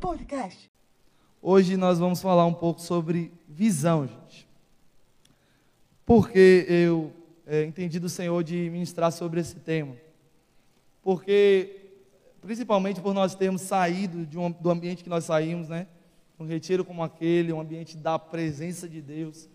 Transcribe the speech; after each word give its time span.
Podcast. 0.00 0.70
Hoje 1.42 1.76
nós 1.76 1.98
vamos 1.98 2.22
falar 2.22 2.46
um 2.46 2.54
pouco 2.54 2.80
sobre 2.80 3.30
visão, 3.46 4.06
gente. 4.06 4.48
Porque 6.06 6.64
eu 6.66 7.12
é, 7.46 7.62
entendi 7.64 7.98
do 7.98 8.08
Senhor 8.08 8.42
de 8.42 8.70
ministrar 8.70 9.12
sobre 9.12 9.38
esse 9.40 9.56
tema. 9.56 9.94
Porque, 11.02 11.90
principalmente 12.40 13.02
por 13.02 13.12
nós 13.12 13.34
termos 13.34 13.60
saído 13.60 14.26
um, 14.40 14.50
do 14.50 14.70
ambiente 14.70 15.04
que 15.04 15.10
nós 15.10 15.24
saímos, 15.24 15.68
né? 15.68 15.86
Um 16.40 16.46
retiro 16.46 16.82
como 16.82 17.02
aquele, 17.02 17.52
um 17.52 17.60
ambiente 17.60 17.98
da 17.98 18.18
presença 18.18 18.88
de 18.88 19.02
Deus. 19.02 19.46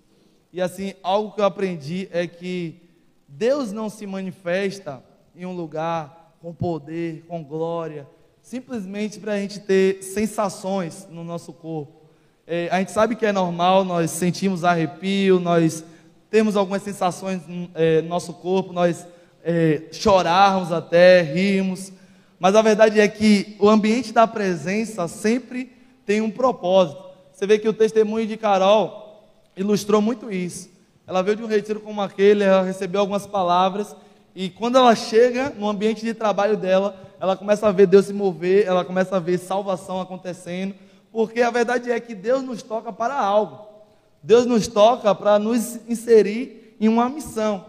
E 0.51 0.61
assim, 0.61 0.93
algo 1.01 1.31
que 1.31 1.41
eu 1.41 1.45
aprendi 1.45 2.07
é 2.11 2.27
que 2.27 2.79
Deus 3.27 3.71
não 3.71 3.89
se 3.89 4.05
manifesta 4.05 5.03
em 5.35 5.47
um 5.47 5.55
lugar 5.55 6.37
com 6.39 6.53
poder, 6.53 7.25
com 7.25 7.43
glória, 7.43 8.07
simplesmente 8.43 9.19
para 9.19 9.31
a 9.31 9.37
gente 9.39 9.61
ter 9.61 10.03
sensações 10.03 11.07
no 11.09 11.23
nosso 11.23 11.53
corpo. 11.53 12.03
É, 12.45 12.67
a 12.69 12.79
gente 12.79 12.91
sabe 12.91 13.15
que 13.15 13.25
é 13.25 13.31
normal, 13.31 13.85
nós 13.85 14.11
sentimos 14.11 14.65
arrepio, 14.65 15.39
nós 15.39 15.83
temos 16.29 16.57
algumas 16.57 16.83
sensações 16.83 17.41
é, 17.73 18.01
no 18.01 18.09
nosso 18.09 18.33
corpo, 18.33 18.73
nós 18.73 19.07
é, 19.43 19.83
chorarmos 19.93 20.73
até, 20.73 21.21
rimos, 21.21 21.93
mas 22.37 22.53
a 22.53 22.61
verdade 22.61 22.99
é 22.99 23.07
que 23.07 23.55
o 23.59 23.69
ambiente 23.69 24.11
da 24.11 24.27
presença 24.27 25.07
sempre 25.07 25.71
tem 26.05 26.19
um 26.19 26.29
propósito. 26.29 27.01
Você 27.31 27.47
vê 27.47 27.57
que 27.57 27.69
o 27.69 27.73
testemunho 27.73 28.27
de 28.27 28.35
Carol 28.35 29.23
ilustrou 29.55 30.01
muito 30.01 30.29
isso. 30.29 30.69
Ela 31.07 31.21
veio 31.21 31.37
de 31.37 31.43
um 31.43 31.47
retiro 31.47 31.79
como 31.79 32.01
aquele, 32.01 32.43
ela 32.43 32.63
recebeu 32.63 32.99
algumas 32.99 33.25
palavras, 33.25 33.95
e 34.35 34.49
quando 34.49 34.77
ela 34.77 34.95
chega 34.95 35.49
no 35.51 35.69
ambiente 35.69 36.01
de 36.01 36.13
trabalho 36.13 36.57
dela, 36.57 37.12
ela 37.23 37.37
começa 37.37 37.65
a 37.65 37.71
ver 37.71 37.87
Deus 37.87 38.07
se 38.07 38.11
mover, 38.11 38.65
ela 38.67 38.83
começa 38.83 39.15
a 39.15 39.19
ver 39.19 39.37
salvação 39.37 40.01
acontecendo, 40.01 40.75
porque 41.09 41.41
a 41.41 41.49
verdade 41.49 41.89
é 41.89 41.97
que 41.97 42.13
Deus 42.13 42.43
nos 42.43 42.61
toca 42.61 42.91
para 42.91 43.15
algo. 43.15 43.65
Deus 44.21 44.45
nos 44.45 44.67
toca 44.67 45.15
para 45.15 45.39
nos 45.39 45.79
inserir 45.87 46.75
em 46.81 46.89
uma 46.89 47.07
missão. 47.07 47.63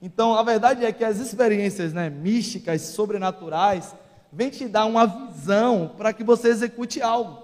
Então, 0.00 0.34
a 0.34 0.42
verdade 0.42 0.86
é 0.86 0.90
que 0.90 1.04
as 1.04 1.18
experiências 1.18 1.92
né, 1.92 2.08
místicas, 2.08 2.80
sobrenaturais, 2.80 3.94
vêm 4.32 4.48
te 4.48 4.66
dar 4.66 4.86
uma 4.86 5.04
visão 5.04 5.92
para 5.98 6.10
que 6.14 6.24
você 6.24 6.48
execute 6.48 7.02
algo. 7.02 7.42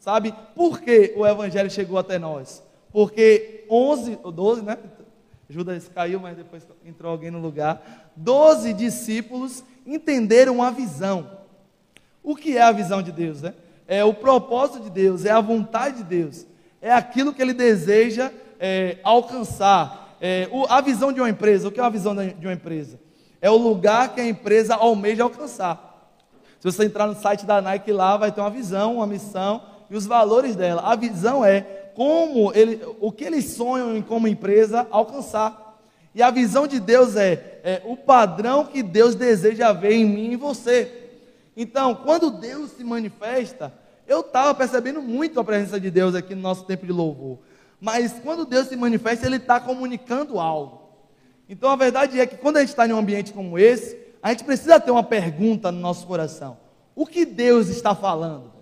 Sabe? 0.00 0.34
Por 0.56 0.80
que 0.80 1.14
o 1.16 1.24
Evangelho 1.24 1.70
chegou 1.70 1.98
até 1.98 2.18
nós? 2.18 2.64
Porque 2.90 3.64
11, 3.70 4.18
ou 4.24 4.32
12, 4.32 4.62
né? 4.62 4.76
Judas 5.48 5.88
caiu, 5.88 6.18
mas 6.18 6.36
depois 6.36 6.66
entrou 6.84 7.12
alguém 7.12 7.30
no 7.30 7.38
lugar. 7.38 8.10
Doze 8.16 8.72
discípulos 8.72 9.62
entenderam 9.86 10.62
a 10.62 10.70
visão. 10.70 11.30
O 12.22 12.34
que 12.34 12.56
é 12.56 12.62
a 12.62 12.72
visão 12.72 13.02
de 13.02 13.12
Deus? 13.12 13.42
Né? 13.42 13.54
É 13.86 14.04
o 14.04 14.12
propósito 14.12 14.80
de 14.80 14.90
Deus, 14.90 15.24
é 15.24 15.30
a 15.30 15.40
vontade 15.40 15.98
de 15.98 16.04
Deus, 16.04 16.46
é 16.82 16.92
aquilo 16.92 17.32
que 17.32 17.40
Ele 17.40 17.54
deseja 17.54 18.32
é, 18.58 18.98
alcançar. 19.04 20.16
É, 20.20 20.48
o, 20.50 20.64
a 20.68 20.80
visão 20.80 21.12
de 21.12 21.20
uma 21.20 21.30
empresa, 21.30 21.68
o 21.68 21.72
que 21.72 21.80
é 21.80 21.84
a 21.84 21.88
visão 21.88 22.14
de 22.14 22.46
uma 22.46 22.52
empresa? 22.52 22.98
É 23.40 23.50
o 23.50 23.56
lugar 23.56 24.14
que 24.14 24.20
a 24.20 24.26
empresa 24.26 24.74
almeja 24.74 25.22
alcançar. 25.22 25.86
Se 26.58 26.64
você 26.64 26.84
entrar 26.84 27.06
no 27.06 27.14
site 27.14 27.46
da 27.46 27.60
Nike 27.60 27.92
lá, 27.92 28.16
vai 28.16 28.32
ter 28.32 28.40
uma 28.40 28.50
visão, 28.50 28.96
uma 28.96 29.06
missão 29.06 29.62
e 29.90 29.96
os 29.96 30.06
valores 30.06 30.56
dela. 30.56 30.82
A 30.82 30.96
visão 30.96 31.44
é 31.44 31.60
como 31.94 32.52
ele, 32.54 32.80
o 33.00 33.12
que 33.12 33.24
eles 33.24 33.44
sonham 33.52 33.96
em 33.96 34.02
como 34.02 34.26
empresa 34.26 34.86
alcançar. 34.90 35.65
E 36.16 36.22
a 36.22 36.30
visão 36.30 36.66
de 36.66 36.80
Deus 36.80 37.14
é, 37.14 37.60
é 37.62 37.82
o 37.84 37.94
padrão 37.94 38.64
que 38.64 38.82
Deus 38.82 39.14
deseja 39.14 39.70
ver 39.74 39.92
em 39.92 40.06
mim 40.06 40.30
e 40.30 40.32
em 40.32 40.36
você. 40.38 41.10
Então, 41.54 41.94
quando 41.94 42.30
Deus 42.30 42.70
se 42.70 42.82
manifesta, 42.82 43.70
eu 44.08 44.20
estava 44.20 44.54
percebendo 44.54 45.02
muito 45.02 45.38
a 45.38 45.44
presença 45.44 45.78
de 45.78 45.90
Deus 45.90 46.14
aqui 46.14 46.34
no 46.34 46.40
nosso 46.40 46.64
tempo 46.64 46.86
de 46.86 46.92
louvor. 46.92 47.40
Mas 47.78 48.18
quando 48.22 48.46
Deus 48.46 48.68
se 48.68 48.76
manifesta, 48.76 49.26
Ele 49.26 49.36
está 49.36 49.60
comunicando 49.60 50.40
algo. 50.40 50.88
Então 51.50 51.68
a 51.68 51.76
verdade 51.76 52.18
é 52.18 52.26
que 52.26 52.38
quando 52.38 52.56
a 52.56 52.60
gente 52.60 52.70
está 52.70 52.88
em 52.88 52.94
um 52.94 52.98
ambiente 52.98 53.34
como 53.34 53.58
esse, 53.58 53.98
a 54.22 54.30
gente 54.30 54.44
precisa 54.44 54.80
ter 54.80 54.90
uma 54.90 55.04
pergunta 55.04 55.70
no 55.70 55.80
nosso 55.80 56.06
coração: 56.06 56.56
o 56.94 57.04
que 57.04 57.26
Deus 57.26 57.68
está 57.68 57.94
falando? 57.94 58.54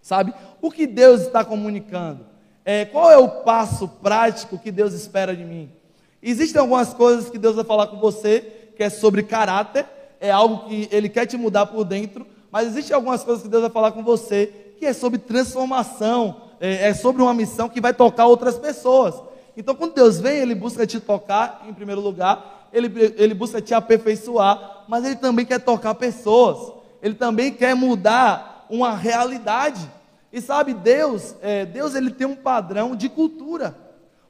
Sabe? 0.00 0.32
O 0.62 0.70
que 0.70 0.86
Deus 0.86 1.22
está 1.22 1.44
comunicando? 1.44 2.24
É, 2.64 2.84
qual 2.84 3.10
é 3.10 3.18
o 3.18 3.42
passo 3.42 3.88
prático 3.88 4.56
que 4.56 4.70
Deus 4.70 4.92
espera 4.92 5.34
de 5.34 5.44
mim? 5.44 5.79
Existem 6.22 6.60
algumas 6.60 6.92
coisas 6.92 7.30
que 7.30 7.38
Deus 7.38 7.56
vai 7.56 7.64
falar 7.64 7.86
com 7.86 7.98
você, 7.98 8.72
que 8.76 8.82
é 8.82 8.90
sobre 8.90 9.22
caráter, 9.22 9.86
é 10.20 10.30
algo 10.30 10.68
que 10.68 10.88
Ele 10.92 11.08
quer 11.08 11.26
te 11.26 11.36
mudar 11.36 11.66
por 11.66 11.84
dentro, 11.84 12.26
mas 12.50 12.68
existem 12.68 12.94
algumas 12.94 13.24
coisas 13.24 13.42
que 13.42 13.48
Deus 13.48 13.62
vai 13.62 13.70
falar 13.70 13.92
com 13.92 14.02
você, 14.02 14.74
que 14.78 14.84
é 14.84 14.92
sobre 14.92 15.18
transformação, 15.18 16.42
é, 16.60 16.88
é 16.88 16.94
sobre 16.94 17.22
uma 17.22 17.32
missão 17.32 17.68
que 17.68 17.80
vai 17.80 17.94
tocar 17.94 18.26
outras 18.26 18.58
pessoas. 18.58 19.14
Então, 19.56 19.74
quando 19.74 19.94
Deus 19.94 20.18
vem, 20.18 20.38
Ele 20.38 20.54
busca 20.54 20.86
te 20.86 21.00
tocar, 21.00 21.64
em 21.68 21.72
primeiro 21.72 22.00
lugar, 22.00 22.68
Ele, 22.72 23.14
ele 23.16 23.34
busca 23.34 23.60
te 23.60 23.72
aperfeiçoar, 23.72 24.84
mas 24.88 25.04
Ele 25.04 25.16
também 25.16 25.46
quer 25.46 25.60
tocar 25.60 25.94
pessoas, 25.94 26.72
Ele 27.02 27.14
também 27.14 27.52
quer 27.52 27.74
mudar 27.74 28.66
uma 28.68 28.94
realidade. 28.94 29.88
E 30.32 30.40
sabe, 30.40 30.72
Deus, 30.72 31.34
é, 31.42 31.66
Deus 31.66 31.94
ele 31.94 32.10
tem 32.10 32.26
um 32.26 32.36
padrão 32.36 32.94
de 32.94 33.08
cultura. 33.08 33.76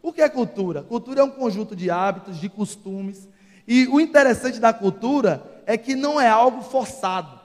O 0.02 0.12
que 0.12 0.22
é 0.22 0.28
cultura? 0.28 0.82
Cultura 0.82 1.20
é 1.20 1.24
um 1.24 1.30
conjunto 1.30 1.76
de 1.76 1.90
hábitos, 1.90 2.38
de 2.38 2.48
costumes. 2.48 3.28
E 3.66 3.86
o 3.88 4.00
interessante 4.00 4.58
da 4.58 4.72
cultura 4.72 5.62
é 5.66 5.76
que 5.76 5.94
não 5.94 6.20
é 6.20 6.28
algo 6.28 6.62
forçado. 6.62 7.38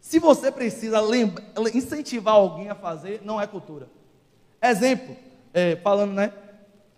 Se 0.00 0.18
você 0.18 0.50
precisa 0.50 0.98
incentivar 1.72 2.34
alguém 2.34 2.68
a 2.68 2.74
fazer, 2.74 3.20
não 3.24 3.40
é 3.40 3.46
cultura. 3.46 3.88
Exemplo, 4.60 5.16
é, 5.54 5.76
falando, 5.76 6.12
né? 6.12 6.32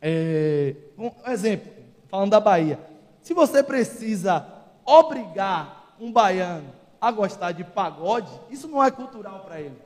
É, 0.00 0.74
um 0.98 1.10
exemplo, 1.30 1.70
falando 2.08 2.30
da 2.30 2.40
Bahia. 2.40 2.78
Se 3.20 3.34
você 3.34 3.62
precisa 3.62 4.46
obrigar 4.84 5.94
um 6.00 6.10
baiano 6.10 6.72
a 7.00 7.10
gostar 7.10 7.52
de 7.52 7.64
pagode, 7.64 8.30
isso 8.50 8.66
não 8.66 8.82
é 8.82 8.90
cultural 8.90 9.40
para 9.40 9.60
ele. 9.60 9.76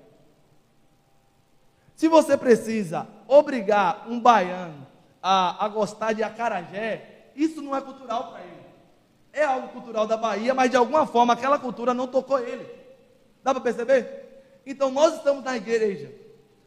Se 1.97 2.09
você 2.09 2.37
precisa 2.37 3.09
obrigar 3.27 4.05
um 4.07 4.21
baiano 4.21 4.87
a, 5.23 5.65
a 5.65 5.69
gostar 5.69 6.13
de 6.13 6.23
acarajé, 6.23 7.31
isso 7.35 7.63
não 7.63 7.75
é 7.75 7.81
cultural 7.81 8.33
para 8.33 8.41
ele. 8.41 8.67
É 9.33 9.45
algo 9.45 9.69
cultural 9.69 10.07
da 10.07 10.17
Bahia, 10.17 10.55
mas 10.55 10.71
de 10.71 10.77
alguma 10.77 11.07
forma 11.07 11.33
aquela 11.33 11.59
cultura 11.59 11.95
não 11.95 12.07
tocou 12.07 12.39
ele. 12.39 12.67
Dá 13.43 13.55
para 13.55 13.63
perceber? 13.63 14.61
Então 14.67 14.91
nós 14.91 15.15
estamos 15.15 15.43
na 15.43 15.57
igreja. 15.57 16.13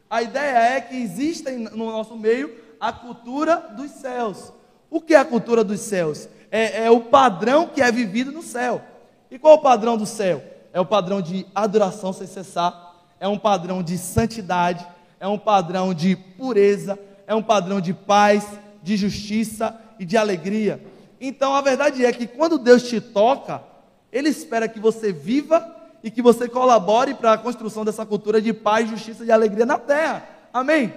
A 0.08 0.20
ideia 0.20 0.76
é 0.76 0.80
que 0.80 0.96
exista 0.96 1.52
no 1.52 1.92
nosso 1.92 2.16
meio 2.16 2.52
a 2.80 2.92
cultura 2.92 3.56
dos 3.76 3.92
céus. 3.92 4.52
O 4.90 5.00
que 5.00 5.14
é 5.14 5.18
a 5.18 5.24
cultura 5.24 5.62
dos 5.62 5.78
céus? 5.78 6.28
É, 6.50 6.86
é 6.86 6.90
o 6.90 7.02
padrão 7.02 7.68
que 7.68 7.80
é 7.80 7.92
vivido 7.92 8.32
no 8.32 8.42
céu. 8.42 8.82
E 9.30 9.38
qual 9.38 9.54
é 9.54 9.56
o 9.58 9.62
padrão 9.62 9.96
do 9.96 10.06
céu? 10.06 10.42
É 10.72 10.80
o 10.80 10.86
padrão 10.86 11.22
de 11.22 11.46
adoração 11.54 12.12
sem 12.12 12.26
cessar, 12.26 12.96
é 13.20 13.28
um 13.28 13.38
padrão 13.38 13.82
de 13.82 13.96
santidade, 13.96 14.86
é 15.20 15.28
um 15.28 15.38
padrão 15.38 15.92
de 15.92 16.16
pureza, 16.16 16.98
é 17.26 17.34
um 17.34 17.42
padrão 17.42 17.80
de 17.80 17.92
paz, 17.92 18.44
de 18.82 18.96
justiça 18.96 19.78
e 19.98 20.04
de 20.04 20.16
alegria. 20.16 20.82
Então 21.20 21.54
a 21.54 21.60
verdade 21.60 22.04
é 22.04 22.10
que 22.10 22.26
quando 22.26 22.58
Deus 22.58 22.82
te 22.82 23.00
toca, 23.00 23.62
Ele 24.10 24.30
espera 24.30 24.66
que 24.66 24.80
você 24.80 25.12
viva 25.12 25.76
e 26.02 26.10
que 26.10 26.22
você 26.22 26.48
colabore 26.48 27.12
para 27.12 27.34
a 27.34 27.38
construção 27.38 27.84
dessa 27.84 28.06
cultura 28.06 28.40
de 28.40 28.54
paz, 28.54 28.88
justiça 28.88 29.24
e 29.24 29.30
alegria 29.30 29.66
na 29.66 29.78
terra. 29.78 30.26
Amém? 30.52 30.92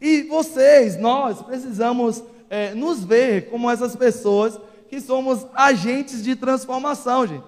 E 0.00 0.22
vocês, 0.22 0.98
nós, 0.98 1.40
precisamos 1.40 2.24
é, 2.48 2.74
nos 2.74 3.04
ver 3.04 3.48
como 3.48 3.70
essas 3.70 3.94
pessoas 3.94 4.58
que 4.88 5.00
somos 5.00 5.46
agentes 5.54 6.24
de 6.24 6.34
transformação, 6.34 7.26
gente. 7.26 7.44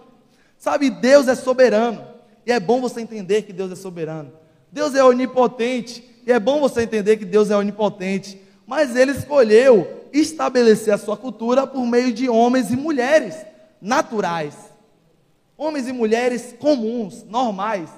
Sabe, 0.56 0.90
Deus 0.90 1.26
é 1.26 1.34
soberano. 1.34 2.06
E 2.46 2.52
é 2.52 2.60
bom 2.60 2.80
você 2.80 3.00
entender 3.00 3.42
que 3.42 3.52
Deus 3.52 3.72
é 3.72 3.74
soberano. 3.74 4.32
Deus 4.72 4.94
é 4.94 5.04
onipotente, 5.04 6.02
e 6.26 6.32
é 6.32 6.40
bom 6.40 6.58
você 6.58 6.82
entender 6.82 7.18
que 7.18 7.26
Deus 7.26 7.50
é 7.50 7.56
onipotente, 7.56 8.40
mas 8.66 8.96
ele 8.96 9.12
escolheu 9.12 10.08
estabelecer 10.14 10.94
a 10.94 10.98
sua 10.98 11.16
cultura 11.16 11.66
por 11.66 11.84
meio 11.86 12.10
de 12.10 12.26
homens 12.26 12.70
e 12.70 12.76
mulheres 12.76 13.36
naturais. 13.80 14.54
Homens 15.58 15.88
e 15.88 15.92
mulheres 15.92 16.54
comuns, 16.58 17.22
normais, 17.24 17.90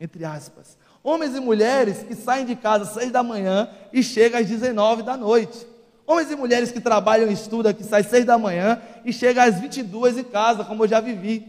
entre 0.00 0.24
aspas. 0.24 0.76
Homens 1.02 1.36
e 1.36 1.40
mulheres 1.40 2.02
que 2.02 2.16
saem 2.16 2.44
de 2.44 2.56
casa 2.56 2.84
às 2.84 2.90
seis 2.90 3.12
da 3.12 3.22
manhã 3.22 3.70
e 3.92 4.02
chegam 4.02 4.40
às 4.40 4.48
19 4.48 5.04
da 5.04 5.16
noite. 5.16 5.64
Homens 6.04 6.30
e 6.30 6.36
mulheres 6.36 6.72
que 6.72 6.80
trabalham 6.80 7.30
e 7.30 7.34
estudam, 7.34 7.72
que 7.72 7.84
saem 7.84 8.04
às 8.04 8.10
seis 8.10 8.24
da 8.24 8.36
manhã 8.36 8.82
e 9.04 9.12
chegam 9.12 9.44
às 9.44 9.60
22 9.60 10.18
em 10.18 10.24
casa, 10.24 10.64
como 10.64 10.82
eu 10.82 10.88
já 10.88 11.00
vivi. 11.00 11.46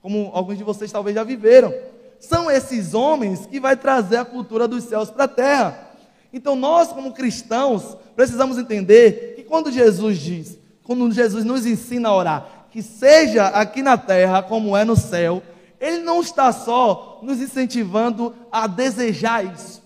Como 0.00 0.30
alguns 0.32 0.56
de 0.56 0.64
vocês 0.64 0.92
talvez 0.92 1.16
já 1.16 1.24
viveram 1.24 1.89
são 2.20 2.50
esses 2.50 2.94
homens 2.94 3.46
que 3.46 3.58
vai 3.58 3.76
trazer 3.76 4.18
a 4.18 4.24
cultura 4.24 4.68
dos 4.68 4.84
céus 4.84 5.10
para 5.10 5.24
a 5.24 5.28
terra. 5.28 5.90
Então 6.32 6.54
nós, 6.54 6.88
como 6.92 7.12
cristãos, 7.12 7.96
precisamos 8.14 8.58
entender 8.58 9.34
que 9.34 9.42
quando 9.42 9.72
Jesus 9.72 10.18
diz, 10.18 10.58
quando 10.84 11.10
Jesus 11.10 11.44
nos 11.44 11.66
ensina 11.66 12.10
a 12.10 12.14
orar, 12.14 12.66
que 12.70 12.82
seja 12.82 13.46
aqui 13.48 13.82
na 13.82 13.96
terra 13.98 14.42
como 14.42 14.76
é 14.76 14.84
no 14.84 14.94
céu, 14.94 15.42
Ele 15.80 15.98
não 15.98 16.20
está 16.20 16.52
só 16.52 17.18
nos 17.22 17.40
incentivando 17.40 18.34
a 18.52 18.66
desejar 18.66 19.44
isso, 19.44 19.82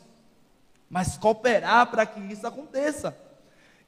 mas 0.91 1.17
cooperar 1.17 1.87
para 1.87 2.05
que 2.05 2.21
isso 2.33 2.47
aconteça. 2.47 3.17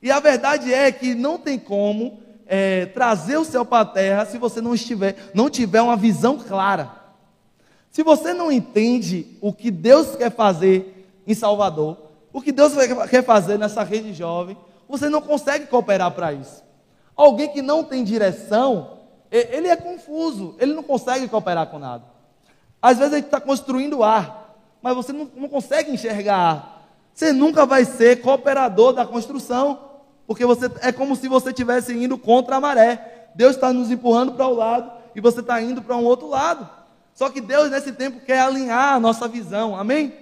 E 0.00 0.10
a 0.10 0.20
verdade 0.20 0.72
é 0.72 0.90
que 0.92 1.14
não 1.14 1.36
tem 1.36 1.58
como 1.58 2.20
é, 2.46 2.86
trazer 2.86 3.36
o 3.36 3.44
céu 3.44 3.64
para 3.64 3.82
a 3.82 3.86
terra 3.86 4.24
se 4.24 4.38
você 4.38 4.60
não 4.60 4.74
estiver, 4.74 5.16
não 5.34 5.50
tiver 5.50 5.82
uma 5.82 5.96
visão 5.96 6.38
clara. 6.38 6.95
Se 7.96 8.02
você 8.02 8.34
não 8.34 8.52
entende 8.52 9.38
o 9.40 9.54
que 9.54 9.70
Deus 9.70 10.16
quer 10.16 10.30
fazer 10.30 11.18
em 11.26 11.32
Salvador, 11.32 11.96
o 12.30 12.42
que 12.42 12.52
Deus 12.52 12.74
quer 13.08 13.24
fazer 13.24 13.58
nessa 13.58 13.82
rede 13.82 14.12
jovem, 14.12 14.54
você 14.86 15.08
não 15.08 15.22
consegue 15.22 15.64
cooperar 15.64 16.10
para 16.10 16.30
isso. 16.30 16.62
Alguém 17.16 17.48
que 17.48 17.62
não 17.62 17.82
tem 17.82 18.04
direção, 18.04 18.98
ele 19.30 19.68
é 19.68 19.76
confuso, 19.76 20.54
ele 20.58 20.74
não 20.74 20.82
consegue 20.82 21.26
cooperar 21.26 21.68
com 21.68 21.78
nada. 21.78 22.04
Às 22.82 22.98
vezes 22.98 23.14
a 23.14 23.16
gente 23.16 23.28
está 23.28 23.40
construindo 23.40 24.02
ar, 24.02 24.58
mas 24.82 24.94
você 24.94 25.14
não, 25.14 25.30
não 25.34 25.48
consegue 25.48 25.90
enxergar 25.90 26.36
ar. 26.36 26.88
Você 27.14 27.32
nunca 27.32 27.64
vai 27.64 27.86
ser 27.86 28.20
cooperador 28.20 28.92
da 28.92 29.06
construção, 29.06 29.78
porque 30.26 30.44
você 30.44 30.70
é 30.82 30.92
como 30.92 31.16
se 31.16 31.28
você 31.28 31.48
estivesse 31.48 31.94
indo 31.94 32.18
contra 32.18 32.56
a 32.56 32.60
maré. 32.60 33.30
Deus 33.34 33.54
está 33.54 33.72
nos 33.72 33.90
empurrando 33.90 34.34
para 34.34 34.46
o 34.46 34.52
um 34.52 34.56
lado 34.56 34.92
e 35.14 35.20
você 35.22 35.40
está 35.40 35.62
indo 35.62 35.80
para 35.80 35.96
um 35.96 36.04
outro 36.04 36.28
lado. 36.28 36.76
Só 37.16 37.30
que 37.30 37.40
Deus 37.40 37.70
nesse 37.70 37.92
tempo 37.92 38.20
quer 38.20 38.40
alinhar 38.40 38.92
a 38.92 39.00
nossa 39.00 39.26
visão, 39.26 39.74
amém? 39.74 40.12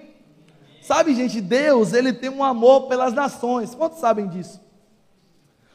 Sabe, 0.81 1.13
gente, 1.13 1.41
Deus, 1.41 1.91
ele 1.91 2.13
tem 2.13 2.29
um 2.29 2.41
amor 2.41 2.87
pelas 2.87 3.13
nações. 3.13 3.75
Quantos 3.75 3.99
sabem 3.99 4.29
disso? 4.29 4.61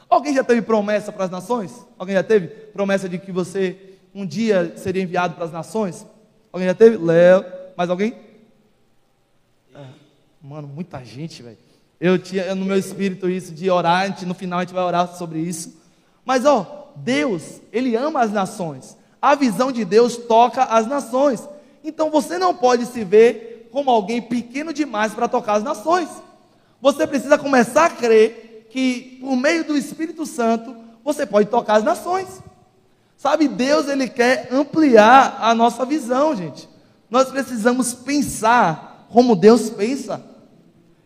Alguém 0.08 0.32
já 0.34 0.42
teve 0.42 0.62
promessa 0.62 1.12
para 1.12 1.26
as 1.26 1.30
nações? 1.30 1.86
Alguém 1.98 2.14
já 2.16 2.22
teve 2.22 2.48
promessa 2.48 3.06
de 3.06 3.18
que 3.18 3.30
você 3.30 3.98
um 4.14 4.24
dia 4.24 4.72
seria 4.78 5.02
enviado 5.02 5.34
para 5.34 5.44
as 5.44 5.52
nações? 5.52 6.06
Alguém 6.50 6.66
já 6.66 6.74
teve? 6.74 6.96
Léo, 6.96 7.44
mais 7.76 7.90
alguém? 7.90 8.16
É, 9.74 9.84
mano, 10.40 10.66
muita 10.66 11.04
gente, 11.04 11.42
velho. 11.42 11.58
Eu 12.00 12.18
tinha 12.18 12.54
no 12.54 12.64
meu 12.64 12.78
espírito 12.78 13.28
isso 13.28 13.52
de 13.52 13.68
orar, 13.68 14.06
gente, 14.06 14.24
no 14.24 14.32
final 14.32 14.60
a 14.60 14.62
gente 14.62 14.72
vai 14.72 14.84
orar 14.84 15.06
sobre 15.16 15.38
isso. 15.38 15.78
Mas 16.24 16.46
ó, 16.46 16.92
Deus, 16.96 17.60
ele 17.70 17.94
ama 17.94 18.22
as 18.22 18.32
nações. 18.32 18.96
A 19.20 19.34
visão 19.34 19.70
de 19.70 19.84
Deus 19.84 20.16
toca 20.16 20.64
as 20.64 20.86
nações. 20.86 21.46
Então 21.84 22.10
você 22.10 22.38
não 22.38 22.54
pode 22.54 22.86
se 22.86 23.04
ver 23.04 23.68
como 23.72 23.90
alguém 23.90 24.20
pequeno 24.20 24.72
demais 24.72 25.14
para 25.14 25.28
tocar 25.28 25.54
as 25.54 25.62
nações. 25.62 26.08
Você 26.80 27.06
precisa 27.06 27.38
começar 27.38 27.86
a 27.86 27.90
crer 27.90 28.68
que 28.70 29.18
por 29.20 29.36
meio 29.36 29.64
do 29.64 29.76
Espírito 29.76 30.24
Santo 30.24 30.74
você 31.04 31.26
pode 31.26 31.48
tocar 31.48 31.76
as 31.76 31.84
nações. 31.84 32.42
Sabe, 33.16 33.48
Deus 33.48 33.88
ele 33.88 34.08
quer 34.08 34.48
ampliar 34.50 35.38
a 35.40 35.54
nossa 35.54 35.84
visão, 35.84 36.34
gente. 36.34 36.68
Nós 37.10 37.28
precisamos 37.28 37.92
pensar 37.92 39.06
como 39.10 39.36
Deus 39.36 39.68
pensa. 39.68 40.24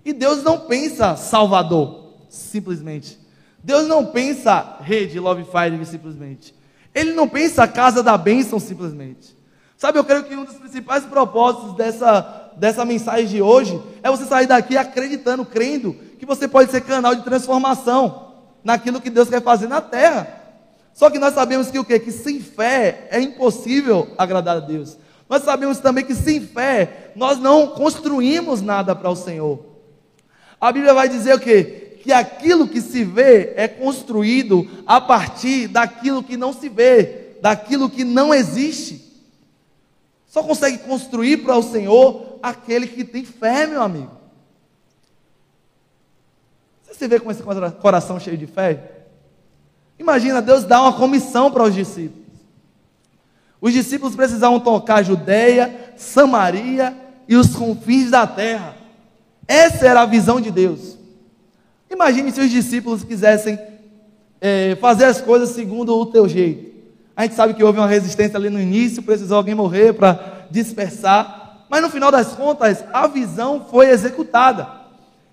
E 0.04 0.12
Deus 0.12 0.42
não 0.42 0.60
pensa 0.60 1.16
Salvador, 1.16 2.12
simplesmente. 2.28 3.18
Deus 3.62 3.88
não 3.88 4.06
pensa 4.06 4.76
rede 4.80 5.18
Love 5.18 5.44
Fire 5.44 5.84
simplesmente. 5.86 6.54
Ele 6.94 7.12
não 7.12 7.28
pensa 7.28 7.66
casa 7.66 8.02
da 8.02 8.16
bênção 8.16 8.60
simplesmente. 8.60 9.36
Sabe, 9.76 9.98
eu 9.98 10.04
creio 10.04 10.24
que 10.24 10.36
um 10.36 10.44
dos 10.44 10.54
principais 10.54 11.04
propósitos 11.04 11.76
dessa, 11.76 12.52
dessa 12.56 12.84
mensagem 12.84 13.26
de 13.26 13.42
hoje 13.42 13.80
é 14.02 14.10
você 14.10 14.24
sair 14.24 14.46
daqui 14.46 14.76
acreditando, 14.76 15.44
crendo 15.44 15.94
que 16.18 16.24
você 16.24 16.46
pode 16.46 16.70
ser 16.70 16.80
canal 16.82 17.14
de 17.14 17.22
transformação 17.22 18.32
naquilo 18.62 19.00
que 19.00 19.10
Deus 19.10 19.28
quer 19.28 19.42
fazer 19.42 19.68
na 19.68 19.80
terra. 19.80 20.42
Só 20.94 21.10
que 21.10 21.18
nós 21.18 21.34
sabemos 21.34 21.70
que 21.70 21.78
o 21.78 21.84
quê? 21.84 21.98
Que 21.98 22.12
sem 22.12 22.40
fé 22.40 23.08
é 23.10 23.20
impossível 23.20 24.14
agradar 24.16 24.56
a 24.58 24.60
Deus. 24.60 24.96
Nós 25.28 25.42
sabemos 25.42 25.78
também 25.78 26.04
que 26.04 26.14
sem 26.14 26.40
fé 26.40 27.10
nós 27.16 27.38
não 27.38 27.66
construímos 27.68 28.62
nada 28.62 28.94
para 28.94 29.10
o 29.10 29.16
Senhor. 29.16 29.58
A 30.60 30.70
Bíblia 30.70 30.94
vai 30.94 31.08
dizer 31.08 31.34
o 31.34 31.40
quê? 31.40 31.83
Que 32.04 32.12
aquilo 32.12 32.68
que 32.68 32.82
se 32.82 33.02
vê 33.02 33.54
é 33.56 33.66
construído 33.66 34.68
a 34.86 35.00
partir 35.00 35.68
daquilo 35.68 36.22
que 36.22 36.36
não 36.36 36.52
se 36.52 36.68
vê, 36.68 37.38
daquilo 37.40 37.88
que 37.88 38.04
não 38.04 38.34
existe. 38.34 39.02
Só 40.26 40.42
consegue 40.42 40.76
construir 40.76 41.38
para 41.38 41.56
o 41.56 41.62
Senhor 41.62 42.38
aquele 42.42 42.86
que 42.86 43.04
tem 43.04 43.24
fé, 43.24 43.66
meu 43.66 43.80
amigo. 43.80 44.10
Você 46.82 46.92
se 46.92 47.08
vê 47.08 47.18
com 47.18 47.30
esse 47.30 47.42
coração 47.80 48.20
cheio 48.20 48.36
de 48.36 48.46
fé? 48.46 49.06
Imagina, 49.98 50.42
Deus 50.42 50.64
dá 50.64 50.82
uma 50.82 50.92
comissão 50.92 51.50
para 51.50 51.62
os 51.62 51.72
discípulos. 51.72 52.28
Os 53.62 53.72
discípulos 53.72 54.14
precisavam 54.14 54.60
tocar 54.60 55.02
Judeia, 55.02 55.94
Samaria 55.96 56.94
e 57.26 57.34
os 57.34 57.56
confins 57.56 58.10
da 58.10 58.26
terra. 58.26 58.76
Essa 59.48 59.86
era 59.86 60.02
a 60.02 60.06
visão 60.06 60.38
de 60.38 60.50
Deus. 60.50 60.98
Imagine 61.94 62.32
se 62.32 62.40
os 62.40 62.50
discípulos 62.50 63.04
quisessem 63.04 63.56
é, 64.40 64.76
fazer 64.80 65.04
as 65.04 65.20
coisas 65.20 65.50
segundo 65.50 65.96
o 65.96 66.06
teu 66.06 66.28
jeito. 66.28 66.74
A 67.16 67.22
gente 67.22 67.36
sabe 67.36 67.54
que 67.54 67.62
houve 67.62 67.78
uma 67.78 67.86
resistência 67.86 68.36
ali 68.36 68.50
no 68.50 68.60
início, 68.60 69.00
precisou 69.00 69.36
alguém 69.36 69.54
morrer 69.54 69.92
para 69.92 70.48
dispersar, 70.50 71.64
mas 71.70 71.80
no 71.80 71.88
final 71.88 72.10
das 72.10 72.34
contas, 72.34 72.84
a 72.92 73.06
visão 73.06 73.64
foi 73.70 73.90
executada. 73.90 74.68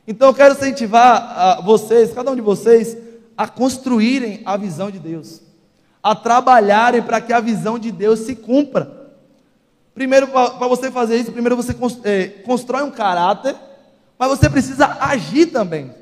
Então 0.07 0.27
eu 0.27 0.33
quero 0.35 0.53
incentivar 0.53 1.63
vocês, 1.63 2.13
cada 2.13 2.29
um 2.29 2.35
de 2.35 2.41
vocês, 2.41 2.95
a 3.35 3.47
construírem 3.47 4.41
a 4.45 4.55
visão 4.55 4.91
de 4.91 4.99
Deus, 4.99 5.41
a 6.03 6.13
trabalharem 6.13 7.01
para 7.01 7.19
que 7.19 7.33
a 7.33 7.39
visão 7.39 7.79
de 7.79 7.91
Deus 7.91 8.19
se 8.19 8.35
cumpra. 8.35 9.09
Primeiro, 9.95 10.27
para 10.27 10.67
você 10.67 10.91
fazer 10.91 11.17
isso, 11.17 11.31
primeiro 11.31 11.55
você 11.55 11.75
é, 12.03 12.27
constrói 12.45 12.83
um 12.83 12.91
caráter, 12.91 13.55
mas 14.17 14.29
você 14.29 14.47
precisa 14.47 14.97
agir 15.01 15.47
também. 15.47 16.00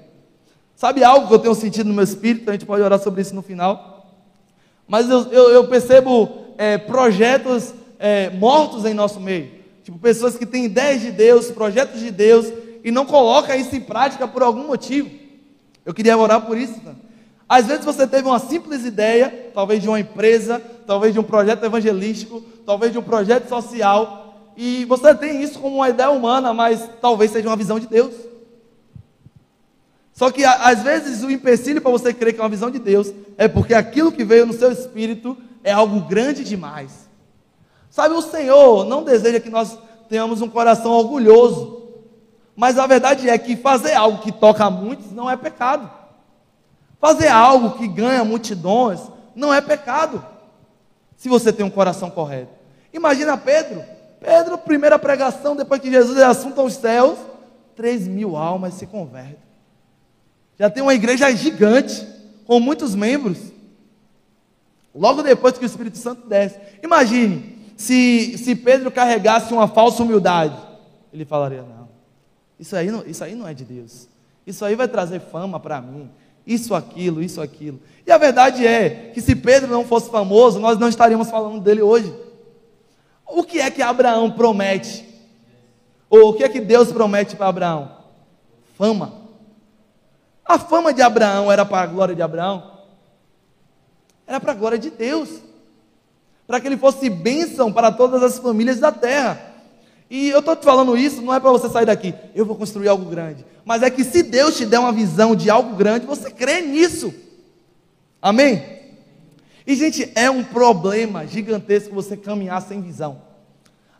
Sabe 0.79 1.03
algo 1.03 1.27
que 1.27 1.33
eu 1.33 1.39
tenho 1.39 1.53
sentido 1.55 1.87
no 1.87 1.93
meu 1.93 2.05
espírito? 2.05 2.49
A 2.49 2.53
gente 2.53 2.65
pode 2.65 2.81
orar 2.81 2.97
sobre 3.01 3.21
isso 3.21 3.35
no 3.35 3.41
final. 3.41 4.07
Mas 4.87 5.09
eu, 5.09 5.23
eu, 5.29 5.49
eu 5.49 5.67
percebo 5.67 6.29
é, 6.57 6.77
projetos 6.77 7.73
é, 7.99 8.29
mortos 8.29 8.85
em 8.85 8.93
nosso 8.93 9.19
meio. 9.19 9.51
Tipo, 9.83 9.99
pessoas 9.99 10.37
que 10.37 10.45
têm 10.45 10.63
ideias 10.63 11.01
de 11.01 11.11
Deus, 11.11 11.51
projetos 11.51 11.99
de 11.99 12.09
Deus, 12.09 12.45
e 12.81 12.91
não 12.91 13.05
coloca 13.05 13.57
isso 13.57 13.75
em 13.75 13.81
prática 13.81 14.25
por 14.25 14.41
algum 14.41 14.67
motivo. 14.67 15.09
Eu 15.85 15.93
queria 15.93 16.17
orar 16.17 16.45
por 16.45 16.57
isso. 16.57 16.79
Tá? 16.79 16.93
Às 17.49 17.65
vezes 17.65 17.83
você 17.83 18.07
teve 18.07 18.25
uma 18.25 18.39
simples 18.39 18.85
ideia, 18.85 19.51
talvez 19.53 19.81
de 19.81 19.89
uma 19.89 19.99
empresa, 19.99 20.61
talvez 20.87 21.11
de 21.11 21.19
um 21.19 21.23
projeto 21.23 21.61
evangelístico, 21.65 22.41
talvez 22.65 22.93
de 22.93 22.97
um 22.97 23.03
projeto 23.03 23.49
social, 23.49 24.53
e 24.55 24.85
você 24.85 25.13
tem 25.13 25.43
isso 25.43 25.59
como 25.59 25.75
uma 25.75 25.89
ideia 25.89 26.09
humana, 26.09 26.53
mas 26.53 26.89
talvez 27.01 27.31
seja 27.31 27.49
uma 27.49 27.57
visão 27.57 27.77
de 27.81 27.87
Deus. 27.87 28.28
Só 30.19 30.29
que 30.29 30.43
às 30.43 30.83
vezes 30.83 31.23
o 31.23 31.31
empecilho 31.31 31.81
para 31.81 31.91
você 31.91 32.13
crer 32.13 32.33
que 32.33 32.41
é 32.41 32.43
uma 32.43 32.49
visão 32.49 32.69
de 32.69 32.77
Deus 32.77 33.09
é 33.37 33.47
porque 33.47 33.73
aquilo 33.73 34.11
que 34.11 34.25
veio 34.25 34.45
no 34.45 34.51
seu 34.51 34.69
espírito 34.69 35.37
é 35.63 35.71
algo 35.71 36.01
grande 36.01 36.43
demais. 36.43 37.09
Sabe, 37.89 38.13
o 38.13 38.21
Senhor 38.21 38.83
não 38.83 39.01
deseja 39.01 39.39
que 39.39 39.49
nós 39.49 39.79
tenhamos 40.09 40.41
um 40.41 40.49
coração 40.49 40.91
orgulhoso, 40.91 41.83
mas 42.53 42.77
a 42.77 42.85
verdade 42.85 43.29
é 43.29 43.37
que 43.37 43.55
fazer 43.55 43.93
algo 43.93 44.21
que 44.21 44.29
toca 44.29 44.65
a 44.65 44.69
muitos 44.69 45.09
não 45.13 45.29
é 45.29 45.37
pecado. 45.37 45.89
Fazer 46.99 47.29
algo 47.29 47.77
que 47.77 47.87
ganha 47.87 48.25
multidões 48.25 48.99
não 49.33 49.53
é 49.53 49.61
pecado. 49.61 50.21
Se 51.15 51.29
você 51.29 51.53
tem 51.53 51.65
um 51.65 51.69
coração 51.69 52.09
correto. 52.09 52.51
Imagina 52.91 53.37
Pedro. 53.37 53.81
Pedro, 54.19 54.57
primeira 54.57 54.99
pregação, 54.99 55.55
depois 55.55 55.79
que 55.79 55.89
Jesus 55.89 56.17
é 56.17 56.25
assunto 56.25 56.59
aos 56.59 56.73
céus, 56.73 57.17
3 57.77 58.05
mil 58.05 58.35
almas 58.35 58.73
se 58.73 58.85
convertem. 58.85 59.48
Já 60.59 60.69
tem 60.69 60.83
uma 60.83 60.93
igreja 60.93 61.31
gigante, 61.31 62.05
com 62.45 62.59
muitos 62.59 62.93
membros. 62.93 63.37
Logo 64.93 65.23
depois 65.23 65.57
que 65.57 65.63
o 65.63 65.65
Espírito 65.65 65.97
Santo 65.97 66.27
desce. 66.27 66.59
Imagine 66.83 67.57
se, 67.77 68.37
se 68.37 68.53
Pedro 68.55 68.91
carregasse 68.91 69.53
uma 69.53 69.69
falsa 69.69 70.03
humildade. 70.03 70.57
Ele 71.13 71.23
falaria: 71.23 71.61
Não, 71.61 71.87
isso 72.59 72.75
aí, 72.75 72.91
não, 72.91 73.05
isso 73.05 73.23
aí 73.23 73.35
não 73.35 73.47
é 73.47 73.53
de 73.53 73.63
Deus. 73.63 74.09
Isso 74.45 74.65
aí 74.65 74.75
vai 74.75 74.87
trazer 74.87 75.21
fama 75.21 75.59
para 75.59 75.79
mim. 75.79 76.09
Isso, 76.45 76.75
aquilo, 76.75 77.21
isso, 77.21 77.39
aquilo. 77.39 77.79
E 78.05 78.11
a 78.11 78.17
verdade 78.17 78.65
é 78.65 79.11
que 79.13 79.21
se 79.21 79.35
Pedro 79.35 79.69
não 79.69 79.85
fosse 79.85 80.09
famoso, 80.09 80.59
nós 80.59 80.77
não 80.77 80.89
estaríamos 80.89 81.29
falando 81.29 81.61
dele 81.61 81.81
hoje. 81.81 82.13
O 83.25 83.43
que 83.43 83.61
é 83.61 83.69
que 83.69 83.81
Abraão 83.81 84.31
promete? 84.31 85.07
Ou 86.09 86.29
o 86.29 86.33
que 86.33 86.43
é 86.43 86.49
que 86.49 86.59
Deus 86.59 86.91
promete 86.91 87.35
para 87.35 87.47
Abraão? 87.47 87.91
Fama. 88.75 89.18
A 90.49 90.57
fama 90.57 90.91
de 90.91 90.99
Abraão 91.03 91.51
era 91.51 91.63
para 91.63 91.83
a 91.83 91.85
glória 91.85 92.15
de 92.15 92.23
Abraão? 92.23 92.71
Era 94.25 94.39
para 94.39 94.51
a 94.51 94.55
glória 94.55 94.79
de 94.79 94.89
Deus. 94.89 95.29
Para 96.47 96.59
que 96.59 96.67
ele 96.67 96.75
fosse 96.75 97.07
bênção 97.07 97.71
para 97.71 97.91
todas 97.91 98.23
as 98.23 98.39
famílias 98.39 98.79
da 98.79 98.91
terra. 98.91 99.39
E 100.09 100.29
eu 100.29 100.39
estou 100.39 100.55
te 100.55 100.65
falando 100.65 100.97
isso, 100.97 101.21
não 101.21 101.35
é 101.35 101.39
para 101.39 101.51
você 101.51 101.69
sair 101.69 101.85
daqui, 101.85 102.15
eu 102.33 102.43
vou 102.47 102.55
construir 102.55 102.87
algo 102.87 103.05
grande. 103.05 103.45
Mas 103.63 103.83
é 103.83 103.91
que 103.91 104.03
se 104.03 104.23
Deus 104.23 104.57
te 104.57 104.65
der 104.65 104.79
uma 104.79 104.91
visão 104.91 105.35
de 105.35 105.51
algo 105.51 105.75
grande, 105.75 106.07
você 106.07 106.31
crê 106.31 106.61
nisso. 106.61 107.13
Amém? 108.19 108.79
E, 109.67 109.75
gente, 109.75 110.11
é 110.15 110.31
um 110.31 110.43
problema 110.43 111.27
gigantesco 111.27 111.93
você 111.93 112.17
caminhar 112.17 112.59
sem 112.63 112.81
visão. 112.81 113.21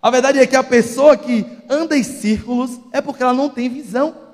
A 0.02 0.10
verdade 0.10 0.40
é 0.40 0.48
que 0.48 0.56
a 0.56 0.64
pessoa 0.64 1.16
que 1.16 1.46
anda 1.70 1.96
em 1.96 2.02
círculos 2.02 2.80
é 2.92 3.02
porque 3.02 3.22
ela 3.22 3.36
não 3.36 3.50
tem 3.50 3.70
visão. 3.70 4.29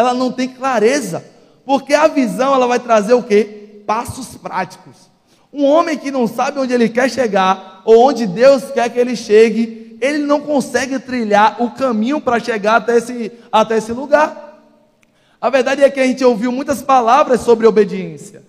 Ela 0.00 0.14
não 0.14 0.32
tem 0.32 0.48
clareza. 0.48 1.22
Porque 1.64 1.92
a 1.92 2.08
visão 2.08 2.54
ela 2.54 2.66
vai 2.66 2.80
trazer 2.80 3.12
o 3.12 3.22
quê? 3.22 3.82
Passos 3.86 4.34
práticos. 4.36 5.10
Um 5.52 5.64
homem 5.64 5.98
que 5.98 6.10
não 6.10 6.26
sabe 6.26 6.58
onde 6.58 6.72
ele 6.72 6.88
quer 6.88 7.10
chegar 7.10 7.82
ou 7.84 8.08
onde 8.08 8.26
Deus 8.26 8.64
quer 8.72 8.88
que 8.88 8.98
ele 8.98 9.14
chegue, 9.14 9.98
ele 10.00 10.18
não 10.18 10.40
consegue 10.40 10.98
trilhar 10.98 11.62
o 11.62 11.72
caminho 11.72 12.20
para 12.20 12.40
chegar 12.40 12.76
até 12.76 12.96
esse, 12.96 13.30
até 13.52 13.76
esse 13.76 13.92
lugar. 13.92 14.62
A 15.40 15.50
verdade 15.50 15.82
é 15.82 15.90
que 15.90 16.00
a 16.00 16.06
gente 16.06 16.24
ouviu 16.24 16.50
muitas 16.50 16.82
palavras 16.82 17.40
sobre 17.42 17.66
obediência. 17.66 18.42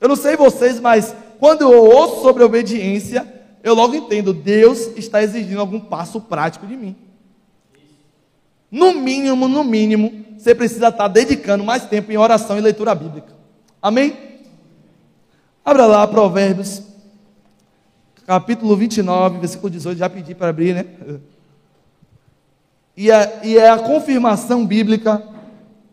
Eu 0.00 0.08
não 0.08 0.16
sei 0.16 0.34
vocês, 0.36 0.80
mas 0.80 1.14
quando 1.38 1.62
eu 1.62 1.84
ouço 1.84 2.22
sobre 2.22 2.42
obediência, 2.42 3.26
eu 3.62 3.74
logo 3.74 3.94
entendo, 3.94 4.32
Deus 4.32 4.88
está 4.96 5.22
exigindo 5.22 5.60
algum 5.60 5.80
passo 5.80 6.20
prático 6.20 6.66
de 6.66 6.76
mim. 6.76 6.96
No 8.76 8.92
mínimo, 8.92 9.48
no 9.48 9.64
mínimo, 9.64 10.12
você 10.36 10.54
precisa 10.54 10.88
estar 10.88 11.08
dedicando 11.08 11.64
mais 11.64 11.86
tempo 11.86 12.12
em 12.12 12.18
oração 12.18 12.58
e 12.58 12.60
leitura 12.60 12.94
bíblica. 12.94 13.32
Amém? 13.80 14.14
Abra 15.64 15.86
lá 15.86 16.06
Provérbios, 16.06 16.82
capítulo 18.26 18.76
29, 18.76 19.38
versículo 19.38 19.70
18. 19.70 19.96
Já 19.96 20.10
pedi 20.10 20.34
para 20.34 20.50
abrir, 20.50 20.74
né? 20.74 20.84
E 22.94 23.10
é, 23.10 23.40
e 23.44 23.56
é 23.56 23.70
a 23.70 23.78
confirmação 23.78 24.66
bíblica 24.66 25.22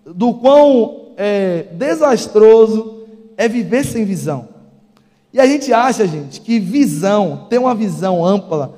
do 0.06 0.34
quão 0.34 1.14
é, 1.16 1.68
desastroso 1.72 3.08
é 3.38 3.48
viver 3.48 3.86
sem 3.86 4.04
visão. 4.04 4.50
E 5.32 5.40
a 5.40 5.48
gente 5.48 5.72
acha, 5.72 6.06
gente, 6.06 6.42
que 6.42 6.60
visão, 6.60 7.48
ter 7.50 7.60
uma 7.60 7.74
visão 7.74 8.26
ampla, 8.26 8.78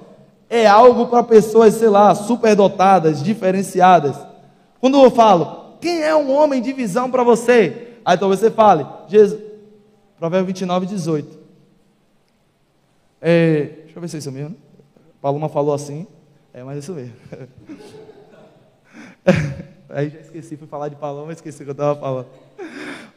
é 0.62 0.68
algo 0.68 1.08
para 1.08 1.24
pessoas, 1.24 1.74
sei 1.74 1.90
lá, 1.90 2.14
superdotadas, 2.16 3.24
diferenciadas. 3.24 4.16
Quando 4.80 5.02
eu 5.04 5.12
falo, 5.12 5.78
quem 5.82 6.02
é 6.02 6.16
um 6.16 6.32
homem 6.32 6.62
de 6.62 6.72
visão 6.74 7.10
para 7.10 7.24
você? 7.24 7.94
Aí 8.04 8.18
talvez 8.18 8.40
você 8.40 8.52
fale, 8.52 8.86
Jesus, 9.08 9.42
Provérbio 10.18 10.48
29, 10.48 10.86
18. 10.86 11.40
É, 13.22 13.64
deixa 13.84 13.98
eu 13.98 14.02
ver 14.02 14.08
se 14.08 14.16
é 14.16 14.20
isso 14.20 14.32
mesmo. 14.32 14.56
Paloma 15.22 15.50
falou 15.50 15.74
assim, 15.74 16.06
é, 16.54 16.64
mas 16.64 16.76
é 16.76 16.80
isso 16.80 16.94
mesmo. 16.94 17.14
Aí 19.90 20.10
já 20.10 20.20
esqueci, 20.20 20.58
fui 20.58 20.68
falar 20.68 20.90
de 20.90 20.96
Paloma, 20.96 21.32
esqueci 21.32 21.62
o 21.62 21.66
que 21.66 21.70
eu 21.70 21.74
estava 21.74 22.00
falando. 22.00 22.28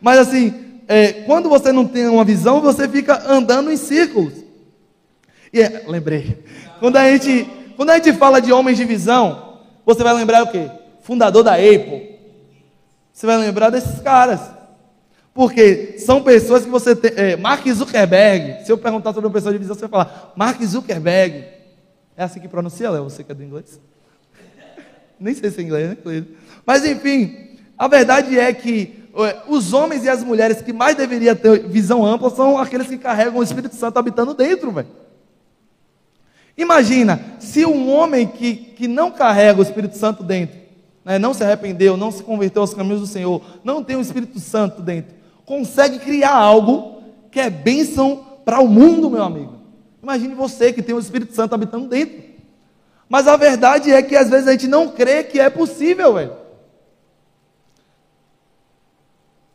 Mas 0.01 0.19
assim, 0.19 0.81
é, 0.87 1.13
quando 1.25 1.49
você 1.49 1.71
não 1.73 1.87
tem 1.87 2.07
uma 2.07 2.25
visão, 2.25 2.61
você 2.61 2.89
fica 2.89 3.31
andando 3.31 3.71
em 3.71 3.77
círculos. 3.77 4.33
E 5.53 5.61
é, 5.61 5.85
lembrei. 5.87 6.43
Quando 6.79 6.97
a, 6.97 7.11
gente, 7.11 7.49
quando 7.77 7.91
a 7.91 7.97
gente 7.97 8.13
fala 8.15 8.41
de 8.41 8.53
homens 8.53 8.77
de 8.77 8.85
visão, 8.85 9.59
você 9.85 10.03
vai 10.03 10.15
lembrar 10.15 10.43
o 10.43 10.51
quê? 10.51 10.71
Fundador 11.03 11.43
da 11.43 11.55
Apple. 11.55 12.19
Você 13.13 13.27
vai 13.27 13.37
lembrar 13.37 13.71
desses 13.71 14.01
caras. 14.01 14.41
Porque 15.35 15.99
são 15.99 16.23
pessoas 16.23 16.65
que 16.65 16.71
você 16.71 16.95
tem. 16.95 17.13
É, 17.17 17.37
Mark 17.37 17.67
Zuckerberg. 17.67 18.65
Se 18.65 18.73
eu 18.73 18.79
perguntar 18.79 19.13
sobre 19.13 19.27
uma 19.27 19.33
pessoa 19.33 19.53
de 19.53 19.59
visão, 19.59 19.75
você 19.75 19.87
vai 19.87 19.91
falar, 19.91 20.33
Mark 20.37 20.61
Zuckerberg. 20.63 21.45
É 22.17 22.25
assim 22.25 22.41
que 22.41 22.49
pronuncia, 22.49 22.91
Léo? 22.91 23.05
Você 23.05 23.23
que 23.23 23.33
é 23.33 23.35
do 23.35 23.45
inglês? 23.45 23.81
Nem 25.19 25.35
sei 25.35 25.51
se 25.51 25.61
é 25.61 25.65
inglês, 25.65 25.91
né, 25.91 26.25
Mas 26.67 26.85
enfim, 26.85 27.57
a 27.79 27.87
verdade 27.87 28.39
é 28.39 28.53
que 28.53 29.09
os 29.49 29.73
homens 29.73 30.05
e 30.05 30.09
as 30.09 30.23
mulheres 30.23 30.61
que 30.63 30.73
mais 30.73 30.97
deveriam 30.97 31.35
ter 31.35 31.67
visão 31.69 32.05
ampla 32.05 32.31
são 32.31 32.59
aqueles 32.59 32.87
que 32.87 32.99
carregam 32.99 33.37
o 33.37 33.43
Espírito 33.43 33.75
Santo 33.75 33.99
habitando 33.99 34.35
dentro, 34.35 34.71
velho. 34.71 34.89
Imagina, 36.59 37.21
se 37.39 37.65
um 37.65 37.89
homem 37.89 38.27
que, 38.27 38.57
que 38.57 38.89
não 38.89 39.13
carrega 39.13 39.61
o 39.61 39.63
Espírito 39.63 39.97
Santo 39.97 40.25
dentro, 40.25 40.59
né, 41.05 41.17
não 41.17 41.33
se 41.33 41.45
arrependeu, 41.45 41.97
não 41.97 42.11
se 42.11 42.25
converteu 42.25 42.63
aos 42.63 42.75
caminhos 42.75 43.01
do 43.01 43.07
Senhor, 43.07 43.41
não 43.63 43.85
tem 43.85 43.95
o 43.95 44.01
Espírito 44.01 44.41
Santo 44.41 44.83
dentro, 44.83 45.15
consegue 45.47 46.01
criar 46.01 46.35
algo 46.35 47.01
que 47.31 47.39
é 47.39 47.49
bênção 47.49 48.27
para 48.45 48.59
o 48.59 48.67
mundo, 48.67 49.09
meu 49.09 49.23
amigo. 49.23 49.55
Imagine 50.03 50.35
você 50.35 50.73
que 50.73 50.83
tem 50.83 50.95
o 50.95 50.99
Espírito 50.99 51.33
Santo 51.33 51.55
habitando 51.55 51.87
dentro. 51.87 52.29
Mas 53.09 53.29
a 53.29 53.37
verdade 53.37 53.93
é 53.93 54.03
que 54.03 54.17
às 54.17 54.29
vezes 54.29 54.49
a 54.49 54.53
gente 54.53 54.67
não 54.67 54.89
crê 54.89 55.23
que 55.23 55.39
é 55.39 55.49
possível, 55.49 56.15
velho. 56.15 56.33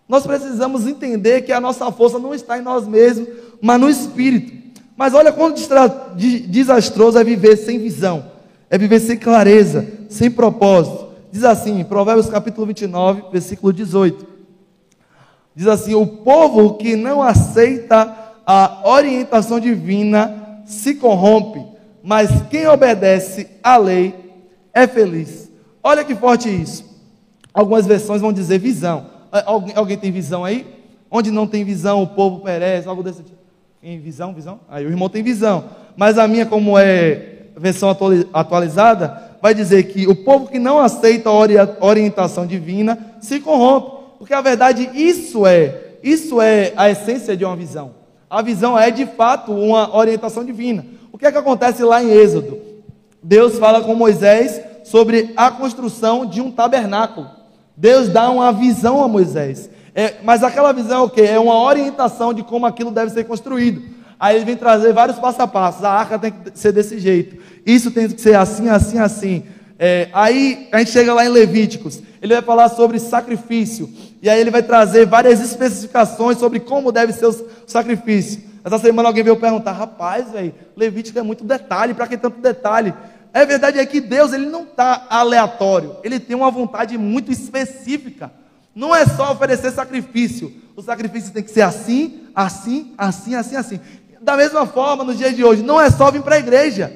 Nós 0.07 0.25
precisamos 0.25 0.87
entender 0.87 1.41
que 1.41 1.51
a 1.51 1.59
nossa 1.59 1.91
força 1.91 2.17
não 2.17 2.33
está 2.33 2.57
em 2.57 2.61
nós 2.61 2.87
mesmos, 2.87 3.27
mas 3.61 3.79
no 3.79 3.89
Espírito. 3.89 4.62
Mas 4.95 5.13
olha 5.13 5.31
quão 5.31 5.53
desastroso 6.47 7.17
é 7.17 7.23
viver 7.23 7.57
sem 7.57 7.79
visão, 7.79 8.25
é 8.69 8.77
viver 8.77 8.99
sem 8.99 9.17
clareza, 9.17 9.87
sem 10.07 10.29
propósito. 10.29 11.07
Diz 11.31 11.43
assim, 11.43 11.83
Provérbios 11.83 12.29
capítulo 12.29 12.67
29, 12.67 13.23
versículo 13.31 13.73
18. 13.73 14.27
Diz 15.55 15.67
assim: 15.67 15.95
O 15.95 16.05
povo 16.05 16.75
que 16.75 16.95
não 16.95 17.21
aceita 17.21 18.15
a 18.45 18.81
orientação 18.85 19.59
divina 19.59 20.61
se 20.65 20.95
corrompe, 20.95 21.65
mas 22.03 22.29
quem 22.49 22.67
obedece 22.67 23.47
à 23.63 23.77
lei 23.77 24.13
é 24.73 24.87
feliz. 24.87 25.49
Olha 25.81 26.03
que 26.03 26.15
forte 26.15 26.49
isso. 26.49 26.85
Algumas 27.53 27.85
versões 27.85 28.21
vão 28.21 28.33
dizer 28.33 28.59
visão. 28.59 29.07
Alguém, 29.45 29.75
alguém 29.75 29.97
tem 29.97 30.11
visão 30.11 30.43
aí? 30.43 30.67
Onde 31.09 31.29
não 31.29 31.45
tem 31.45 31.63
visão, 31.63 32.01
o 32.01 32.07
povo 32.07 32.39
perece, 32.39 32.87
algo 32.87 33.03
desse 33.03 33.21
tipo. 33.21 33.42
Tem 33.83 33.99
visão, 33.99 34.33
visão? 34.33 34.61
Aí 34.69 34.85
o 34.85 34.89
irmão 34.89 35.09
tem 35.09 35.21
visão. 35.21 35.65
Mas 35.97 36.17
a 36.17 36.25
minha, 36.25 36.45
como 36.45 36.79
é 36.79 37.47
versão 37.57 37.93
atualizada, 38.31 39.21
vai 39.41 39.53
dizer 39.53 39.83
que 39.83 40.07
o 40.07 40.15
povo 40.15 40.47
que 40.47 40.57
não 40.57 40.79
aceita 40.79 41.29
a 41.29 41.85
orientação 41.85 42.47
divina 42.47 42.97
se 43.19 43.41
corrompe. 43.41 44.15
Porque 44.19 44.33
a 44.33 44.39
verdade, 44.39 44.89
isso 44.93 45.45
é, 45.45 45.95
isso 46.01 46.41
é 46.41 46.71
a 46.77 46.89
essência 46.89 47.35
de 47.35 47.43
uma 47.43 47.57
visão. 47.57 47.91
A 48.29 48.41
visão 48.41 48.79
é 48.79 48.89
de 48.89 49.05
fato 49.05 49.51
uma 49.51 49.93
orientação 49.93 50.45
divina. 50.45 50.85
O 51.11 51.17
que 51.17 51.25
é 51.25 51.31
que 51.33 51.37
acontece 51.37 51.83
lá 51.83 52.01
em 52.01 52.09
Êxodo? 52.09 52.57
Deus 53.21 53.59
fala 53.59 53.81
com 53.81 53.93
Moisés 53.93 54.61
sobre 54.85 55.33
a 55.35 55.51
construção 55.51 56.25
de 56.25 56.39
um 56.39 56.49
tabernáculo. 56.49 57.29
Deus 57.75 58.07
dá 58.07 58.29
uma 58.29 58.53
visão 58.53 59.03
a 59.03 59.09
Moisés. 59.09 59.69
É, 59.95 60.15
mas 60.23 60.43
aquela 60.43 60.71
visão 60.71 61.01
é 61.01 61.05
o 61.05 61.09
quê? 61.09 61.21
É 61.21 61.39
uma 61.39 61.61
orientação 61.61 62.33
de 62.33 62.43
como 62.43 62.65
aquilo 62.65 62.91
deve 62.91 63.11
ser 63.11 63.25
construído. 63.25 63.81
Aí 64.19 64.35
ele 64.35 64.45
vem 64.45 64.55
trazer 64.55 64.93
vários 64.93 65.19
passo 65.19 65.41
a 65.41 65.47
passo. 65.47 65.85
A 65.85 65.91
arca 65.91 66.17
tem 66.17 66.31
que 66.31 66.57
ser 66.57 66.71
desse 66.71 66.97
jeito. 66.99 67.37
Isso 67.65 67.91
tem 67.91 68.09
que 68.09 68.21
ser 68.21 68.35
assim, 68.35 68.69
assim, 68.69 68.97
assim. 68.97 69.43
É, 69.77 70.09
aí 70.13 70.67
a 70.71 70.79
gente 70.79 70.91
chega 70.91 71.13
lá 71.13 71.25
em 71.25 71.29
Levíticos. 71.29 72.01
Ele 72.21 72.33
vai 72.33 72.43
falar 72.43 72.69
sobre 72.69 72.99
sacrifício. 72.99 73.89
E 74.21 74.29
aí 74.29 74.39
ele 74.39 74.49
vai 74.49 74.63
trazer 74.63 75.05
várias 75.05 75.41
especificações 75.41 76.37
sobre 76.37 76.59
como 76.59 76.91
deve 76.91 77.11
ser 77.11 77.25
o 77.25 77.47
sacrifício. 77.67 78.41
Essa 78.63 78.79
semana 78.79 79.09
alguém 79.09 79.23
veio 79.23 79.35
perguntar: 79.35 79.73
rapaz, 79.73 80.31
velho, 80.31 80.53
Levítico 80.75 81.19
é 81.19 81.23
muito 81.23 81.43
detalhe. 81.43 81.93
Para 81.93 82.07
que 82.07 82.17
tanto 82.17 82.39
detalhe? 82.39 82.93
É 83.33 83.45
verdade 83.45 83.79
é 83.79 83.85
que 83.85 83.99
Deus 83.99 84.31
ele 84.31 84.45
não 84.45 84.61
está 84.61 85.07
aleatório, 85.09 85.97
ele 86.03 86.19
tem 86.19 86.35
uma 86.35 86.51
vontade 86.51 86.97
muito 86.99 87.31
específica. 87.31 88.31
Não 88.75 88.95
é 88.95 89.05
só 89.05 89.31
oferecer 89.31 89.71
sacrifício. 89.71 90.51
O 90.75 90.81
sacrifício 90.81 91.31
tem 91.31 91.43
que 91.43 91.51
ser 91.51 91.61
assim, 91.61 92.27
assim, 92.33 92.93
assim, 92.97 93.35
assim, 93.35 93.55
assim. 93.55 93.79
Da 94.21 94.35
mesma 94.35 94.65
forma, 94.65 95.03
nos 95.03 95.17
dias 95.17 95.35
de 95.35 95.43
hoje, 95.43 95.61
não 95.61 95.79
é 95.79 95.91
só 95.91 96.09
vir 96.09 96.21
para 96.21 96.35
a 96.35 96.39
igreja. 96.39 96.95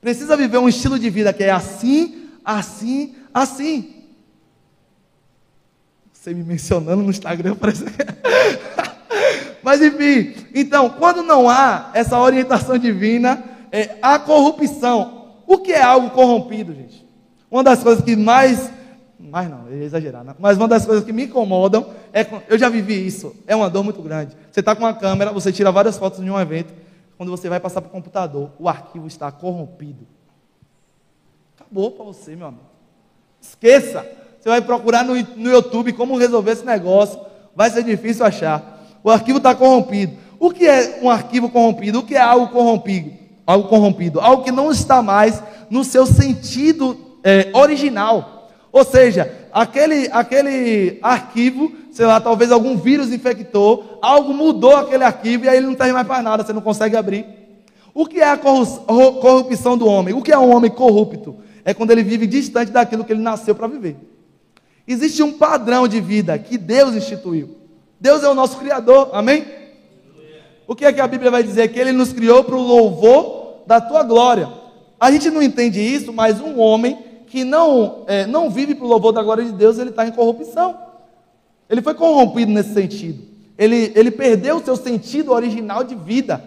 Precisa 0.00 0.36
viver 0.36 0.58
um 0.58 0.68
estilo 0.68 0.98
de 0.98 1.10
vida 1.10 1.32
que 1.32 1.44
é 1.44 1.50
assim, 1.50 2.28
assim, 2.44 3.14
assim. 3.32 3.94
Você 6.12 6.34
me 6.34 6.42
mencionando 6.42 7.02
no 7.02 7.10
Instagram 7.10 7.54
parece. 7.60 7.84
Mas 9.62 9.82
enfim, 9.82 10.34
então, 10.54 10.90
quando 10.90 11.22
não 11.22 11.48
há 11.48 11.90
essa 11.92 12.18
orientação 12.18 12.78
divina, 12.78 13.42
é, 13.70 13.96
a 14.00 14.18
corrupção, 14.18 15.34
o 15.46 15.58
que 15.58 15.72
é 15.72 15.82
algo 15.82 16.10
corrompido, 16.10 16.74
gente? 16.74 17.06
Uma 17.50 17.62
das 17.62 17.82
coisas 17.82 18.04
que 18.04 18.16
mais. 18.16 18.70
Mais 19.18 19.50
não, 19.50 19.68
eu 19.68 19.78
ia 19.78 19.84
exagerar, 19.84 20.24
não. 20.24 20.34
mas 20.38 20.56
uma 20.56 20.68
das 20.68 20.86
coisas 20.86 21.04
que 21.04 21.12
me 21.12 21.24
incomodam 21.24 21.90
é. 22.12 22.24
Eu 22.48 22.56
já 22.56 22.68
vivi 22.68 23.06
isso, 23.06 23.34
é 23.46 23.56
uma 23.56 23.68
dor 23.68 23.82
muito 23.82 24.00
grande. 24.00 24.36
Você 24.50 24.60
está 24.60 24.76
com 24.76 24.84
uma 24.84 24.94
câmera, 24.94 25.32
você 25.32 25.52
tira 25.52 25.72
várias 25.72 25.98
fotos 25.98 26.24
de 26.24 26.30
um 26.30 26.38
evento, 26.38 26.72
quando 27.16 27.30
você 27.30 27.48
vai 27.48 27.58
passar 27.58 27.80
para 27.80 27.88
o 27.88 27.92
computador, 27.92 28.50
o 28.58 28.68
arquivo 28.68 29.06
está 29.06 29.30
corrompido. 29.32 30.06
Acabou 31.56 31.90
para 31.90 32.04
você, 32.04 32.36
meu 32.36 32.46
amigo. 32.46 32.62
Esqueça. 33.40 34.06
Você 34.40 34.48
vai 34.48 34.60
procurar 34.60 35.04
no, 35.04 35.14
no 35.14 35.50
YouTube 35.50 35.92
como 35.94 36.16
resolver 36.16 36.52
esse 36.52 36.64
negócio. 36.64 37.20
Vai 37.56 37.70
ser 37.70 37.82
difícil 37.82 38.24
achar. 38.24 38.86
O 39.02 39.10
arquivo 39.10 39.38
está 39.38 39.54
corrompido. 39.54 40.16
O 40.38 40.52
que 40.52 40.66
é 40.66 41.00
um 41.02 41.10
arquivo 41.10 41.48
corrompido? 41.50 41.98
O 41.98 42.02
que 42.04 42.14
é 42.14 42.20
algo 42.20 42.48
corrompido? 42.48 43.18
algo 43.48 43.66
corrompido, 43.66 44.20
algo 44.20 44.44
que 44.44 44.52
não 44.52 44.70
está 44.70 45.02
mais 45.02 45.42
no 45.70 45.82
seu 45.82 46.04
sentido 46.04 47.16
é, 47.24 47.50
original. 47.54 48.37
Ou 48.78 48.84
seja, 48.84 49.34
aquele, 49.52 50.08
aquele 50.12 51.00
arquivo, 51.02 51.72
sei 51.90 52.06
lá, 52.06 52.20
talvez 52.20 52.52
algum 52.52 52.76
vírus 52.76 53.12
infectou, 53.12 53.98
algo 54.00 54.32
mudou 54.32 54.76
aquele 54.76 55.02
arquivo 55.02 55.44
e 55.44 55.48
aí 55.48 55.56
ele 55.56 55.66
não 55.66 55.74
tem 55.74 55.92
mais 55.92 56.06
para 56.06 56.22
nada, 56.22 56.44
você 56.44 56.52
não 56.52 56.60
consegue 56.60 56.96
abrir. 56.96 57.26
O 57.92 58.06
que 58.06 58.20
é 58.20 58.30
a 58.30 58.38
corrupção 58.38 59.76
do 59.76 59.84
homem? 59.88 60.14
O 60.14 60.22
que 60.22 60.30
é 60.30 60.38
um 60.38 60.54
homem 60.54 60.70
corrupto? 60.70 61.38
É 61.64 61.74
quando 61.74 61.90
ele 61.90 62.04
vive 62.04 62.24
distante 62.24 62.70
daquilo 62.70 63.04
que 63.04 63.12
ele 63.12 63.20
nasceu 63.20 63.52
para 63.52 63.66
viver. 63.66 63.96
Existe 64.86 65.24
um 65.24 65.32
padrão 65.32 65.88
de 65.88 66.00
vida 66.00 66.38
que 66.38 66.56
Deus 66.56 66.94
instituiu. 66.94 67.56
Deus 67.98 68.22
é 68.22 68.28
o 68.28 68.34
nosso 68.34 68.58
Criador, 68.58 69.10
amém? 69.12 69.44
O 70.68 70.76
que 70.76 70.84
é 70.84 70.92
que 70.92 71.00
a 71.00 71.06
Bíblia 71.08 71.32
vai 71.32 71.42
dizer? 71.42 71.66
Que 71.66 71.80
Ele 71.80 71.90
nos 71.90 72.12
criou 72.12 72.44
para 72.44 72.54
o 72.54 72.62
louvor 72.62 73.64
da 73.66 73.80
tua 73.80 74.04
glória. 74.04 74.48
A 75.00 75.10
gente 75.10 75.30
não 75.30 75.42
entende 75.42 75.80
isso, 75.80 76.12
mas 76.12 76.40
um 76.40 76.60
homem 76.60 77.07
que 77.30 77.44
não, 77.44 78.04
é, 78.06 78.26
não 78.26 78.50
vive 78.50 78.74
para 78.74 78.84
o 78.84 78.88
louvor 78.88 79.12
da 79.12 79.22
glória 79.22 79.44
de 79.44 79.52
Deus, 79.52 79.78
ele 79.78 79.90
está 79.90 80.06
em 80.06 80.12
corrupção. 80.12 80.78
Ele 81.68 81.82
foi 81.82 81.94
corrompido 81.94 82.50
nesse 82.50 82.72
sentido. 82.72 83.22
Ele, 83.56 83.92
ele 83.94 84.10
perdeu 84.10 84.56
o 84.56 84.64
seu 84.64 84.76
sentido 84.76 85.32
original 85.32 85.84
de 85.84 85.94
vida. 85.94 86.42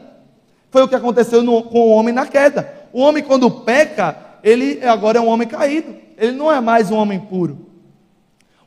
Foi 0.69 0.81
o 0.81 0.87
que 0.87 0.95
aconteceu 0.95 1.43
no, 1.43 1.63
com 1.63 1.79
o 1.79 1.89
homem 1.91 2.13
na 2.13 2.25
queda. 2.25 2.73
O 2.93 3.01
homem, 3.01 3.23
quando 3.23 3.51
peca, 3.51 4.17
ele 4.43 4.83
agora 4.83 5.17
é 5.17 5.21
um 5.21 5.27
homem 5.27 5.47
caído. 5.47 5.93
Ele 6.17 6.31
não 6.31 6.51
é 6.51 6.59
mais 6.59 6.89
um 6.89 6.95
homem 6.95 7.19
puro. 7.19 7.67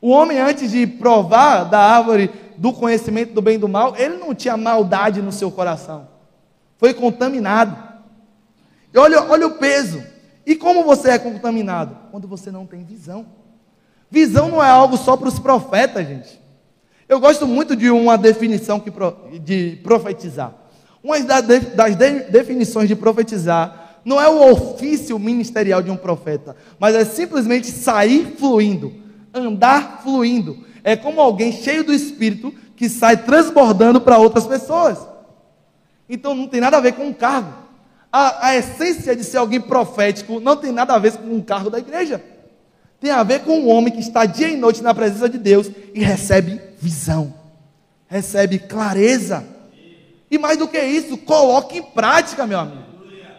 O 0.01 0.11
homem, 0.11 0.39
antes 0.39 0.71
de 0.71 0.87
provar 0.87 1.65
da 1.65 1.81
árvore 1.81 2.31
do 2.57 2.73
conhecimento 2.73 3.33
do 3.33 3.43
bem 3.43 3.55
e 3.55 3.59
do 3.59 3.69
mal, 3.69 3.95
ele 3.97 4.19
não 4.19 4.35
tinha 4.35 4.57
maldade 4.57 5.23
no 5.23 5.33
seu 5.33 5.51
coração. 5.51 6.07
Foi 6.77 6.93
contaminado. 6.93 7.77
E 8.93 8.99
olha, 8.99 9.23
olha 9.25 9.47
o 9.47 9.53
peso. 9.53 10.03
E 10.47 10.55
como 10.55 10.85
você 10.85 11.11
é 11.11 11.19
contaminado? 11.19 11.97
Quando 12.11 12.29
você 12.29 12.51
não 12.51 12.67
tem 12.67 12.85
visão. 12.85 13.27
Visão 14.11 14.49
não 14.49 14.63
é 14.63 14.69
algo 14.69 14.97
só 14.97 15.17
para 15.17 15.29
os 15.29 15.39
profetas, 15.39 16.07
gente. 16.07 16.41
Eu 17.09 17.21
gosto 17.21 17.47
muito 17.47 17.75
de 17.75 17.91
uma 17.91 18.17
definição 18.17 18.79
que, 18.81 18.91
de 19.39 19.81
profetizar. 19.83 20.55
Uma 21.03 21.21
das 21.21 21.97
definições 22.31 22.89
de 22.89 22.97
profetizar 22.97 24.01
não 24.05 24.21
é 24.21 24.29
o 24.29 24.53
ofício 24.53 25.19
ministerial 25.19 25.83
de 25.83 25.91
um 25.91 25.97
profeta, 25.97 26.55
mas 26.79 26.95
é 26.95 27.05
simplesmente 27.05 27.69
sair 27.69 28.35
fluindo, 28.39 28.93
andar 29.33 30.03
fluindo. 30.03 30.65
É 30.83 30.95
como 30.95 31.21
alguém 31.21 31.53
cheio 31.53 31.85
do 31.85 31.93
Espírito 31.93 32.53
que 32.77 32.89
sai 32.89 33.17
transbordando 33.17 34.01
para 34.01 34.19
outras 34.19 34.47
pessoas. 34.47 34.99
Então 36.09 36.35
não 36.35 36.47
tem 36.47 36.61
nada 36.61 36.77
a 36.77 36.81
ver 36.81 36.93
com 36.93 37.07
um 37.07 37.13
cargo 37.13 37.64
a, 38.17 38.47
a 38.47 38.57
essência 38.57 39.17
de 39.17 39.25
ser 39.25 39.39
alguém 39.39 39.61
profético 39.61 40.39
não 40.39 40.57
tem 40.57 40.71
nada 40.71 40.95
a 40.95 40.99
ver 41.01 41.15
com 41.15 41.35
um 41.35 41.43
cargo 41.43 41.69
da 41.69 41.81
igreja. 41.81 42.23
Tem 43.01 43.11
a 43.11 43.25
ver 43.25 43.41
com 43.41 43.59
um 43.59 43.69
homem 43.69 43.93
que 43.93 43.99
está 43.99 44.25
dia 44.25 44.49
e 44.49 44.57
noite 44.57 44.85
na 44.85 44.95
presença 44.95 45.29
de 45.29 45.37
Deus 45.37 45.69
e 45.93 45.99
recebe 45.99 46.61
visão, 46.79 47.35
recebe 48.07 48.61
clareza. 48.61 49.45
E 50.31 50.39
mais 50.39 50.57
do 50.57 50.69
que 50.69 50.81
isso, 50.81 51.19
coloque 51.19 51.79
em 51.79 51.83
prática, 51.83 52.47
meu 52.47 52.61
amigo. 52.61 52.85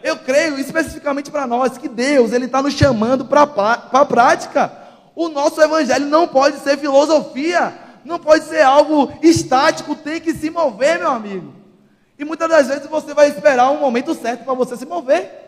Eu 0.03 0.17
creio 0.17 0.59
especificamente 0.59 1.31
para 1.31 1.47
nós 1.47 1.77
que 1.77 1.87
Deus 1.87 2.33
ele 2.33 2.45
está 2.45 2.61
nos 2.61 2.73
chamando 2.73 3.23
para 3.23 3.43
a 3.43 4.05
prática. 4.05 4.73
O 5.15 5.29
nosso 5.29 5.61
evangelho 5.61 6.07
não 6.07 6.27
pode 6.27 6.59
ser 6.59 6.77
filosofia, 6.77 7.73
não 8.03 8.19
pode 8.19 8.43
ser 8.43 8.61
algo 8.61 9.09
estático, 9.23 9.95
tem 9.95 10.19
que 10.19 10.33
se 10.33 10.49
mover, 10.49 10.99
meu 10.99 11.11
amigo. 11.11 11.54
E 12.17 12.23
muitas 12.23 12.49
das 12.49 12.67
vezes 12.67 12.87
você 12.87 13.13
vai 13.13 13.27
esperar 13.27 13.71
um 13.71 13.79
momento 13.79 14.13
certo 14.13 14.43
para 14.43 14.53
você 14.53 14.77
se 14.77 14.85
mover. 14.85 15.45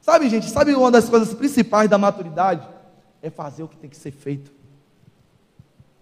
Sabe, 0.00 0.28
gente, 0.28 0.48
sabe 0.50 0.74
uma 0.74 0.90
das 0.90 1.08
coisas 1.08 1.32
principais 1.34 1.88
da 1.88 1.98
maturidade? 1.98 2.66
É 3.22 3.30
fazer 3.30 3.62
o 3.62 3.68
que 3.68 3.76
tem 3.76 3.88
que 3.88 3.96
ser 3.96 4.10
feito. 4.10 4.50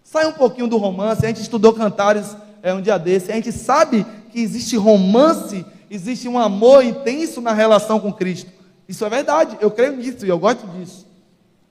Sai 0.02 0.26
um 0.26 0.33
pouquinho 0.33 0.66
do 0.66 0.76
romance, 0.76 1.25
a 1.25 1.28
gente 1.28 1.42
estudou 1.42 1.73
cantares 1.73 2.37
é, 2.62 2.75
um 2.75 2.80
dia 2.80 2.99
desse, 2.99 3.30
a 3.30 3.35
gente 3.35 3.52
sabe 3.52 4.04
que 4.33 4.40
existe 4.40 4.76
romance, 4.76 5.64
existe 5.90 6.28
um 6.28 6.38
amor 6.38 6.85
intenso 6.85 7.40
na 7.40 7.52
relação 7.52 8.00
com 8.00 8.12
Cristo. 8.12 8.50
Isso 8.88 9.04
é 9.04 9.09
verdade, 9.09 9.57
eu 9.61 9.71
creio 9.71 9.97
nisso 9.97 10.26
e 10.26 10.28
eu 10.28 10.38
gosto 10.38 10.66
disso. 10.66 11.07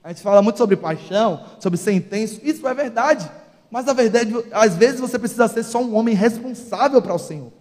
A 0.02 0.08
gente 0.08 0.22
fala 0.22 0.40
muito 0.40 0.56
sobre 0.56 0.76
paixão, 0.76 1.44
sobre 1.58 1.78
ser 1.78 1.92
intenso, 1.92 2.40
isso 2.42 2.66
é 2.66 2.72
verdade. 2.72 3.30
Mas 3.70 3.86
a 3.86 3.92
verdade, 3.92 4.34
às 4.50 4.74
vezes 4.74 5.00
você 5.00 5.18
precisa 5.18 5.46
ser 5.46 5.62
só 5.62 5.80
um 5.80 5.94
homem 5.94 6.14
responsável 6.14 7.00
para 7.00 7.14
o 7.14 7.18
Senhor. 7.18 7.52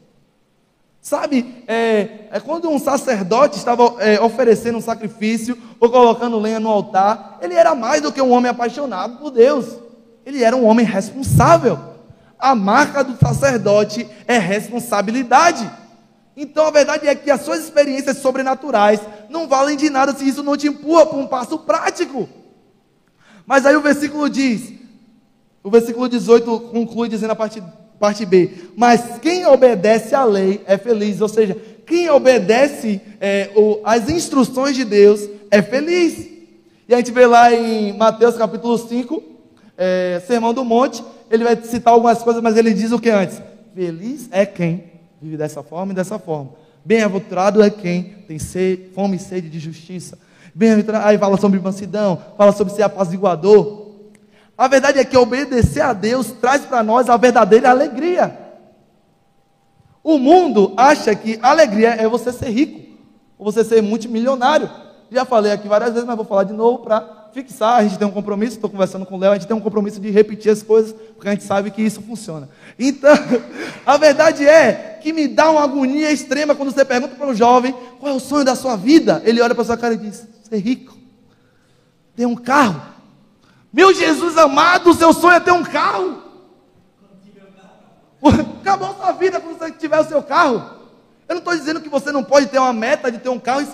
Sabe, 1.02 1.64
é, 1.66 2.28
é 2.32 2.40
quando 2.40 2.70
um 2.70 2.78
sacerdote 2.78 3.58
estava 3.58 3.96
é, 4.00 4.20
oferecendo 4.20 4.78
um 4.78 4.82
sacrifício 4.82 5.58
ou 5.80 5.90
colocando 5.90 6.40
lenha 6.40 6.60
no 6.60 6.70
altar, 6.70 7.38
ele 7.42 7.54
era 7.54 7.74
mais 7.74 8.02
do 8.02 8.12
que 8.12 8.22
um 8.22 8.32
homem 8.32 8.52
apaixonado 8.52 9.18
por 9.18 9.32
Deus. 9.32 9.78
Ele 10.26 10.44
era 10.44 10.56
um 10.56 10.66
homem 10.66 10.86
responsável. 10.86 11.80
A 12.38 12.54
marca 12.54 13.04
do 13.04 13.18
sacerdote 13.18 14.08
é 14.28 14.38
responsabilidade. 14.38 15.70
Então 16.36 16.66
a 16.66 16.72
verdade 16.72 17.08
é 17.08 17.16
que 17.16 17.32
as 17.32 17.42
suas 17.42 17.60
experiências 17.60 18.18
sobrenaturais 18.18 19.00
não 19.30 19.48
valem 19.48 19.78
de 19.78 19.90
nada 19.90 20.14
se 20.14 20.28
isso 20.28 20.44
não 20.44 20.58
te 20.58 20.68
empurra 20.68 21.06
para 21.06 21.18
um 21.18 21.28
passo 21.28 21.60
prático. 21.60 22.28
Mas 23.46 23.66
aí 23.66 23.76
o 23.76 23.82
versículo 23.82 24.30
diz: 24.30 24.79
o 25.64 25.70
versículo 25.70 26.08
18 26.08 26.60
conclui 26.72 27.10
dizendo 27.10 27.32
a 27.32 27.36
parte, 27.36 27.62
parte 28.00 28.26
B: 28.26 28.52
Mas 28.76 29.20
quem 29.22 29.46
obedece 29.46 30.16
à 30.16 30.24
lei 30.24 30.62
é 30.66 30.78
feliz, 30.78 31.22
ou 31.22 31.28
seja, 31.28 31.58
quem 31.86 32.10
obedece 32.10 33.02
é, 33.20 33.50
o, 33.56 33.80
as 33.84 34.10
instruções 34.10 34.76
de 34.76 34.86
Deus 34.86 35.28
é 35.50 35.62
feliz. 35.62 36.28
E 36.88 36.94
a 36.94 36.98
gente 36.98 37.12
vê 37.12 37.26
lá 37.26 37.54
em 37.54 37.96
Mateus 37.98 38.36
capítulo 38.36 38.78
5, 38.78 39.22
é, 39.78 40.22
Sermão 40.26 40.54
do 40.54 40.64
Monte, 40.66 41.04
ele 41.30 41.44
vai 41.44 41.56
citar 41.62 41.94
algumas 41.94 42.22
coisas, 42.24 42.42
mas 42.42 42.58
ele 42.58 42.74
diz 42.74 42.92
o 42.92 43.00
que 43.00 43.10
antes? 43.10 43.42
Feliz 43.76 44.28
é 44.32 44.46
quem 44.46 44.84
vive 45.22 45.38
dessa 45.38 45.62
forma 45.62 45.92
e 45.92 45.96
dessa 45.96 46.18
forma. 46.18 46.52
Bem-aventurado 46.84 47.62
é 47.62 47.70
quem 47.70 48.16
tem 48.28 48.38
fome 48.94 49.18
e 49.18 49.20
sede 49.20 49.50
de 49.50 49.60
justiça. 49.60 50.18
Bem-aventurado, 50.56 51.06
aí 51.06 51.18
fala 51.18 51.38
sobre 51.38 51.60
mansidão, 51.60 52.20
fala 52.38 52.52
sobre 52.52 52.74
ser 52.74 52.84
apaziguador. 52.84 53.79
A 54.60 54.68
verdade 54.68 55.00
é 55.00 55.06
que 55.06 55.16
obedecer 55.16 55.80
a 55.80 55.94
Deus 55.94 56.34
traz 56.34 56.66
para 56.66 56.84
nós 56.84 57.10
a 57.10 57.16
verdadeira 57.16 57.70
alegria. 57.70 58.38
O 60.04 60.18
mundo 60.18 60.74
acha 60.76 61.16
que 61.16 61.40
alegria 61.42 61.92
é 61.92 62.06
você 62.10 62.34
ser 62.34 62.50
rico, 62.50 62.82
ou 63.38 63.50
você 63.50 63.64
ser 63.64 63.82
multimilionário. 63.82 64.70
Já 65.10 65.24
falei 65.24 65.54
aqui 65.54 65.66
várias 65.66 65.94
vezes, 65.94 66.06
mas 66.06 66.18
vou 66.18 66.26
falar 66.26 66.44
de 66.44 66.52
novo 66.52 66.80
para 66.80 67.30
fixar. 67.32 67.80
A 67.80 67.84
gente 67.84 67.98
tem 67.98 68.06
um 68.06 68.12
compromisso, 68.12 68.56
estou 68.56 68.70
conversando 68.70 69.06
com 69.06 69.16
o 69.16 69.18
Léo, 69.18 69.32
a 69.32 69.36
gente 69.36 69.48
tem 69.48 69.56
um 69.56 69.62
compromisso 69.62 69.98
de 69.98 70.10
repetir 70.10 70.52
as 70.52 70.62
coisas, 70.62 70.92
porque 71.16 71.30
a 71.30 71.32
gente 71.32 71.46
sabe 71.46 71.72
que 71.72 71.82
isso 71.82 72.02
funciona. 72.02 72.50
Então, 72.78 73.16
a 73.88 73.96
verdade 73.96 74.46
é 74.46 75.00
que 75.02 75.14
me 75.14 75.30
dá 75.30 75.50
uma 75.52 75.64
agonia 75.64 76.12
extrema 76.12 76.54
quando 76.54 76.74
você 76.74 76.84
pergunta 76.84 77.16
para 77.16 77.28
um 77.28 77.34
jovem 77.34 77.74
qual 77.98 78.12
é 78.12 78.16
o 78.16 78.20
sonho 78.20 78.44
da 78.44 78.58
sua 78.58 78.76
vida. 78.76 79.22
Ele 79.24 79.42
olha 79.42 79.56
para 79.56 79.64
sua 79.64 79.78
cara 79.78 79.94
e 79.94 79.98
diz: 79.98 80.28
ser 80.44 80.58
rico, 80.58 80.98
ter 82.14 82.26
um 82.26 82.36
carro. 82.36 82.99
Meu 83.72 83.94
Jesus 83.94 84.38
amado, 84.38 84.90
o 84.90 84.94
seu 84.94 85.14
sonho 85.14 85.36
é 85.36 85.40
ter 85.40 85.52
um 85.52 85.64
carro. 85.64 86.24
Acabou 88.62 88.96
sua 88.96 89.12
vida 89.14 89.40
quando 89.40 89.58
você 89.58 89.72
tiver 89.72 90.00
o 90.00 90.08
seu 90.08 90.22
carro. 90.22 90.78
Eu 91.28 91.36
não 91.36 91.40
estou 91.40 91.56
dizendo 91.56 91.80
que 91.80 91.90
você 91.90 92.12
não 92.12 92.24
pode 92.24 92.48
ter 92.48 92.58
uma 92.58 92.74
meta 92.74 93.12
de 93.12 93.20
ter 93.20 93.30
um 93.30 93.40
carro, 93.40 93.66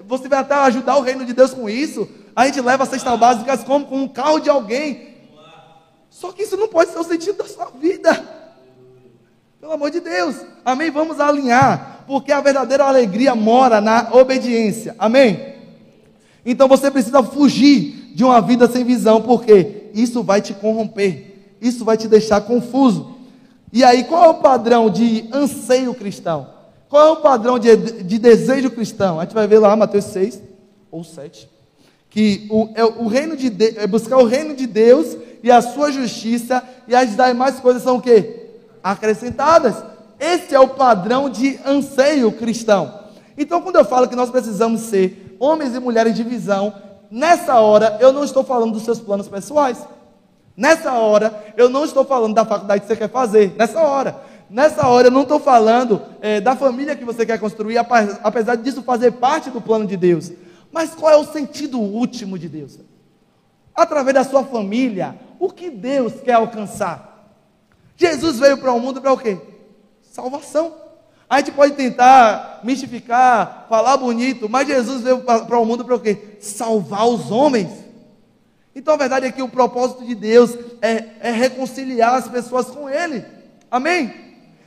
você 0.00 0.28
vai 0.28 0.40
até 0.40 0.54
ajudar 0.54 0.96
o 0.96 1.00
reino 1.00 1.24
de 1.24 1.32
Deus 1.32 1.54
com 1.54 1.70
isso. 1.70 2.08
A 2.34 2.46
gente 2.46 2.60
leva 2.60 2.84
cestas 2.84 3.18
básicas 3.18 3.62
como 3.62 3.86
com 3.86 4.02
um 4.02 4.08
carro 4.08 4.40
de 4.40 4.50
alguém. 4.50 5.14
Só 6.10 6.32
que 6.32 6.42
isso 6.42 6.56
não 6.56 6.68
pode 6.68 6.90
ser 6.90 6.98
o 6.98 7.04
sentido 7.04 7.38
da 7.38 7.44
sua 7.46 7.66
vida. 7.66 8.24
Pelo 9.60 9.72
amor 9.72 9.90
de 9.90 10.00
Deus. 10.00 10.36
Amém? 10.64 10.90
Vamos 10.90 11.20
alinhar. 11.20 12.04
Porque 12.06 12.32
a 12.32 12.40
verdadeira 12.40 12.84
alegria 12.84 13.34
mora 13.34 13.80
na 13.80 14.08
obediência. 14.12 14.94
Amém? 14.98 15.54
Então 16.44 16.68
você 16.68 16.90
precisa 16.90 17.22
fugir 17.22 18.03
de 18.14 18.22
uma 18.22 18.40
vida 18.40 18.68
sem 18.68 18.84
visão, 18.84 19.20
porque 19.20 19.90
isso 19.92 20.22
vai 20.22 20.40
te 20.40 20.54
corromper, 20.54 21.56
isso 21.60 21.84
vai 21.84 21.96
te 21.96 22.06
deixar 22.06 22.40
confuso. 22.42 23.14
E 23.72 23.82
aí, 23.82 24.04
qual 24.04 24.24
é 24.24 24.28
o 24.28 24.34
padrão 24.34 24.88
de 24.88 25.28
anseio 25.32 25.92
cristão? 25.94 26.46
Qual 26.88 27.08
é 27.08 27.10
o 27.10 27.16
padrão 27.16 27.58
de, 27.58 27.74
de 27.76 28.18
desejo 28.20 28.70
cristão? 28.70 29.18
A 29.18 29.24
gente 29.24 29.34
vai 29.34 29.48
ver 29.48 29.58
lá, 29.58 29.74
Mateus 29.74 30.04
6 30.04 30.40
ou 30.92 31.02
7. 31.02 31.48
Que 32.08 32.46
o, 32.48 32.68
é, 32.76 32.84
o 32.84 33.08
reino 33.08 33.36
de 33.36 33.50
Deus, 33.50 33.76
é 33.78 33.86
buscar 33.88 34.18
o 34.18 34.26
reino 34.26 34.54
de 34.54 34.68
Deus 34.68 35.16
e 35.42 35.50
a 35.50 35.60
sua 35.60 35.90
justiça, 35.90 36.62
e 36.86 36.94
as 36.94 37.16
demais 37.16 37.58
coisas 37.58 37.82
são 37.82 37.96
o 37.96 38.00
quê? 38.00 38.50
Acrescentadas. 38.80 39.74
Esse 40.20 40.54
é 40.54 40.60
o 40.60 40.68
padrão 40.68 41.28
de 41.28 41.58
anseio 41.66 42.30
cristão. 42.30 43.00
Então, 43.36 43.60
quando 43.60 43.74
eu 43.74 43.84
falo 43.84 44.06
que 44.06 44.14
nós 44.14 44.30
precisamos 44.30 44.82
ser 44.82 45.36
homens 45.40 45.74
e 45.74 45.80
mulheres 45.80 46.14
de 46.14 46.22
visão, 46.22 46.72
Nessa 47.10 47.60
hora, 47.60 47.98
eu 48.00 48.12
não 48.12 48.24
estou 48.24 48.44
falando 48.44 48.72
dos 48.72 48.82
seus 48.82 49.00
planos 49.00 49.28
pessoais. 49.28 49.86
Nessa 50.56 50.92
hora, 50.92 51.44
eu 51.56 51.68
não 51.68 51.84
estou 51.84 52.04
falando 52.04 52.34
da 52.34 52.44
faculdade 52.44 52.82
que 52.82 52.86
você 52.86 52.96
quer 52.96 53.10
fazer. 53.10 53.54
Nessa 53.56 53.80
hora. 53.80 54.20
Nessa 54.48 54.86
hora, 54.86 55.08
eu 55.08 55.10
não 55.10 55.22
estou 55.22 55.40
falando 55.40 56.00
é, 56.20 56.40
da 56.40 56.54
família 56.54 56.94
que 56.94 57.04
você 57.04 57.26
quer 57.26 57.38
construir, 57.40 57.78
apesar 57.78 58.56
disso 58.56 58.82
fazer 58.82 59.12
parte 59.12 59.50
do 59.50 59.60
plano 59.60 59.86
de 59.86 59.96
Deus. 59.96 60.30
Mas 60.70 60.94
qual 60.94 61.12
é 61.12 61.16
o 61.16 61.24
sentido 61.24 61.80
último 61.80 62.38
de 62.38 62.48
Deus? 62.48 62.78
Através 63.74 64.14
da 64.14 64.24
sua 64.24 64.44
família, 64.44 65.18
o 65.38 65.50
que 65.50 65.70
Deus 65.70 66.14
quer 66.20 66.34
alcançar? 66.34 67.32
Jesus 67.96 68.38
veio 68.38 68.58
para 68.58 68.72
o 68.72 68.80
mundo 68.80 69.00
para 69.00 69.12
o 69.12 69.18
quê? 69.18 69.38
Salvação. 70.02 70.83
A 71.28 71.38
gente 71.38 71.52
pode 71.52 71.74
tentar 71.74 72.60
mistificar, 72.62 73.66
falar 73.68 73.96
bonito, 73.96 74.48
mas 74.48 74.68
Jesus 74.68 75.02
veio 75.02 75.20
para 75.22 75.58
o 75.58 75.64
mundo 75.64 75.84
para 75.84 75.94
o 75.94 76.00
quê? 76.00 76.36
Salvar 76.40 77.06
os 77.06 77.30
homens. 77.30 77.70
Então 78.74 78.94
a 78.94 78.96
verdade 78.96 79.26
é 79.26 79.32
que 79.32 79.42
o 79.42 79.48
propósito 79.48 80.04
de 80.04 80.14
Deus 80.14 80.56
é, 80.82 81.04
é 81.20 81.30
reconciliar 81.30 82.14
as 82.14 82.28
pessoas 82.28 82.66
com 82.66 82.90
Ele. 82.90 83.24
Amém? 83.70 84.12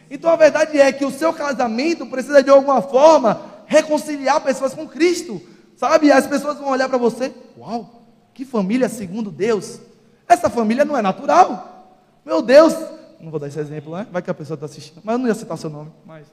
Então 0.10 0.32
a 0.32 0.36
verdade 0.36 0.80
é 0.80 0.92
que 0.92 1.06
o 1.06 1.12
seu 1.12 1.34
casamento 1.34 2.06
precisa 2.06 2.42
de 2.42 2.50
alguma 2.50 2.82
forma 2.82 3.42
reconciliar 3.66 4.42
pessoas 4.42 4.74
com 4.74 4.88
Cristo. 4.88 5.42
Sabe? 5.76 6.12
As 6.12 6.26
pessoas 6.26 6.58
vão 6.58 6.70
olhar 6.70 6.90
para 6.90 6.98
você, 6.98 7.32
uau, 7.58 8.04
que 8.34 8.46
família 8.46 8.90
segundo 8.90 9.30
Deus. 9.30 9.80
Essa 10.28 10.50
família 10.50 10.84
não 10.84 10.98
é 10.98 11.02
natural. 11.02 12.00
Meu 12.26 12.42
Deus, 12.42 12.74
não 13.20 13.30
vou 13.30 13.40
dar 13.40 13.48
esse 13.48 13.60
exemplo, 13.60 13.96
né? 13.96 14.08
Vai 14.12 14.22
que 14.22 14.30
a 14.30 14.34
pessoa 14.34 14.56
está 14.56 14.66
assistindo, 14.66 15.02
mas 15.04 15.14
eu 15.14 15.20
não 15.20 15.28
ia 15.28 15.36
citar 15.36 15.58
seu 15.58 15.70
nome, 15.70 15.92
mas 16.06 16.28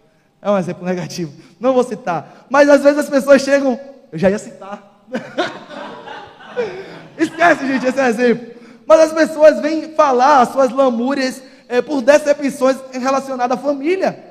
é 0.45 0.51
um 0.51 0.59
exemplo 0.59 0.85
negativo. 0.85 1.33
Não 1.59 1.73
vou 1.73 1.83
citar. 1.83 2.47
Mas 2.51 2.69
às 2.69 2.83
vezes 2.83 2.99
as 2.99 3.09
pessoas 3.09 3.41
chegam, 3.41 3.81
eu 4.13 4.19
já 4.19 4.29
ia 4.29 4.39
citar. 4.39 5.03
Esquece, 7.17 7.67
gente, 7.67 7.87
esse 7.87 7.99
é 7.99 8.09
exemplo. 8.09 8.53
Mas 8.87 9.01
as 9.01 9.13
pessoas 9.13 9.61
vêm 9.61 9.95
falar 9.95 10.43
as 10.43 10.51
suas 10.51 10.71
lamúrias 10.71 11.43
é, 11.67 11.81
por 11.81 12.03
decepções 12.03 12.77
relacionadas 12.93 13.57
à 13.57 13.61
família. 13.61 14.23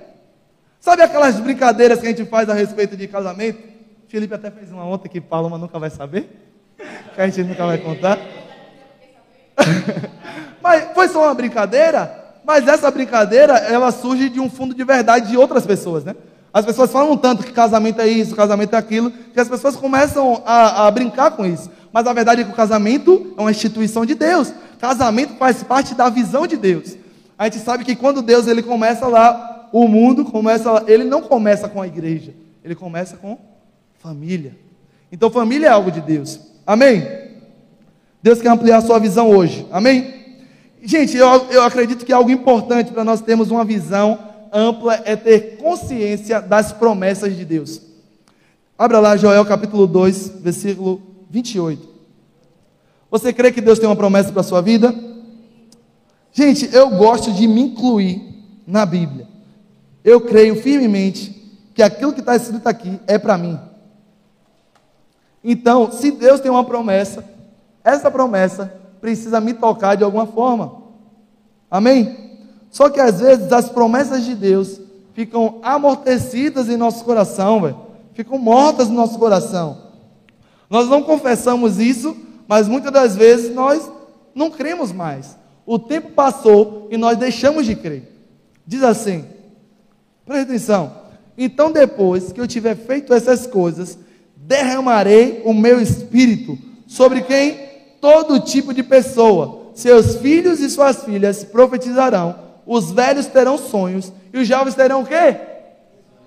Sabe 0.79 1.01
aquelas 1.01 1.39
brincadeiras 1.39 1.99
que 1.99 2.05
a 2.05 2.09
gente 2.09 2.25
faz 2.25 2.47
a 2.47 2.53
respeito 2.53 2.95
de 2.95 3.07
casamento? 3.07 3.73
Felipe 4.07 4.35
até 4.35 4.51
fez 4.51 4.71
uma 4.71 4.85
ontem 4.85 5.09
que 5.09 5.19
Paloma 5.19 5.57
nunca 5.57 5.79
vai 5.79 5.89
saber, 5.89 6.29
que 7.15 7.19
a 7.19 7.25
gente 7.25 7.49
nunca 7.49 7.65
vai 7.65 7.79
contar. 7.79 8.19
mas 10.61 10.93
foi 10.93 11.07
só 11.07 11.23
uma 11.23 11.33
brincadeira, 11.33 12.22
mas 12.45 12.67
essa 12.67 12.89
brincadeira, 12.91 13.53
ela 13.57 13.91
surge 13.91 14.29
de 14.29 14.39
um 14.39 14.49
fundo 14.49 14.73
de 14.73 14.83
verdade 14.83 15.29
de 15.29 15.37
outras 15.37 15.65
pessoas, 15.65 16.03
né? 16.03 16.15
As 16.53 16.65
pessoas 16.65 16.91
falam 16.91 17.17
tanto 17.17 17.43
que 17.43 17.51
casamento 17.51 17.99
é 17.99 18.07
isso, 18.07 18.35
casamento 18.35 18.75
é 18.75 18.77
aquilo, 18.77 19.09
que 19.11 19.39
as 19.39 19.49
pessoas 19.49 19.75
começam 19.75 20.43
a, 20.45 20.85
a 20.85 20.91
brincar 20.91 21.31
com 21.31 21.43
isso. 21.45 21.69
Mas 21.91 22.05
a 22.05 22.13
verdade 22.13 22.41
é 22.41 22.43
que 22.43 22.51
o 22.51 22.55
casamento 22.55 23.33
é 23.35 23.41
uma 23.41 23.49
instituição 23.49 24.05
de 24.05 24.13
Deus. 24.13 24.53
Casamento 24.79 25.33
faz 25.35 25.63
parte 25.63 25.95
da 25.95 26.09
visão 26.09 26.45
de 26.45 26.55
Deus. 26.55 26.95
A 27.37 27.45
gente 27.45 27.57
sabe 27.59 27.83
que 27.83 27.95
quando 27.95 28.21
Deus 28.21 28.45
ele 28.47 28.61
começa 28.61 29.07
lá, 29.07 29.69
o 29.71 29.87
mundo 29.87 30.25
começa 30.25 30.71
lá, 30.71 30.83
ele 30.85 31.03
não 31.03 31.23
começa 31.23 31.67
com 31.67 31.81
a 31.81 31.87
igreja, 31.87 32.35
ele 32.63 32.75
começa 32.75 33.17
com 33.17 33.37
família. 33.97 34.55
Então 35.11 35.31
família 35.31 35.67
é 35.67 35.71
algo 35.71 35.91
de 35.91 36.01
Deus. 36.01 36.39
Amém? 36.67 37.07
Deus 38.21 38.41
quer 38.41 38.49
ampliar 38.49 38.77
a 38.77 38.81
sua 38.81 38.99
visão 38.99 39.29
hoje. 39.29 39.67
Amém? 39.71 40.22
Gente, 40.85 41.15
eu, 41.15 41.27
eu 41.49 41.63
acredito 41.63 42.05
que 42.05 42.11
algo 42.11 42.29
importante 42.29 42.91
para 42.91 43.05
nós 43.05 43.21
termos 43.21 43.49
uma 43.49 43.63
visão 43.63 44.19
ampla 44.51 45.01
é 45.05 45.15
ter 45.15 45.55
consciência 45.55 46.41
das 46.41 46.73
promessas 46.73 47.33
de 47.33 47.45
Deus. 47.45 47.81
Abra 48.77 48.99
lá 48.99 49.15
Joel 49.15 49.45
capítulo 49.45 49.87
2, 49.87 50.41
versículo 50.41 51.01
28. 51.29 51.87
Você 53.09 53.31
crê 53.31 53.49
que 53.49 53.61
Deus 53.61 53.79
tem 53.79 53.87
uma 53.87 53.95
promessa 53.95 54.33
para 54.33 54.41
a 54.41 54.43
sua 54.43 54.59
vida? 54.59 54.93
Gente, 56.33 56.69
eu 56.75 56.89
gosto 56.89 57.31
de 57.31 57.47
me 57.47 57.61
incluir 57.61 58.21
na 58.67 58.85
Bíblia. 58.85 59.25
Eu 60.03 60.19
creio 60.19 60.61
firmemente 60.61 61.53
que 61.73 61.81
aquilo 61.81 62.11
que 62.11 62.19
está 62.19 62.35
escrito 62.35 62.67
aqui 62.67 62.99
é 63.07 63.17
para 63.17 63.37
mim. 63.37 63.57
Então, 65.41 65.89
se 65.93 66.11
Deus 66.11 66.41
tem 66.41 66.51
uma 66.51 66.65
promessa, 66.65 67.23
essa 67.85 68.11
promessa 68.11 68.82
precisa 69.03 69.41
me 69.41 69.53
tocar 69.53 69.95
de 69.95 70.03
alguma 70.05 70.25
forma. 70.25 70.81
Amém? 71.69 72.39
Só 72.71 72.89
que 72.89 73.01
às 73.01 73.19
vezes 73.19 73.51
as 73.51 73.67
promessas 73.67 74.23
de 74.23 74.33
Deus 74.33 74.79
ficam 75.13 75.59
amortecidas 75.61 76.69
em 76.69 76.77
nosso 76.77 77.03
coração, 77.03 77.63
véio. 77.63 77.77
ficam 78.13 78.37
mortas 78.37 78.87
no 78.87 78.95
nosso 78.95 79.19
coração. 79.19 79.77
Nós 80.69 80.87
não 80.87 81.03
confessamos 81.03 81.79
isso, 81.79 82.15
mas 82.47 82.69
muitas 82.69 82.93
das 82.93 83.13
vezes 83.13 83.53
nós 83.53 83.91
não 84.33 84.49
cremos 84.49 84.93
mais. 84.93 85.37
O 85.65 85.77
tempo 85.77 86.11
passou 86.11 86.87
e 86.89 86.95
nós 86.95 87.17
deixamos 87.17 87.65
de 87.65 87.75
crer. 87.75 88.09
Diz 88.65 88.83
assim, 88.83 89.25
presta 90.25 90.49
atenção. 90.49 90.93
Então, 91.37 91.73
depois 91.73 92.31
que 92.31 92.39
eu 92.39 92.47
tiver 92.47 92.77
feito 92.77 93.13
essas 93.13 93.45
coisas, 93.45 93.97
derramarei 94.37 95.41
o 95.43 95.53
meu 95.53 95.81
espírito 95.81 96.57
sobre 96.87 97.21
quem? 97.23 97.72
Todo 98.03 98.41
tipo 98.41 98.73
de 98.73 98.83
pessoa. 98.83 99.69
Seus 99.73 100.17
filhos 100.17 100.59
e 100.59 100.69
suas 100.69 101.05
filhas 101.05 101.45
profetizarão, 101.45 102.35
os 102.65 102.91
velhos 102.91 103.27
terão 103.27 103.57
sonhos 103.57 104.11
e 104.33 104.39
os 104.39 104.45
jovens 104.45 104.75
terão 104.75 105.03
o 105.03 105.05
quê? 105.05 105.37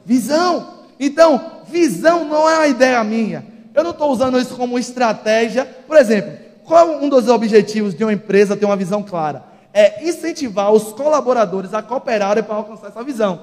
Visão. 0.03 0.85
Então, 0.99 1.39
visão 1.69 2.25
não 2.25 2.49
é 2.49 2.57
uma 2.57 2.67
ideia 2.67 3.05
minha. 3.05 3.45
Eu 3.75 3.85
não 3.85 3.91
estou 3.91 4.11
usando 4.11 4.41
isso 4.41 4.57
como 4.57 4.79
estratégia. 4.79 5.67
Por 5.87 5.99
exemplo, 5.99 6.33
qual 6.65 6.95
é 6.95 6.97
um 6.97 7.11
dos 7.11 7.29
objetivos 7.29 7.95
de 7.95 8.03
uma 8.03 8.13
empresa 8.15 8.57
ter 8.57 8.65
uma 8.65 8.75
visão 8.75 9.03
clara? 9.03 9.45
É 9.75 10.03
incentivar 10.09 10.73
os 10.73 10.95
colaboradores 10.95 11.75
a 11.75 11.83
cooperarem 11.83 12.43
para 12.43 12.55
alcançar 12.55 12.89
essa 12.89 13.05
visão. 13.05 13.39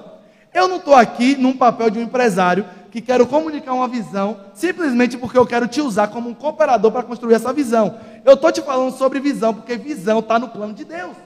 Eu 0.54 0.68
não 0.68 0.76
estou 0.76 0.94
aqui 0.94 1.36
num 1.36 1.56
papel 1.56 1.90
de 1.90 1.98
um 1.98 2.02
empresário 2.02 2.64
que 2.92 3.00
quero 3.00 3.26
comunicar 3.26 3.74
uma 3.74 3.88
visão 3.88 4.38
simplesmente 4.54 5.18
porque 5.18 5.36
eu 5.36 5.44
quero 5.44 5.66
te 5.66 5.80
usar 5.80 6.06
como 6.06 6.30
um 6.30 6.34
cooperador 6.34 6.92
para 6.92 7.02
construir 7.02 7.34
essa 7.34 7.52
visão. 7.52 7.98
Eu 8.24 8.34
estou 8.34 8.52
te 8.52 8.62
falando 8.62 8.96
sobre 8.96 9.18
visão 9.18 9.52
porque 9.52 9.76
visão 9.76 10.20
está 10.20 10.38
no 10.38 10.48
plano 10.48 10.72
de 10.72 10.84
Deus. 10.84 11.16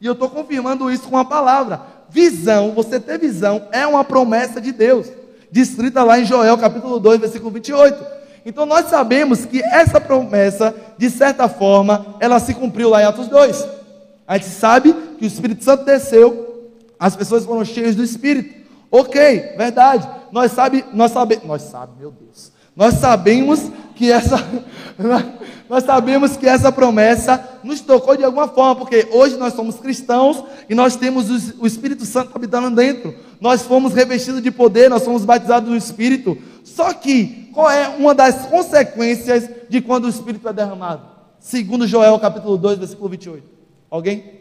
E 0.00 0.06
eu 0.06 0.14
estou 0.14 0.30
confirmando 0.30 0.90
isso 0.90 1.08
com 1.08 1.18
a 1.18 1.26
palavra. 1.26 1.82
Visão, 2.08 2.72
você 2.72 2.98
ter 2.98 3.18
visão, 3.18 3.68
é 3.70 3.86
uma 3.86 4.02
promessa 4.02 4.62
de 4.62 4.72
Deus, 4.72 5.08
descrita 5.52 6.02
lá 6.02 6.18
em 6.18 6.24
Joel 6.24 6.56
capítulo 6.56 6.98
2, 6.98 7.20
versículo 7.20 7.50
28. 7.50 8.18
Então 8.46 8.64
nós 8.64 8.86
sabemos 8.86 9.44
que 9.44 9.62
essa 9.62 10.00
promessa, 10.00 10.74
de 10.96 11.10
certa 11.10 11.48
forma, 11.48 12.16
ela 12.18 12.40
se 12.40 12.54
cumpriu 12.54 12.88
lá 12.88 13.02
em 13.02 13.04
Atos 13.04 13.28
2. 13.28 13.68
A 14.26 14.38
gente 14.38 14.48
sabe 14.48 14.94
que 15.18 15.24
o 15.24 15.26
Espírito 15.26 15.62
Santo 15.62 15.84
desceu, 15.84 16.57
as 16.98 17.16
pessoas 17.16 17.44
foram 17.44 17.64
cheias 17.64 17.94
do 17.94 18.02
Espírito. 18.02 18.66
Ok, 18.90 19.54
verdade. 19.56 20.08
Nós 20.32 20.52
sabe, 20.52 20.84
nós 20.92 21.12
sabemos, 21.12 21.44
nós 21.44 21.62
sabe, 21.62 21.92
meu 21.98 22.10
Deus. 22.10 22.52
Nós 22.74 22.94
sabemos 22.94 23.60
que 23.94 24.10
essa 24.10 24.36
nós 25.68 25.84
sabemos 25.84 26.36
que 26.36 26.46
essa 26.46 26.72
promessa 26.72 27.58
nos 27.62 27.80
tocou 27.80 28.16
de 28.16 28.24
alguma 28.24 28.48
forma, 28.48 28.76
porque 28.76 29.06
hoje 29.12 29.36
nós 29.36 29.52
somos 29.52 29.76
cristãos 29.76 30.42
e 30.68 30.74
nós 30.74 30.96
temos 30.96 31.52
o 31.58 31.66
Espírito 31.66 32.06
Santo 32.06 32.30
habitando 32.34 32.74
dentro. 32.74 33.14
Nós 33.40 33.62
fomos 33.62 33.92
revestidos 33.92 34.42
de 34.42 34.50
poder, 34.50 34.88
nós 34.88 35.02
somos 35.02 35.24
batizados 35.24 35.68
no 35.68 35.76
Espírito. 35.76 36.38
Só 36.64 36.92
que 36.94 37.50
qual 37.52 37.70
é 37.70 37.88
uma 37.88 38.14
das 38.14 38.46
consequências 38.46 39.50
de 39.68 39.80
quando 39.80 40.04
o 40.04 40.08
Espírito 40.08 40.48
é 40.48 40.52
derramado? 40.52 41.02
Segundo 41.38 41.86
Joel 41.86 42.18
capítulo 42.18 42.56
2, 42.56 42.78
versículo 42.78 43.08
28. 43.10 43.44
Alguém? 43.90 44.37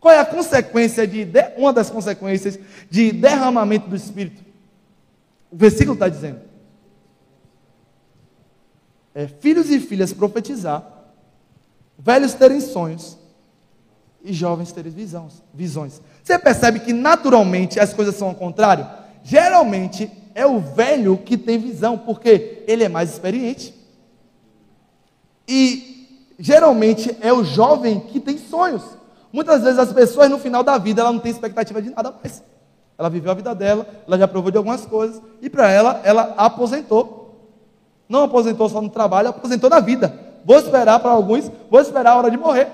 Qual 0.00 0.14
é 0.14 0.18
a 0.18 0.24
consequência 0.24 1.06
de, 1.06 1.28
uma 1.58 1.72
das 1.72 1.90
consequências 1.90 2.58
de 2.90 3.12
derramamento 3.12 3.88
do 3.88 3.94
Espírito? 3.94 4.42
O 5.50 5.56
versículo 5.56 5.92
está 5.92 6.08
dizendo: 6.08 6.40
é, 9.14 9.26
filhos 9.26 9.70
e 9.70 9.78
filhas 9.78 10.12
profetizar, 10.12 10.82
velhos 11.98 12.32
terem 12.32 12.60
sonhos 12.60 13.18
e 14.24 14.32
jovens 14.32 14.72
terem 14.72 14.90
visões, 14.90 15.42
visões. 15.52 16.00
Você 16.24 16.38
percebe 16.38 16.80
que 16.80 16.94
naturalmente 16.94 17.78
as 17.78 17.92
coisas 17.92 18.14
são 18.14 18.28
ao 18.28 18.34
contrário? 18.34 18.88
Geralmente 19.22 20.10
é 20.34 20.46
o 20.46 20.60
velho 20.60 21.18
que 21.18 21.36
tem 21.36 21.58
visão, 21.58 21.98
porque 21.98 22.62
ele 22.66 22.84
é 22.84 22.88
mais 22.88 23.10
experiente. 23.10 23.74
E 25.46 26.08
geralmente 26.38 27.14
é 27.20 27.32
o 27.32 27.44
jovem 27.44 28.00
que 28.00 28.18
tem 28.18 28.38
sonhos. 28.38 28.99
Muitas 29.32 29.62
vezes 29.62 29.78
as 29.78 29.92
pessoas 29.92 30.28
no 30.28 30.38
final 30.38 30.62
da 30.62 30.76
vida 30.78 31.02
ela 31.02 31.12
não 31.12 31.20
tem 31.20 31.30
expectativa 31.30 31.80
de 31.80 31.90
nada 31.90 32.12
mais. 32.22 32.42
Ela 32.98 33.08
viveu 33.08 33.30
a 33.30 33.34
vida 33.34 33.54
dela, 33.54 33.86
ela 34.06 34.18
já 34.18 34.28
provou 34.28 34.50
de 34.50 34.58
algumas 34.58 34.84
coisas 34.84 35.22
e 35.40 35.48
para 35.48 35.70
ela 35.70 36.00
ela 36.04 36.34
aposentou. 36.36 37.20
Não 38.08 38.24
aposentou 38.24 38.68
só 38.68 38.80
no 38.80 38.90
trabalho, 38.90 39.28
aposentou 39.28 39.70
na 39.70 39.80
vida. 39.80 40.12
Vou 40.44 40.58
esperar 40.58 40.98
para 41.00 41.10
alguns, 41.10 41.50
vou 41.70 41.80
esperar 41.80 42.12
a 42.12 42.16
hora 42.16 42.30
de 42.30 42.36
morrer. 42.36 42.68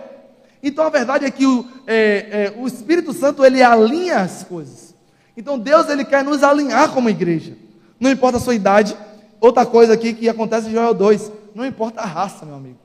Então 0.62 0.84
a 0.84 0.88
verdade 0.88 1.24
é 1.24 1.30
que 1.30 1.46
o, 1.46 1.64
é, 1.86 2.54
é, 2.54 2.54
o 2.58 2.66
Espírito 2.66 3.12
Santo 3.12 3.44
ele 3.44 3.62
alinha 3.62 4.18
as 4.18 4.42
coisas. 4.42 4.94
Então 5.36 5.58
Deus 5.58 5.88
ele 5.88 6.04
quer 6.04 6.24
nos 6.24 6.42
alinhar 6.42 6.90
como 6.92 7.10
igreja. 7.10 7.52
Não 8.00 8.10
importa 8.10 8.38
a 8.38 8.40
sua 8.40 8.54
idade. 8.54 8.96
Outra 9.40 9.66
coisa 9.66 9.92
aqui 9.92 10.14
que 10.14 10.28
acontece 10.28 10.68
em 10.68 10.72
Joel 10.72 10.94
2, 10.94 11.30
não 11.54 11.64
importa 11.64 12.00
a 12.00 12.06
raça, 12.06 12.46
meu 12.46 12.56
amigo. 12.56 12.78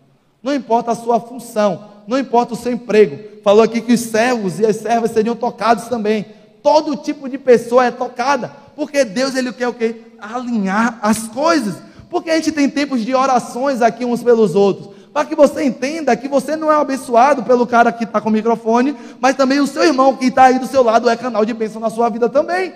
Não 0.44 0.54
importa 0.54 0.92
a 0.92 0.96
sua 0.96 1.20
função, 1.20 1.91
não 2.08 2.18
importa 2.18 2.54
o 2.54 2.58
seu 2.58 2.72
emprego, 2.72 3.42
falou 3.44 3.64
aqui 3.64 3.82
que 3.82 3.94
os 3.94 4.02
servos 4.02 4.60
e 4.60 4.66
as 4.66 4.78
servas 4.78 5.12
seriam 5.12 5.36
tocados 5.36 5.86
também. 5.86 6.26
Todo 6.62 6.98
tipo 6.98 7.28
de 7.28 7.38
pessoa 7.38 7.86
é 7.86 7.92
tocada, 7.92 8.52
porque 8.76 9.04
Deus 9.04 9.36
ele 9.36 9.52
quer 9.52 9.68
o 9.68 9.74
quê? 9.74 10.02
Alinhar 10.20 11.00
as 11.02 11.28
coisas. 11.28 11.76
Porque 12.10 12.30
a 12.30 12.36
gente 12.36 12.52
tem 12.52 12.70
tempos 12.70 13.04
de 13.04 13.16
orações 13.16 13.82
aqui 13.82 14.04
uns 14.04 14.22
pelos 14.22 14.54
outros, 14.54 14.90
para 15.14 15.26
que 15.26 15.36
você 15.36 15.64
entenda 15.64 16.16
que 16.16 16.28
você 16.28 16.56
não 16.56 16.72
é 16.72 16.76
abençoado 16.76 17.44
pelo 17.44 17.66
cara 17.66 17.92
que 17.92 18.04
está 18.04 18.20
com 18.20 18.30
o 18.30 18.32
microfone, 18.32 18.96
mas 19.20 19.36
também 19.36 19.60
o 19.60 19.68
seu 19.68 19.84
irmão 19.84 20.16
que 20.16 20.26
está 20.26 20.44
aí 20.46 20.60
do 20.60 20.68
seu 20.68 20.84
lado 20.84 21.10
é 21.10 21.16
canal 21.16 21.46
de 21.46 21.54
bênção 21.54 21.82
na 21.82 21.90
sua 21.90 22.10
vida 22.10 22.30
também. 22.30 22.74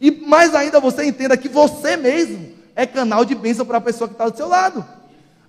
E 0.00 0.10
mais 0.10 0.54
ainda 0.54 0.80
você 0.80 1.04
entenda 1.04 1.36
que 1.36 1.48
você 1.48 1.96
mesmo 1.96 2.48
é 2.74 2.86
canal 2.86 3.24
de 3.24 3.34
bênção 3.34 3.66
para 3.66 3.78
a 3.78 3.82
pessoa 3.82 4.08
que 4.08 4.14
está 4.14 4.28
do 4.28 4.36
seu 4.36 4.48
lado. 4.48 4.84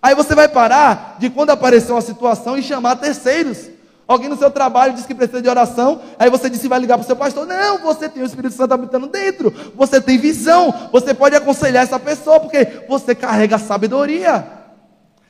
Aí 0.02 0.16
você 0.16 0.34
vai 0.34 0.48
parar 0.48 1.18
de 1.20 1.30
quando 1.30 1.52
aparecer 1.52 1.92
uma 1.92 2.02
situação 2.02 2.58
e 2.58 2.64
chamar 2.64 2.96
terceiros. 2.96 3.70
Alguém 4.08 4.28
no 4.28 4.38
seu 4.38 4.50
trabalho 4.52 4.94
diz 4.94 5.06
que 5.06 5.16
precisa 5.16 5.42
de 5.42 5.48
oração, 5.48 6.02
aí 6.20 6.30
você 6.30 6.50
disse 6.50 6.68
vai 6.68 6.80
ligar 6.80 6.98
para 6.98 7.04
o 7.04 7.08
seu 7.08 7.16
pastor. 7.16 7.46
Não, 7.46 7.78
você 7.78 8.10
tem 8.10 8.22
o 8.22 8.26
Espírito 8.26 8.56
Santo 8.56 8.74
habitando 8.74 9.08
dentro, 9.08 9.54
você 9.74 10.02
tem 10.02 10.18
visão, 10.18 10.90
você 10.92 11.14
pode 11.14 11.36
aconselhar 11.36 11.84
essa 11.84 11.98
pessoa, 11.98 12.40
porque 12.40 12.84
você 12.90 13.16
carrega 13.16 13.58
sabedoria. 13.58 14.46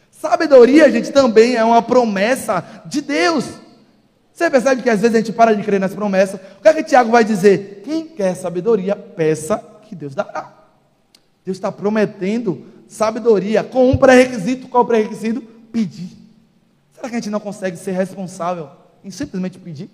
Sabedoria, 0.10 0.92
gente, 0.92 1.12
também 1.12 1.56
é 1.56 1.64
uma 1.64 1.82
promessa 1.82 2.64
de 2.86 3.02
Deus. 3.02 3.46
Você 4.34 4.50
percebe 4.50 4.82
que 4.82 4.90
às 4.90 5.02
vezes 5.02 5.16
a 5.16 5.20
gente 5.20 5.34
para 5.34 5.56
de 5.56 5.62
crer 5.62 5.80
nas 5.80 5.94
promessas. 5.94 6.40
O 6.58 6.62
que 6.62 6.68
é 6.68 6.74
que 6.74 6.84
Tiago 6.84 7.12
vai 7.12 7.24
dizer? 7.24 7.82
Quem 7.84 8.06
quer 8.06 8.36
sabedoria, 8.36 8.96
peça 8.96 9.64
que 9.84 9.94
Deus 9.94 10.16
dará. 10.16 10.52
Deus 11.46 11.58
está 11.58 11.72
prometendo 11.72 12.66
sabedoria 12.92 13.64
com 13.64 13.90
um 13.90 13.96
pré-requisito. 13.96 14.68
Qual 14.68 14.84
o 14.84 14.86
pré-requisito? 14.86 15.42
Pedir. 15.72 16.10
Será 16.94 17.10
que 17.10 17.16
a 17.16 17.20
gente 17.20 17.30
não 17.30 17.40
consegue 17.40 17.78
ser 17.78 17.94
responsável 17.94 18.70
em 19.02 19.10
simplesmente 19.10 19.58
pedir? 19.58 19.90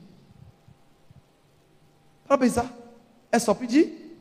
Para 2.27 2.39
pensar, 2.39 2.75
é 3.31 3.37
só 3.37 3.53
pedir. 3.53 4.17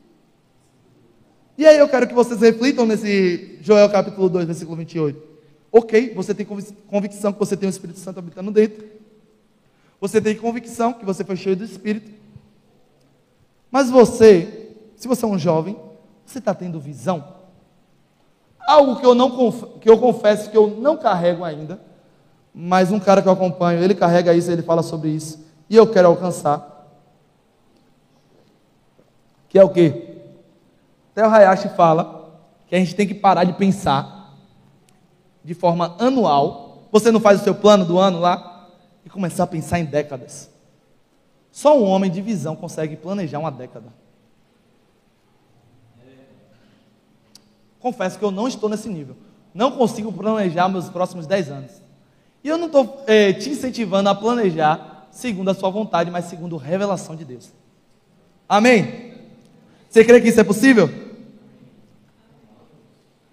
E 1.57 1.65
aí 1.65 1.79
eu 1.79 1.89
quero 1.89 2.07
que 2.07 2.13
vocês 2.13 2.39
reflitam 2.39 2.85
nesse 2.85 3.57
Joel 3.61 3.89
capítulo 3.89 4.29
2, 4.29 4.45
versículo 4.45 4.77
28. 4.77 5.23
Ok, 5.71 6.13
você 6.13 6.35
tem 6.35 6.45
convicção 6.45 7.33
que 7.33 7.39
você 7.39 7.57
tem 7.57 7.67
o 7.67 7.71
Espírito 7.71 7.97
Santo 7.97 8.19
habitando 8.19 8.51
dentro. 8.51 8.85
Você 9.99 10.21
tem 10.21 10.35
convicção 10.35 10.93
que 10.93 11.03
você 11.03 11.23
foi 11.23 11.35
cheio 11.35 11.55
do 11.55 11.63
Espírito. 11.63 12.11
Mas 13.71 13.89
você, 13.89 14.75
se 14.95 15.07
você 15.07 15.25
é 15.25 15.27
um 15.27 15.39
jovem, 15.39 15.75
você 16.23 16.37
está 16.37 16.53
tendo 16.53 16.79
visão? 16.79 17.36
Algo 18.67 18.97
que 18.97 19.05
eu, 19.05 19.15
não, 19.15 19.51
que 19.79 19.89
eu 19.89 19.97
confesso 19.97 20.51
que 20.51 20.57
eu 20.57 20.67
não 20.67 20.95
carrego 20.95 21.43
ainda, 21.43 21.81
mas 22.53 22.91
um 22.91 22.99
cara 22.99 23.21
que 23.21 23.27
eu 23.27 23.31
acompanho, 23.31 23.81
ele 23.81 23.95
carrega 23.95 24.33
isso, 24.33 24.51
ele 24.51 24.61
fala 24.61 24.83
sobre 24.83 25.09
isso, 25.09 25.43
e 25.69 25.75
eu 25.75 25.87
quero 25.87 26.09
alcançar. 26.09 26.85
Que 29.49 29.57
é 29.57 29.63
o 29.63 29.69
quê? 29.69 30.17
Até 31.11 31.25
o 31.25 31.31
Hayashi 31.31 31.69
fala 31.69 32.29
que 32.67 32.75
a 32.75 32.79
gente 32.79 32.93
tem 32.93 33.07
que 33.07 33.15
parar 33.15 33.45
de 33.45 33.53
pensar 33.53 34.35
de 35.43 35.53
forma 35.53 35.95
anual. 35.97 36.83
Você 36.91 37.09
não 37.09 37.19
faz 37.19 37.41
o 37.41 37.43
seu 37.43 37.55
plano 37.55 37.85
do 37.85 37.97
ano 37.97 38.19
lá? 38.19 38.57
e 39.07 39.09
começar 39.09 39.45
a 39.45 39.47
pensar 39.47 39.79
em 39.79 39.85
décadas. 39.85 40.49
Só 41.49 41.79
um 41.79 41.85
homem 41.85 42.11
de 42.11 42.21
visão 42.21 42.57
consegue 42.57 42.97
planejar 42.97 43.39
uma 43.39 43.49
década. 43.49 43.87
Confesso 47.79 48.17
que 48.17 48.25
eu 48.25 48.31
não 48.31 48.47
estou 48.47 48.69
nesse 48.69 48.89
nível. 48.89 49.15
Não 49.53 49.71
consigo 49.71 50.11
planejar 50.11 50.67
meus 50.69 50.89
próximos 50.89 51.25
10 51.25 51.49
anos. 51.49 51.71
E 52.43 52.49
eu 52.49 52.57
não 52.57 52.67
estou 52.67 53.03
é, 53.07 53.33
te 53.33 53.49
incentivando 53.49 54.09
a 54.09 54.15
planejar 54.15 55.07
segundo 55.11 55.49
a 55.49 55.53
sua 55.53 55.69
vontade, 55.69 56.11
mas 56.11 56.25
segundo 56.25 56.57
a 56.57 56.61
revelação 56.61 57.15
de 57.15 57.25
Deus. 57.25 57.51
Amém? 58.47 59.13
Você 59.89 60.03
crê 60.05 60.21
que 60.21 60.29
isso 60.29 60.39
é 60.39 60.43
possível? 60.43 60.89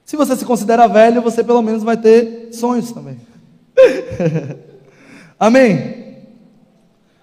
Se 0.05 0.17
você 0.17 0.37
se 0.37 0.45
considera 0.45 0.87
velho, 0.87 1.23
você 1.23 1.43
pelo 1.43 1.63
menos 1.63 1.83
vai 1.83 1.97
ter 1.97 2.53
sonhos 2.53 2.93
também. 2.93 3.19
Amém? 5.39 6.05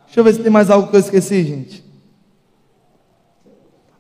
Deixa 0.05 0.19
eu 0.19 0.23
ver 0.23 0.33
se 0.33 0.41
tem 0.41 0.51
mais 0.51 0.69
algo 0.69 0.89
que 0.89 0.95
eu 0.95 0.99
esqueci, 0.99 1.43
gente. 1.43 1.83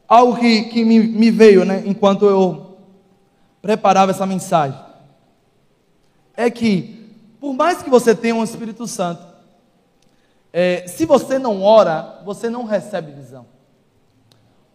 Algo 0.07 0.37
que, 0.37 0.63
que 0.63 0.83
me, 0.83 0.99
me 0.99 1.31
veio, 1.31 1.63
né, 1.63 1.83
enquanto 1.85 2.25
eu 2.25 2.70
preparava 3.61 4.11
essa 4.11 4.25
mensagem. 4.25 4.79
É 6.35 6.49
que, 6.49 7.15
por 7.39 7.53
mais 7.53 7.83
que 7.83 7.89
você 7.89 8.15
tenha 8.15 8.35
um 8.35 8.43
Espírito 8.43 8.87
Santo, 8.87 9.25
é, 10.51 10.85
se 10.87 11.05
você 11.05 11.37
não 11.37 11.61
ora, 11.61 12.21
você 12.25 12.49
não 12.49 12.65
recebe 12.65 13.11
visão. 13.11 13.45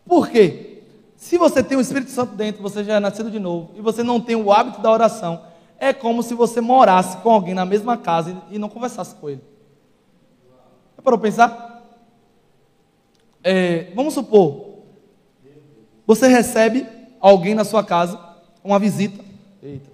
Por 0.06 0.28
quê? 0.28 0.82
Se 1.16 1.36
você 1.36 1.62
tem 1.62 1.76
o 1.76 1.80
Espírito 1.80 2.10
Santo 2.10 2.34
dentro, 2.34 2.62
você 2.62 2.84
já 2.84 2.94
é 2.94 3.00
nascido 3.00 3.30
de 3.30 3.38
novo, 3.38 3.72
e 3.74 3.80
você 3.80 4.02
não 4.02 4.20
tem 4.20 4.36
o 4.36 4.52
hábito 4.52 4.80
da 4.80 4.90
oração, 4.90 5.42
é 5.78 5.92
como 5.92 6.22
se 6.22 6.34
você 6.34 6.60
morasse 6.60 7.16
com 7.18 7.30
alguém 7.30 7.54
na 7.54 7.64
mesma 7.64 7.96
casa 7.96 8.42
e 8.50 8.58
não 8.58 8.68
conversasse 8.68 9.14
com 9.16 9.28
ele. 9.28 9.42
É 10.96 11.02
para 11.02 11.18
pensar? 11.18 11.84
É, 13.42 13.92
vamos 13.94 14.14
supor, 14.14 14.66
você 16.06 16.28
recebe 16.28 16.86
alguém 17.20 17.54
na 17.54 17.64
sua 17.64 17.82
casa, 17.82 18.18
uma 18.66 18.78
visita, 18.78 19.24
Eita. 19.62 19.90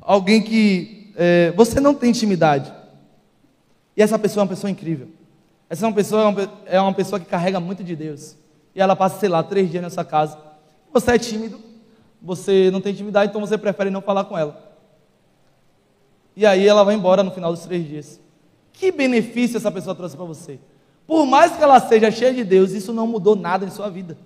alguém 0.00 0.42
que 0.42 1.12
é, 1.16 1.52
você 1.52 1.80
não 1.80 1.94
tem 1.94 2.10
intimidade, 2.10 2.72
e 3.96 4.02
essa 4.02 4.18
pessoa 4.18 4.42
é 4.42 4.44
uma 4.44 4.50
pessoa 4.50 4.70
incrível. 4.70 5.08
Essa 5.68 5.86
é 5.86 5.88
uma 5.88 5.94
pessoa, 5.94 6.22
é 6.66 6.80
uma, 6.80 6.90
é 6.90 6.94
pessoa 6.94 7.20
que 7.20 7.26
carrega 7.26 7.60
muito 7.60 7.82
de 7.82 7.94
Deus. 7.94 8.36
E 8.74 8.80
ela 8.80 8.96
passa, 8.96 9.20
sei 9.20 9.28
lá, 9.28 9.42
três 9.42 9.70
dias 9.70 9.82
nessa 9.82 10.04
casa. 10.04 10.36
Você 10.92 11.12
é 11.12 11.18
tímido, 11.18 11.60
você 12.20 12.70
não 12.72 12.80
tem 12.80 12.92
intimidade, 12.92 13.30
então 13.30 13.40
você 13.40 13.56
prefere 13.56 13.90
não 13.90 14.02
falar 14.02 14.24
com 14.24 14.36
ela 14.36 14.74
e 16.36 16.44
aí 16.44 16.66
ela 16.66 16.82
vai 16.82 16.94
embora 16.94 17.22
no 17.22 17.30
final 17.30 17.52
dos 17.52 17.62
três 17.62 17.86
dias. 17.86 18.20
Que 18.72 18.90
benefício 18.90 19.56
essa 19.56 19.70
pessoa 19.70 19.94
trouxe 19.94 20.16
para 20.16 20.24
você? 20.24 20.58
Por 21.06 21.26
mais 21.26 21.56
que 21.56 21.62
ela 21.62 21.78
seja 21.80 22.10
cheia 22.10 22.34
de 22.34 22.42
Deus, 22.42 22.72
isso 22.72 22.92
não 22.92 23.06
mudou 23.06 23.36
nada 23.36 23.64
em 23.64 23.70
sua 23.70 23.88
vida. 23.88 24.18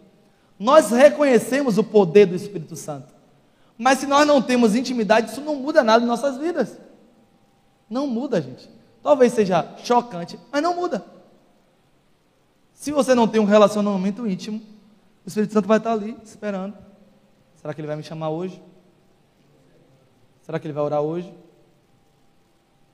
Nós 0.59 0.90
reconhecemos 0.90 1.77
o 1.77 1.85
poder 1.85 2.27
do 2.27 2.35
Espírito 2.35 2.74
Santo. 2.77 3.14
Mas 3.78 4.00
se 4.00 4.06
nós 4.06 4.26
não 4.26 4.42
temos 4.42 4.74
intimidade, 4.74 5.30
isso 5.30 5.40
não 5.40 5.54
muda 5.56 5.84
nada 5.84 6.04
em 6.04 6.06
nossas 6.06 6.36
vidas. 6.36 6.76
Não 7.88 8.06
muda, 8.06 8.42
gente. 8.42 8.68
Talvez 9.02 9.32
seja 9.32 9.76
chocante, 9.78 10.38
mas 10.52 10.62
não 10.62 10.74
muda. 10.74 11.04
Se 12.74 12.90
você 12.90 13.14
não 13.14 13.28
tem 13.28 13.40
um 13.40 13.44
relacionamento 13.44 14.26
íntimo, 14.26 14.60
o 15.24 15.28
Espírito 15.28 15.52
Santo 15.52 15.68
vai 15.68 15.78
estar 15.78 15.92
ali 15.92 16.16
esperando. 16.24 16.76
Será 17.54 17.72
que 17.72 17.80
ele 17.80 17.88
vai 17.88 17.96
me 17.96 18.02
chamar 18.02 18.30
hoje? 18.30 18.60
Será 20.42 20.58
que 20.58 20.66
ele 20.66 20.74
vai 20.74 20.82
orar 20.82 21.00
hoje? 21.00 21.32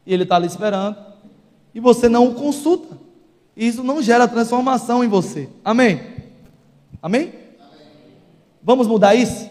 e 0.07 0.12
ele 0.12 0.25
está 0.25 0.37
ali 0.37 0.47
esperando, 0.47 0.97
e 1.75 1.81
você 1.81 2.09
não 2.09 2.29
o 2.29 2.35
consulta. 2.35 2.99
E 3.57 3.66
isso 3.66 3.83
não 3.83 4.03
gera 4.03 4.29
transformação 4.29 5.03
em 5.05 5.09
você. 5.09 5.49
Amém? 5.64 6.01
Amém? 7.01 7.29
Amém? 7.29 7.35
Vamos 8.62 8.87
mudar 8.87 9.14
isso? 9.14 9.49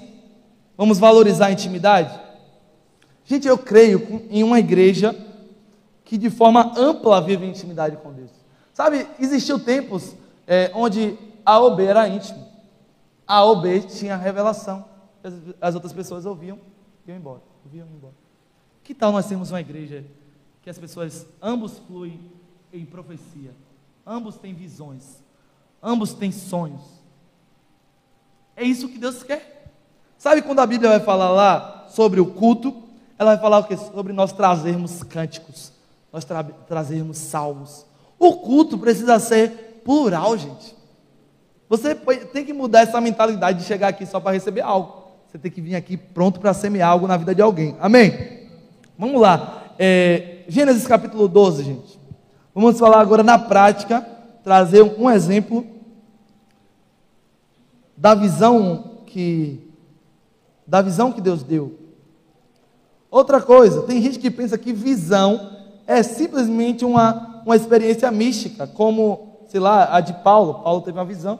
Vamos 0.77 0.99
valorizar 0.99 1.47
a 1.47 1.51
intimidade? 1.51 2.19
Gente, 3.25 3.47
eu 3.47 3.57
creio 3.57 4.25
em 4.29 4.43
uma 4.43 4.59
igreja 4.59 5.15
que 6.03 6.17
de 6.17 6.29
forma 6.29 6.73
ampla 6.77 7.21
vive 7.21 7.45
intimidade 7.45 7.97
com 7.97 8.11
Deus. 8.11 8.31
Sabe, 8.73 9.07
existiu 9.19 9.59
tempos 9.59 10.15
é, 10.47 10.71
onde 10.73 11.17
A 11.45 11.59
ou 11.59 11.75
B 11.75 11.85
era 11.85 12.07
íntimo. 12.07 12.45
A 13.25 13.43
ou 13.43 13.61
B 13.61 13.81
tinha 13.81 14.17
revelação. 14.17 14.85
As, 15.23 15.33
as 15.61 15.75
outras 15.75 15.93
pessoas 15.93 16.25
ouviam 16.25 16.59
e 17.05 17.11
iam 17.11 17.17
embora. 17.17 17.41
Ouviam 17.63 17.87
e 17.87 17.95
embora. 17.95 18.13
Que 18.83 18.93
tal 18.93 19.11
nós 19.11 19.27
termos 19.27 19.51
uma 19.51 19.61
igreja 19.61 20.03
que 20.61 20.69
as 20.69 20.77
pessoas, 20.77 21.25
ambos 21.41 21.77
fluem 21.79 22.19
em 22.71 22.85
profecia, 22.85 23.51
ambos 24.05 24.37
têm 24.37 24.53
visões, 24.53 25.21
ambos 25.81 26.13
têm 26.13 26.31
sonhos. 26.31 26.81
É 28.55 28.63
isso 28.63 28.89
que 28.89 28.97
Deus 28.97 29.23
quer. 29.23 29.52
Sabe 30.23 30.41
quando 30.41 30.59
a 30.59 30.65
Bíblia 30.65 30.89
vai 30.89 31.01
falar 31.01 31.31
lá 31.31 31.85
sobre 31.89 32.21
o 32.21 32.25
culto? 32.25 32.73
Ela 33.19 33.31
vai 33.31 33.41
falar 33.41 33.57
o 33.57 33.65
que? 33.65 33.75
Sobre 33.75 34.13
nós 34.13 34.31
trazermos 34.31 35.03
cânticos, 35.03 35.73
nós 36.13 36.23
tra 36.23 36.41
trazermos 36.41 37.17
salmos. 37.17 37.85
O 38.17 38.35
culto 38.35 38.77
precisa 38.77 39.19
ser 39.19 39.81
plural, 39.83 40.37
gente. 40.37 40.73
Você 41.67 41.93
tem 41.93 42.45
que 42.45 42.53
mudar 42.53 42.83
essa 42.83 43.01
mentalidade 43.01 43.59
de 43.59 43.65
chegar 43.65 43.89
aqui 43.89 44.05
só 44.05 44.17
para 44.17 44.31
receber 44.31 44.61
algo. 44.61 45.11
Você 45.29 45.37
tem 45.37 45.51
que 45.51 45.59
vir 45.59 45.75
aqui 45.75 45.97
pronto 45.97 46.39
para 46.39 46.53
semear 46.53 46.91
algo 46.91 47.05
na 47.05 47.17
vida 47.17 47.35
de 47.35 47.41
alguém. 47.41 47.75
Amém? 47.81 48.47
Vamos 48.97 49.19
lá. 49.19 49.73
É, 49.77 50.45
Gênesis 50.47 50.87
capítulo 50.87 51.27
12, 51.27 51.63
gente. 51.65 51.99
Vamos 52.55 52.79
falar 52.79 53.01
agora 53.01 53.23
na 53.23 53.37
prática, 53.37 53.99
trazer 54.41 54.83
um 54.83 55.11
exemplo 55.11 55.67
da 57.97 58.15
visão 58.15 59.01
que 59.05 59.72
da 60.65 60.81
visão 60.81 61.11
que 61.11 61.21
Deus 61.21 61.43
deu. 61.43 61.79
Outra 63.09 63.39
coisa, 63.41 63.83
tem 63.83 64.01
gente 64.01 64.17
que 64.17 64.31
pensa 64.31 64.57
que 64.57 64.73
visão 64.73 65.51
é 65.85 66.01
simplesmente 66.01 66.83
uma, 66.83 67.41
uma 67.45 67.55
experiência 67.55 68.09
mística, 68.09 68.65
como, 68.65 69.37
sei 69.47 69.59
lá, 69.59 69.95
a 69.95 69.99
de 69.99 70.13
Paulo. 70.13 70.63
Paulo 70.63 70.81
teve 70.81 70.97
uma 70.97 71.05
visão. 71.05 71.39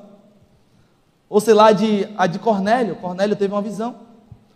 Ou 1.30 1.40
sei 1.40 1.54
lá, 1.54 1.68
a 1.68 1.72
de, 1.72 2.08
a 2.16 2.28
de 2.28 2.38
Cornélio. 2.38 2.96
Cornélio 2.98 3.36
teve 3.36 3.54
uma 3.54 3.62
visão. 3.62 3.96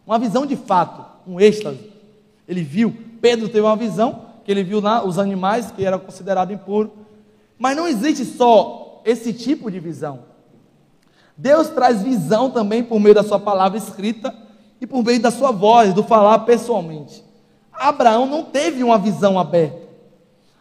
Uma 0.05 0.19
visão 0.19 0.45
de 0.45 0.55
fato, 0.55 1.03
um 1.27 1.39
êxtase. 1.39 1.91
Ele 2.47 2.61
viu. 2.61 2.95
Pedro 3.19 3.47
teve 3.47 3.61
uma 3.61 3.75
visão 3.75 4.27
que 4.45 4.51
ele 4.51 4.63
viu 4.63 4.79
lá 4.79 5.03
os 5.03 5.17
animais 5.17 5.71
que 5.71 5.83
eram 5.83 5.99
considerados 5.99 6.53
impuros. 6.53 6.91
Mas 7.57 7.75
não 7.75 7.87
existe 7.87 8.23
só 8.23 9.01
esse 9.03 9.33
tipo 9.33 9.71
de 9.71 9.79
visão. 9.79 10.19
Deus 11.35 11.69
traz 11.69 12.03
visão 12.03 12.51
também 12.51 12.83
por 12.83 12.99
meio 12.99 13.15
da 13.15 13.23
sua 13.23 13.39
palavra 13.39 13.77
escrita 13.77 14.33
e 14.79 14.87
por 14.87 15.03
meio 15.03 15.21
da 15.21 15.31
sua 15.31 15.51
voz, 15.51 15.93
do 15.93 16.03
falar 16.03 16.39
pessoalmente. 16.39 17.23
Abraão 17.71 18.25
não 18.25 18.43
teve 18.43 18.83
uma 18.83 18.97
visão 18.97 19.39
aberta. 19.39 19.87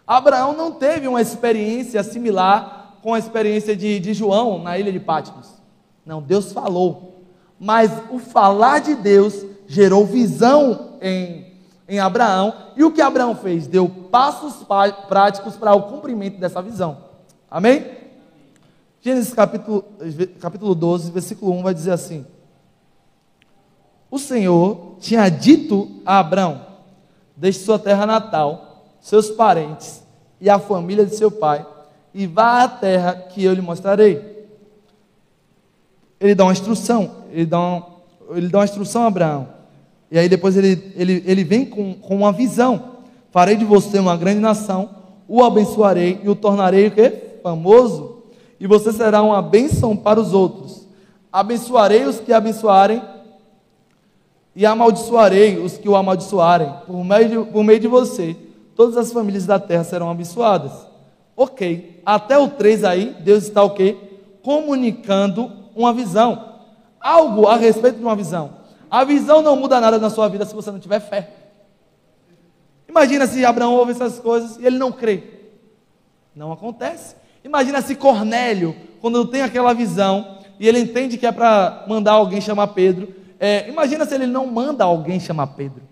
Abraão 0.07 0.55
não 0.55 0.72
teve 0.72 1.09
uma 1.09 1.20
experiência 1.20 2.02
similar 2.02 2.98
com 3.02 3.14
a 3.14 3.18
experiência 3.18 3.76
de, 3.76 3.98
de 3.98 4.14
João 4.14 4.62
na 4.62 4.79
ilha 4.79 4.92
de 4.92 5.00
Patmos. 5.00 5.48
Não, 6.05 6.22
Deus 6.22 6.52
falou. 6.52 7.24
Mas 7.59 7.90
o 8.11 8.18
falar 8.18 8.81
de 8.81 8.94
Deus 8.94 9.44
gerou 9.66 10.05
visão 10.07 10.98
em, 11.00 11.52
em 11.88 11.98
Abraão. 11.98 12.55
E 12.76 12.85
o 12.85 12.92
que 12.92 13.00
Abraão 13.00 13.35
fez? 13.35 13.66
Deu 13.66 13.88
passos 13.88 14.64
práticos 15.09 15.57
para 15.57 15.74
o 15.74 15.85
cumprimento 15.85 16.38
dessa 16.38 16.62
visão. 16.62 16.98
Amém? 17.50 17.87
Gênesis 19.00 19.33
capítulo, 19.33 19.85
capítulo 20.40 20.74
12, 20.74 21.12
versículo 21.12 21.52
1 21.52 21.62
vai 21.62 21.74
dizer 21.74 21.92
assim: 21.92 22.26
O 24.10 24.18
Senhor 24.18 24.96
tinha 25.00 25.28
dito 25.28 25.88
a 26.04 26.18
Abraão: 26.18 26.60
Deixe 27.36 27.60
sua 27.60 27.78
terra 27.78 28.06
natal, 28.06 28.84
seus 29.00 29.30
parentes 29.30 30.02
e 30.40 30.50
a 30.50 30.58
família 30.58 31.04
de 31.04 31.16
seu 31.16 31.30
pai, 31.30 31.66
e 32.14 32.26
vá 32.26 32.62
à 32.62 32.68
terra 32.68 33.14
que 33.14 33.44
eu 33.44 33.52
lhe 33.52 33.60
mostrarei. 33.60 34.46
Ele 36.18 36.34
dá 36.34 36.44
uma 36.44 36.52
instrução, 36.52 37.10
ele 37.30 37.46
dá 37.46 37.58
uma, 37.58 37.86
ele 38.30 38.48
dá 38.48 38.58
uma 38.58 38.64
instrução 38.64 39.02
a 39.02 39.06
Abraão. 39.06 39.48
E 40.10 40.18
aí 40.18 40.28
depois 40.28 40.56
ele, 40.56 40.92
ele, 40.96 41.22
ele 41.26 41.44
vem 41.44 41.64
com, 41.64 41.94
com 41.94 42.16
uma 42.16 42.32
visão. 42.32 42.96
Farei 43.30 43.56
de 43.56 43.64
você 43.64 43.98
uma 43.98 44.16
grande 44.16 44.40
nação, 44.40 44.90
o 45.28 45.42
abençoarei 45.44 46.20
e 46.22 46.28
o 46.28 46.34
tornarei 46.34 46.86
o 46.86 46.90
quê? 46.90 47.38
Famoso 47.42 48.16
e 48.58 48.66
você 48.66 48.92
será 48.92 49.22
uma 49.22 49.42
bênção 49.42 49.96
para 49.96 50.20
os 50.20 50.32
outros. 50.32 50.86
Abençoarei 51.32 52.04
os 52.04 52.18
que 52.18 52.32
abençoarem, 52.32 53.02
e 54.56 54.64
amaldiçoarei 54.64 55.58
os 55.58 55.76
que 55.76 55.86
o 55.86 55.94
amaldiçoarem. 55.94 56.72
Por 56.86 57.04
meio 57.04 57.28
de, 57.28 57.52
por 57.52 57.62
meio 57.62 57.78
de 57.78 57.86
você, 57.86 58.34
todas 58.74 58.96
as 58.96 59.12
famílias 59.12 59.44
da 59.44 59.60
terra 59.60 59.84
serão 59.84 60.10
abençoadas. 60.10 60.72
Ok, 61.36 62.00
até 62.06 62.38
o 62.38 62.48
3 62.48 62.82
aí, 62.84 63.14
Deus 63.20 63.44
está 63.44 63.62
o 63.62 63.70
quê? 63.70 63.94
Comunicando 64.42 65.52
uma 65.74 65.92
visão. 65.92 66.54
Algo 66.98 67.46
a 67.46 67.56
respeito 67.56 67.98
de 67.98 68.02
uma 68.02 68.16
visão. 68.16 68.56
A 68.90 69.04
visão 69.04 69.42
não 69.42 69.56
muda 69.56 69.78
nada 69.78 69.98
na 69.98 70.08
sua 70.08 70.26
vida 70.28 70.46
se 70.46 70.54
você 70.54 70.70
não 70.70 70.80
tiver 70.80 71.00
fé. 71.00 71.30
Imagina 72.88 73.26
se 73.26 73.44
Abraão 73.44 73.74
ouve 73.74 73.92
essas 73.92 74.18
coisas 74.18 74.56
e 74.56 74.64
ele 74.64 74.78
não 74.78 74.90
crê. 74.90 75.22
Não 76.34 76.50
acontece. 76.50 77.14
Imagina 77.44 77.82
se 77.82 77.94
Cornélio, 77.94 78.74
quando 79.02 79.26
tem 79.26 79.42
aquela 79.42 79.74
visão 79.74 80.38
e 80.58 80.66
ele 80.66 80.78
entende 80.78 81.18
que 81.18 81.26
é 81.26 81.32
para 81.32 81.84
mandar 81.86 82.12
alguém 82.12 82.40
chamar 82.40 82.68
Pedro, 82.68 83.25
é, 83.38 83.68
imagina 83.68 84.05
se 84.07 84.14
ele 84.14 84.27
não 84.27 84.46
manda 84.46 84.85
alguém 84.85 85.20
chamar 85.20 85.49
Pedro. 85.49 85.83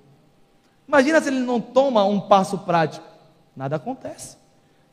Imagina 0.86 1.20
se 1.20 1.28
ele 1.28 1.40
não 1.40 1.60
toma 1.60 2.04
um 2.04 2.20
passo 2.20 2.58
prático. 2.58 3.06
Nada 3.56 3.76
acontece. 3.76 4.36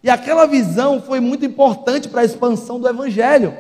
E 0.04 0.10
aquela 0.10 0.46
visão 0.46 1.02
foi 1.02 1.20
muito 1.20 1.46
importante 1.46 2.10
para 2.10 2.22
a 2.22 2.26
expansão 2.26 2.80
do 2.80 2.88
evangelho. 2.88 3.56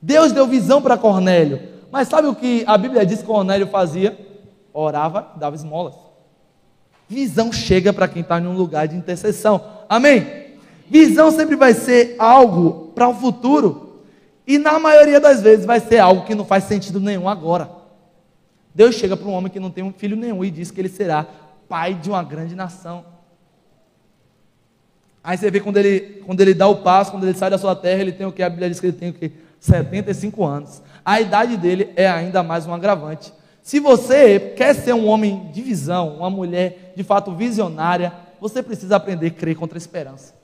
Deus 0.00 0.32
deu 0.32 0.46
visão 0.46 0.80
para 0.80 0.96
Cornélio. 0.96 1.60
Mas 1.90 2.08
sabe 2.08 2.28
o 2.28 2.34
que 2.34 2.64
a 2.66 2.76
Bíblia 2.76 3.06
diz 3.06 3.20
que 3.20 3.26
Cornélio 3.26 3.66
fazia? 3.66 4.18
Orava, 4.72 5.32
dava 5.36 5.54
esmolas. 5.54 5.94
Visão 7.08 7.52
chega 7.52 7.92
para 7.92 8.08
quem 8.08 8.22
está 8.22 8.40
em 8.40 8.46
um 8.46 8.56
lugar 8.56 8.88
de 8.88 8.96
intercessão. 8.96 9.64
Amém? 9.88 10.44
Visão 10.88 11.30
sempre 11.30 11.56
vai 11.56 11.74
ser 11.74 12.16
algo 12.18 12.92
para 12.94 13.08
o 13.08 13.14
futuro. 13.14 14.02
E 14.46 14.58
na 14.58 14.78
maioria 14.78 15.20
das 15.20 15.40
vezes 15.40 15.64
vai 15.64 15.80
ser 15.80 15.98
algo 15.98 16.24
que 16.24 16.34
não 16.34 16.44
faz 16.44 16.64
sentido 16.64 17.00
nenhum 17.00 17.28
agora. 17.28 17.83
Deus 18.74 18.96
chega 18.96 19.16
para 19.16 19.28
um 19.28 19.32
homem 19.32 19.50
que 19.50 19.60
não 19.60 19.70
tem 19.70 19.84
um 19.84 19.92
filho 19.92 20.16
nenhum 20.16 20.44
e 20.44 20.50
diz 20.50 20.70
que 20.70 20.80
ele 20.80 20.88
será 20.88 21.26
pai 21.68 21.94
de 21.94 22.10
uma 22.10 22.22
grande 22.22 22.54
nação. 22.54 23.04
Aí 25.22 25.38
você 25.38 25.50
vê 25.50 25.60
quando 25.60 25.78
ele, 25.78 26.22
quando 26.26 26.40
ele 26.40 26.52
dá 26.52 26.66
o 26.66 26.76
passo, 26.76 27.10
quando 27.10 27.24
ele 27.24 27.38
sai 27.38 27.48
da 27.48 27.56
sua 27.56 27.74
terra, 27.74 28.00
ele 28.02 28.12
tem 28.12 28.26
o 28.26 28.32
que? 28.32 28.42
A 28.42 28.50
Bíblia 28.50 28.68
diz 28.68 28.80
que 28.80 28.86
ele 28.86 28.96
tem 28.96 29.10
o 29.10 29.14
que? 29.14 29.32
75 29.60 30.44
anos. 30.44 30.82
A 31.04 31.20
idade 31.20 31.56
dele 31.56 31.90
é 31.96 32.06
ainda 32.06 32.42
mais 32.42 32.66
um 32.66 32.74
agravante. 32.74 33.32
Se 33.62 33.80
você 33.80 34.38
quer 34.38 34.74
ser 34.74 34.92
um 34.92 35.06
homem 35.06 35.50
de 35.50 35.62
visão, 35.62 36.16
uma 36.16 36.28
mulher 36.28 36.92
de 36.94 37.02
fato 37.02 37.34
visionária, 37.34 38.12
você 38.38 38.62
precisa 38.62 38.96
aprender 38.96 39.28
a 39.28 39.30
crer 39.30 39.56
contra 39.56 39.78
a 39.78 39.80
esperança. 39.80 40.34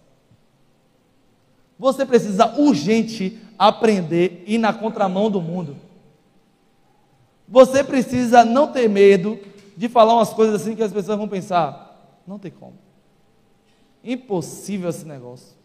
Você 1.79 2.07
precisa 2.07 2.47
urgente 2.59 3.39
aprender 3.59 4.43
e 4.47 4.55
ir 4.55 4.59
na 4.59 4.73
contramão 4.73 5.31
do 5.31 5.43
mundo. 5.43 5.77
Você 7.51 7.83
precisa 7.83 8.45
não 8.45 8.71
ter 8.71 8.89
medo 8.89 9.37
de 9.77 9.89
falar 9.89 10.15
umas 10.15 10.33
coisas 10.33 10.63
assim 10.63 10.77
que 10.77 10.83
as 10.85 10.93
pessoas 10.93 11.19
vão 11.19 11.29
pensar. 11.29 12.21
Não 12.25 12.39
tem 12.39 12.53
como. 12.53 12.79
Impossível 14.05 14.89
esse 14.89 15.05
negócio. 15.05 15.59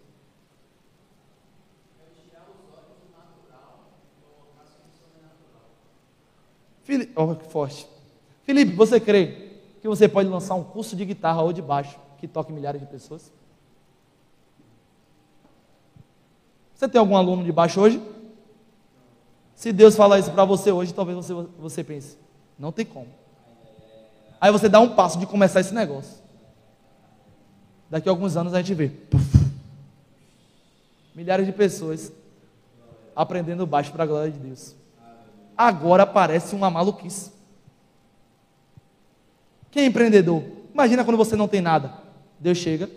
Filipe, 6.83 7.13
oh, 7.15 7.35
que 7.35 7.45
forte. 7.45 7.87
Felipe, 8.43 8.73
você 8.73 8.99
crê 8.99 9.59
que 9.81 9.87
você 9.87 10.07
pode 10.07 10.27
lançar 10.29 10.55
um 10.55 10.63
curso 10.63 10.95
de 10.95 11.05
guitarra 11.05 11.41
ou 11.41 11.53
de 11.53 11.61
baixo 11.61 11.99
que 12.17 12.27
toque 12.27 12.51
milhares 12.51 12.81
de 12.81 12.87
pessoas? 12.87 13.31
Você 16.73 16.87
tem 16.87 16.99
algum 16.99 17.15
aluno 17.15 17.43
de 17.43 17.51
baixo 17.51 17.79
hoje? 17.79 18.01
Se 19.55 19.71
Deus 19.71 19.95
falar 19.95 20.19
isso 20.19 20.31
para 20.31 20.45
você 20.45 20.71
hoje, 20.71 20.93
talvez 20.93 21.17
você, 21.17 21.33
você 21.57 21.83
pense, 21.83 22.17
não 22.59 22.71
tem 22.71 22.85
como. 22.85 23.07
Aí 24.39 24.51
você 24.51 24.67
dá 24.67 24.79
um 24.79 24.93
passo 24.93 25.17
de 25.17 25.25
começar 25.25 25.61
esse 25.61 25.73
negócio. 25.73 26.23
Daqui 27.89 28.09
a 28.09 28.11
alguns 28.11 28.35
anos 28.35 28.53
a 28.53 28.61
gente 28.61 28.73
vê. 28.73 28.89
Puff, 28.89 29.37
milhares 31.15 31.45
de 31.45 31.53
pessoas 31.53 32.11
aprendendo 33.15 33.65
baixo 33.65 33.91
para 33.91 34.03
a 34.03 34.07
glória 34.07 34.31
de 34.31 34.37
Deus. 34.37 34.75
Agora 35.57 36.05
parece 36.05 36.53
uma 36.53 36.69
maluquice. 36.69 37.31
Quem 39.71 39.83
é 39.83 39.85
empreendedor? 39.87 40.43
Imagina 40.73 41.05
quando 41.05 41.17
você 41.17 41.35
não 41.35 41.47
tem 41.47 41.61
nada. 41.61 41.93
Deus 42.37 42.57
chega, 42.57 42.89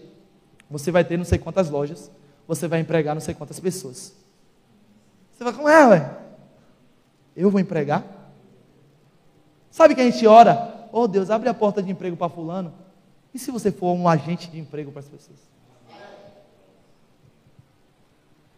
você 0.68 0.90
vai 0.90 1.04
ter 1.04 1.16
não 1.16 1.24
sei 1.24 1.38
quantas 1.38 1.70
lojas, 1.70 2.10
você 2.46 2.66
vai 2.66 2.80
empregar 2.80 3.14
não 3.14 3.20
sei 3.20 3.34
quantas 3.34 3.60
pessoas. 3.60 4.12
Você 5.36 5.44
vai, 5.44 5.52
como 5.52 5.68
é, 5.68 5.86
ué? 5.86 6.18
Eu 7.38 7.52
vou 7.52 7.60
empregar? 7.60 8.04
Sabe 9.70 9.94
que 9.94 10.00
a 10.00 10.04
gente 10.04 10.26
ora? 10.26 10.88
Oh 10.90 11.06
Deus, 11.06 11.30
abre 11.30 11.48
a 11.48 11.54
porta 11.54 11.80
de 11.80 11.88
emprego 11.88 12.16
para 12.16 12.28
fulano. 12.28 12.74
E 13.32 13.38
se 13.38 13.52
você 13.52 13.70
for 13.70 13.92
um 13.92 14.08
agente 14.08 14.50
de 14.50 14.58
emprego 14.58 14.90
para 14.90 14.98
as 14.98 15.08
pessoas? 15.08 15.38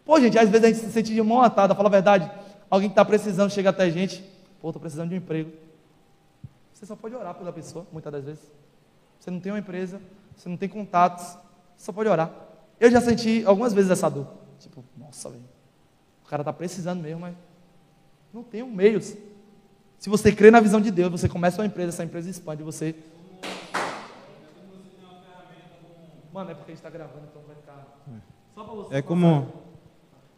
Pô, 0.03 0.19
gente, 0.19 0.39
às 0.39 0.49
vezes 0.49 0.65
a 0.65 0.67
gente 0.69 0.79
se 0.79 0.91
sente 0.91 1.13
de 1.13 1.21
mão 1.21 1.43
atada, 1.43 1.75
fala 1.75 1.89
a 1.89 1.91
verdade. 1.91 2.31
Alguém 2.71 2.89
que 2.89 2.93
está 2.93 3.05
precisando 3.05 3.51
chega 3.51 3.69
até 3.69 3.83
a 3.83 3.89
gente, 3.91 4.23
pô, 4.59 4.69
estou 4.69 4.81
precisando 4.81 5.09
de 5.09 5.13
um 5.13 5.19
emprego. 5.19 5.51
Você 6.73 6.87
só 6.87 6.95
pode 6.95 7.13
orar 7.13 7.35
pela 7.35 7.53
pessoa, 7.53 7.85
muitas 7.91 8.11
das 8.11 8.23
vezes. 8.23 8.51
Você 9.19 9.29
não 9.29 9.39
tem 9.39 9.51
uma 9.51 9.59
empresa, 9.59 10.01
você 10.35 10.49
não 10.49 10.57
tem 10.57 10.67
contatos, 10.67 11.37
você 11.77 11.85
só 11.85 11.91
pode 11.91 12.09
orar. 12.09 12.31
Eu 12.79 12.89
já 12.89 12.99
senti 12.99 13.43
algumas 13.45 13.73
vezes 13.73 13.91
essa 13.91 14.09
dor. 14.09 14.25
Tipo, 14.57 14.83
nossa, 14.97 15.29
velho. 15.29 15.45
O 16.25 16.27
cara 16.27 16.41
está 16.41 16.51
precisando 16.51 17.03
mesmo, 17.03 17.19
mas 17.19 17.35
não 18.33 18.43
tem 18.43 18.63
um 18.63 18.71
meios. 18.71 19.15
Se 19.99 20.09
você 20.09 20.31
crê 20.31 20.49
na 20.49 20.59
visão 20.59 20.81
de 20.81 20.89
Deus, 20.89 21.11
você 21.11 21.29
começa 21.29 21.61
uma 21.61 21.67
empresa, 21.67 21.89
essa 21.89 22.03
empresa 22.03 22.29
expande, 22.29 22.63
você. 22.63 22.95
Mano, 26.33 26.49
é 26.49 26.53
porque 26.53 26.71
a 26.71 26.75
gente 26.75 26.83
está 26.83 26.89
gravando, 26.89 27.25
então 27.29 27.41
vai 27.45 27.55
ficar. 27.55 28.03
Só 28.55 28.63
para 28.63 28.73
você. 28.73 28.95
É 28.95 29.01
como, 29.01 29.47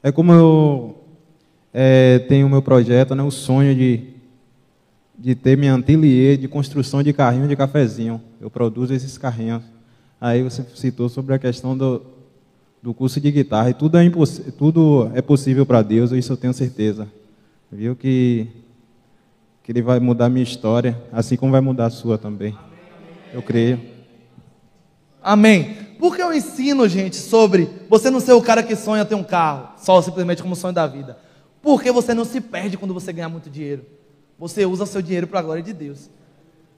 é 0.01 0.11
como 0.11 0.33
eu 0.33 1.03
é, 1.73 2.19
tenho 2.19 2.47
o 2.47 2.49
meu 2.49 2.61
projeto, 2.61 3.15
né, 3.15 3.23
o 3.23 3.31
sonho 3.31 3.75
de, 3.75 4.09
de 5.17 5.35
ter 5.35 5.55
minha 5.55 5.75
ateliê 5.75 6.35
de 6.35 6.47
construção 6.47 7.01
de 7.01 7.13
carrinho 7.13 7.47
de 7.47 7.55
cafezinho. 7.55 8.21
Eu 8.41 8.49
produzo 8.49 8.93
esses 8.93 9.17
carrinhos. 9.17 9.63
Aí 10.19 10.43
você 10.43 10.63
citou 10.75 11.07
sobre 11.07 11.35
a 11.35 11.39
questão 11.39 11.77
do, 11.77 12.01
do 12.81 12.93
curso 12.93 13.21
de 13.21 13.31
guitarra. 13.31 13.69
E 13.69 13.73
tudo 13.73 13.97
é, 13.97 14.09
tudo 14.57 15.11
é 15.13 15.21
possível 15.21 15.65
para 15.65 15.81
Deus, 15.81 16.11
isso 16.11 16.33
eu 16.33 16.37
tenho 16.37 16.53
certeza. 16.53 17.07
Viu 17.73 17.95
que, 17.95 18.47
que 19.63 19.71
Ele 19.71 19.81
vai 19.81 19.99
mudar 19.99 20.29
minha 20.29 20.43
história, 20.43 21.01
assim 21.11 21.35
como 21.35 21.51
vai 21.51 21.59
mudar 21.59 21.87
a 21.87 21.89
sua 21.89 22.19
também. 22.19 22.55
Eu 23.33 23.41
creio. 23.41 23.81
Amém. 25.23 25.75
Por 25.97 26.15
que 26.15 26.21
eu 26.21 26.31
ensino, 26.31 26.87
gente, 26.87 27.15
sobre 27.15 27.67
você 27.89 28.11
não 28.11 28.19
ser 28.19 28.33
o 28.33 28.41
cara 28.43 28.61
que 28.61 28.75
sonha 28.75 29.03
ter 29.03 29.15
um 29.15 29.23
carro, 29.23 29.69
só 29.77 29.99
simplesmente 30.03 30.43
como 30.43 30.55
sonho 30.55 30.73
da 30.73 30.85
vida? 30.85 31.17
Porque 31.63 31.91
você 31.91 32.13
não 32.13 32.23
se 32.23 32.39
perde 32.39 32.77
quando 32.77 32.93
você 32.93 33.11
ganhar 33.11 33.29
muito 33.29 33.49
dinheiro. 33.49 33.83
Você 34.37 34.67
usa 34.67 34.85
seu 34.85 35.01
dinheiro 35.01 35.25
para 35.25 35.39
a 35.39 35.43
glória 35.43 35.63
de 35.63 35.73
Deus. 35.73 36.11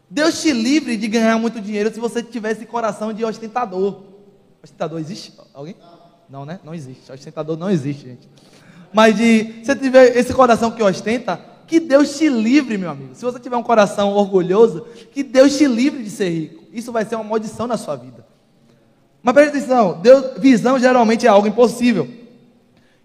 Deus 0.10 0.42
te 0.42 0.54
livre 0.54 0.96
de 0.96 1.10
ganhar 1.10 1.38
muito 1.38 1.60
dinheiro 1.60 1.94
se 1.94 2.00
você 2.00 2.24
tiver 2.24 2.52
esse 2.52 2.66
coração 2.66 3.12
de 3.12 3.26
ostentador. 3.26 4.02
Ostentador 4.64 5.00
existe? 5.02 5.34
Alguém? 5.54 5.76
Não, 6.30 6.46
né? 6.46 6.58
Não 6.64 6.74
existe. 6.74 7.12
Ostentador 7.12 7.58
não 7.58 7.70
existe, 7.70 8.06
gente. 8.06 8.30
Mas 8.96 9.14
de 9.18 9.62
você 9.62 9.76
tiver 9.76 10.16
esse 10.16 10.34
coração 10.34 10.72
que 10.72 10.82
ostenta, 10.82 11.38
que 11.68 11.82
Deus 11.82 12.18
te 12.18 12.30
livre, 12.30 12.78
meu 12.78 12.90
amigo. 12.90 13.14
Se 13.14 13.26
você 13.26 13.38
tiver 13.38 13.58
um 13.58 13.62
coração 13.62 14.14
orgulhoso, 14.14 14.88
que 15.12 15.22
Deus 15.22 15.58
te 15.58 15.68
livre 15.68 16.02
de 16.02 16.10
ser 16.10 16.30
rico. 16.30 16.64
Isso 16.72 16.94
vai 16.94 17.04
ser 17.04 17.16
uma 17.16 17.26
maldição 17.26 17.68
na 17.68 17.76
sua 17.76 17.98
vida. 17.98 18.26
Mas 19.22 19.34
preste 19.34 19.58
atenção, 19.58 20.00
Deus, 20.02 20.38
visão 20.38 20.80
geralmente 20.80 21.28
é 21.28 21.30
algo 21.30 21.46
impossível. 21.46 22.08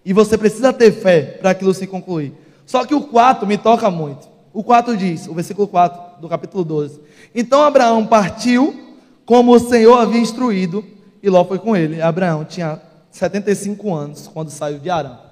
E 0.05 0.13
você 0.13 0.39
precisa 0.39 0.73
ter 0.73 0.93
fé 0.93 1.23
para 1.41 1.51
aquilo 1.51 1.75
se 1.75 1.89
concluir. 1.89 2.35
Só 2.65 2.87
que 2.87 2.95
o 2.95 3.01
4 3.01 3.45
me 3.45 3.59
toca 3.59 3.91
muito. 3.91 4.29
O 4.53 4.63
4 4.63 4.97
diz, 4.97 5.27
o 5.27 5.35
versículo 5.35 5.67
4 5.67 6.21
do 6.21 6.29
capítulo 6.29 6.63
12. 6.63 7.01
Então 7.35 7.65
Abraão 7.65 8.07
partiu 8.07 8.95
como 9.27 9.53
o 9.53 9.59
Senhor 9.59 9.99
havia 9.99 10.21
instruído, 10.21 10.85
e 11.21 11.29
Ló 11.29 11.45
foi 11.45 11.59
com 11.59 11.77
ele. 11.77 12.01
Abraão 12.01 12.45
tinha 12.45 12.81
75 13.11 13.93
anos 13.93 14.31
quando 14.33 14.51
saiu 14.51 14.79
de 14.79 14.89
Arã. 14.89 15.30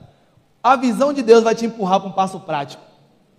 A 0.62 0.76
visão 0.76 1.12
de 1.12 1.22
Deus 1.22 1.44
vai 1.44 1.54
te 1.54 1.66
empurrar 1.66 2.00
para 2.00 2.09
um 2.09 2.12
passo 2.12 2.40
prático. 2.40 2.82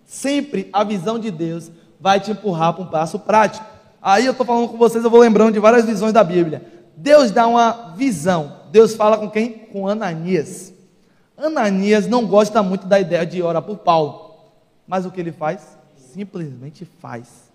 Sempre 0.05 0.69
a 0.71 0.83
visão 0.83 1.19
de 1.19 1.29
Deus 1.29 1.69
vai 1.99 2.19
te 2.19 2.31
empurrar 2.31 2.73
para 2.73 2.83
um 2.83 2.87
passo 2.87 3.19
prático. 3.19 3.65
Aí 4.01 4.25
eu 4.25 4.31
estou 4.31 4.45
falando 4.45 4.69
com 4.69 4.77
vocês, 4.77 5.03
eu 5.03 5.09
vou 5.09 5.19
lembrando 5.19 5.53
de 5.53 5.59
várias 5.59 5.85
visões 5.85 6.13
da 6.13 6.23
Bíblia. 6.23 6.63
Deus 6.95 7.31
dá 7.31 7.45
uma 7.47 7.93
visão. 7.95 8.59
Deus 8.71 8.95
fala 8.95 9.17
com 9.17 9.29
quem? 9.29 9.51
Com 9.51 9.87
Ananias. 9.87 10.73
Ananias 11.37 12.07
não 12.07 12.25
gosta 12.25 12.63
muito 12.63 12.87
da 12.87 12.99
ideia 12.99 13.25
de 13.25 13.41
orar 13.41 13.61
por 13.61 13.77
Paulo. 13.77 14.35
Mas 14.87 15.05
o 15.05 15.11
que 15.11 15.19
ele 15.19 15.31
faz? 15.31 15.77
Simplesmente 15.95 16.85
faz. 16.99 17.49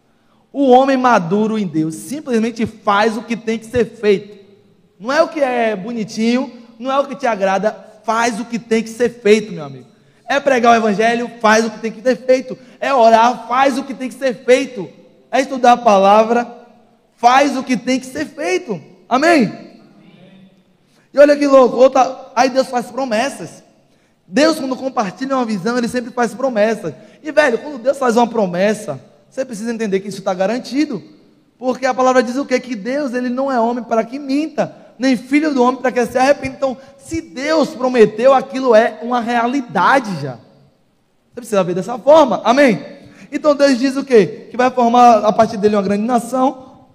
O 0.53 0.71
homem 0.71 0.97
maduro 0.97 1.59
em 1.59 1.67
Deus 1.67 1.95
simplesmente 1.97 2.65
faz 2.65 3.17
o 3.17 3.23
que 3.23 3.37
tem 3.37 3.59
que 3.59 3.67
ser 3.67 3.85
feito. 3.87 4.45
Não 5.01 5.11
é 5.13 5.21
o 5.23 5.29
que 5.29 5.41
é 5.41 5.75
bonitinho, 5.75 6.53
não 6.79 6.93
é 6.93 6.99
o 7.01 7.07
que 7.07 7.17
te 7.17 7.27
agrada, 7.27 7.77
faz 8.05 8.39
o 8.39 8.45
que 8.45 8.59
tem 8.59 8.83
que 8.83 8.91
ser 8.91 9.09
feito, 9.09 9.53
meu 9.53 9.65
amigo. 9.65 9.87
É 10.27 10.39
pregar 10.41 10.73
o 10.73 10.77
evangelho, 10.77 11.31
faz 11.41 11.65
o 11.65 11.71
que 11.71 11.79
tem 11.79 11.93
que 11.93 12.03
ser 12.03 12.17
feito. 12.17 12.57
É 12.81 12.93
orar, 12.93 13.47
faz 13.49 13.77
o 13.79 13.85
que 13.85 13.95
tem 13.95 14.09
que 14.09 14.15
ser 14.15 14.45
feito. 14.45 14.89
É 15.31 15.41
estudar 15.41 15.73
a 15.73 15.77
palavra, 15.77 16.47
faz 17.17 17.57
o 17.57 17.63
que 17.63 17.77
tem 17.77 17.99
que 17.99 18.07
ser 18.07 18.27
feito. 18.27 18.81
Amém? 19.09 19.81
E 21.13 21.19
olha 21.19 21.37
que 21.37 21.47
louco, 21.47 21.77
outra, 21.77 22.33
aí 22.35 22.51
Deus 22.51 22.69
faz 22.69 22.87
promessas. 22.87 23.63
Deus, 24.27 24.59
quando 24.59 24.77
compartilha 24.77 25.37
uma 25.37 25.45
visão, 25.45 25.77
ele 25.77 25.89
sempre 25.89 26.11
faz 26.11 26.35
promessas. 26.35 26.95
E, 27.23 27.31
velho, 27.31 27.59
quando 27.59 27.79
Deus 27.79 27.99
faz 27.99 28.17
uma 28.17 28.27
promessa, 28.27 29.01
você 29.31 29.45
precisa 29.45 29.73
entender 29.73 30.01
que 30.01 30.09
isso 30.09 30.19
está 30.19 30.33
garantido. 30.33 31.03
Porque 31.59 31.87
a 31.87 31.95
palavra 31.95 32.23
diz 32.23 32.37
o 32.37 32.45
quê? 32.45 32.59
Que 32.59 32.75
Deus, 32.75 33.15
ele 33.15 33.29
não 33.29 33.51
é 33.51 33.61
homem 33.61 33.85
para 33.85 34.03
que 34.03 34.19
minta, 34.19 34.75
nem 34.99 35.17
filho 35.17 35.53
do 35.53 35.63
homem 35.63 35.81
para 35.81 35.93
que 35.93 36.07
se 36.07 36.19
arrependa. 36.19 36.57
Então, 36.57 36.77
se 36.99 37.21
Deus 37.21 37.71
prometeu, 37.71 38.33
aquilo 38.33 38.75
é 38.75 38.99
uma 39.03 39.21
realidade 39.21 40.21
já. 40.21 40.35
Você 40.35 41.35
precisa 41.35 41.65
ver 41.65 41.75
dessa 41.75 41.99
forma. 41.99 42.41
Amém? 42.45 42.95
Então 43.31 43.55
Deus 43.55 43.79
diz 43.79 43.97
o 43.97 44.05
quê? 44.05 44.47
Que 44.51 44.57
vai 44.57 44.71
formar 44.71 45.25
a 45.25 45.33
partir 45.33 45.57
dele 45.57 45.75
uma 45.75 45.83
grande 45.83 46.05
nação, 46.05 46.87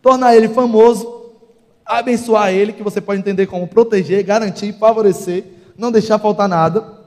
tornar 0.00 0.36
ele 0.36 0.48
famoso, 0.48 1.32
abençoar 1.84 2.52
ele, 2.52 2.72
que 2.72 2.82
você 2.82 3.00
pode 3.00 3.20
entender 3.20 3.48
como 3.48 3.66
proteger, 3.66 4.22
garantir, 4.22 4.72
favorecer, 4.74 5.44
não 5.76 5.90
deixar 5.90 6.20
faltar 6.20 6.48
nada, 6.48 7.00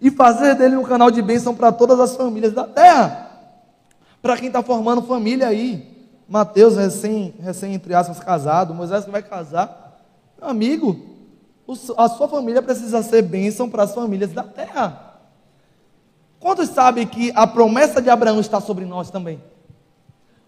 e 0.00 0.10
fazer 0.10 0.54
dele 0.54 0.76
um 0.76 0.84
canal 0.84 1.10
de 1.10 1.20
bênção 1.20 1.52
para 1.52 1.72
todas 1.72 1.98
as 1.98 2.14
famílias 2.14 2.52
da 2.52 2.64
terra. 2.64 3.28
Para 4.22 4.36
quem 4.36 4.46
está 4.46 4.62
formando 4.62 5.02
família 5.02 5.48
aí, 5.48 6.06
Mateus, 6.28 6.76
recém, 6.76 7.34
recém, 7.40 7.74
entre 7.74 7.92
aspas, 7.94 8.20
casado, 8.20 8.72
Moisés 8.72 9.04
que 9.04 9.10
vai 9.10 9.22
casar, 9.22 9.87
amigo, 10.40 10.96
a 11.96 12.08
sua 12.08 12.28
família 12.28 12.62
precisa 12.62 13.02
ser 13.02 13.22
bênção 13.22 13.68
para 13.68 13.82
as 13.82 13.94
famílias 13.94 14.32
da 14.32 14.42
terra. 14.42 15.20
Quantos 16.40 16.68
sabem 16.68 17.06
que 17.06 17.32
a 17.34 17.46
promessa 17.46 18.00
de 18.00 18.08
Abraão 18.08 18.40
está 18.40 18.60
sobre 18.60 18.84
nós 18.84 19.10
também? 19.10 19.42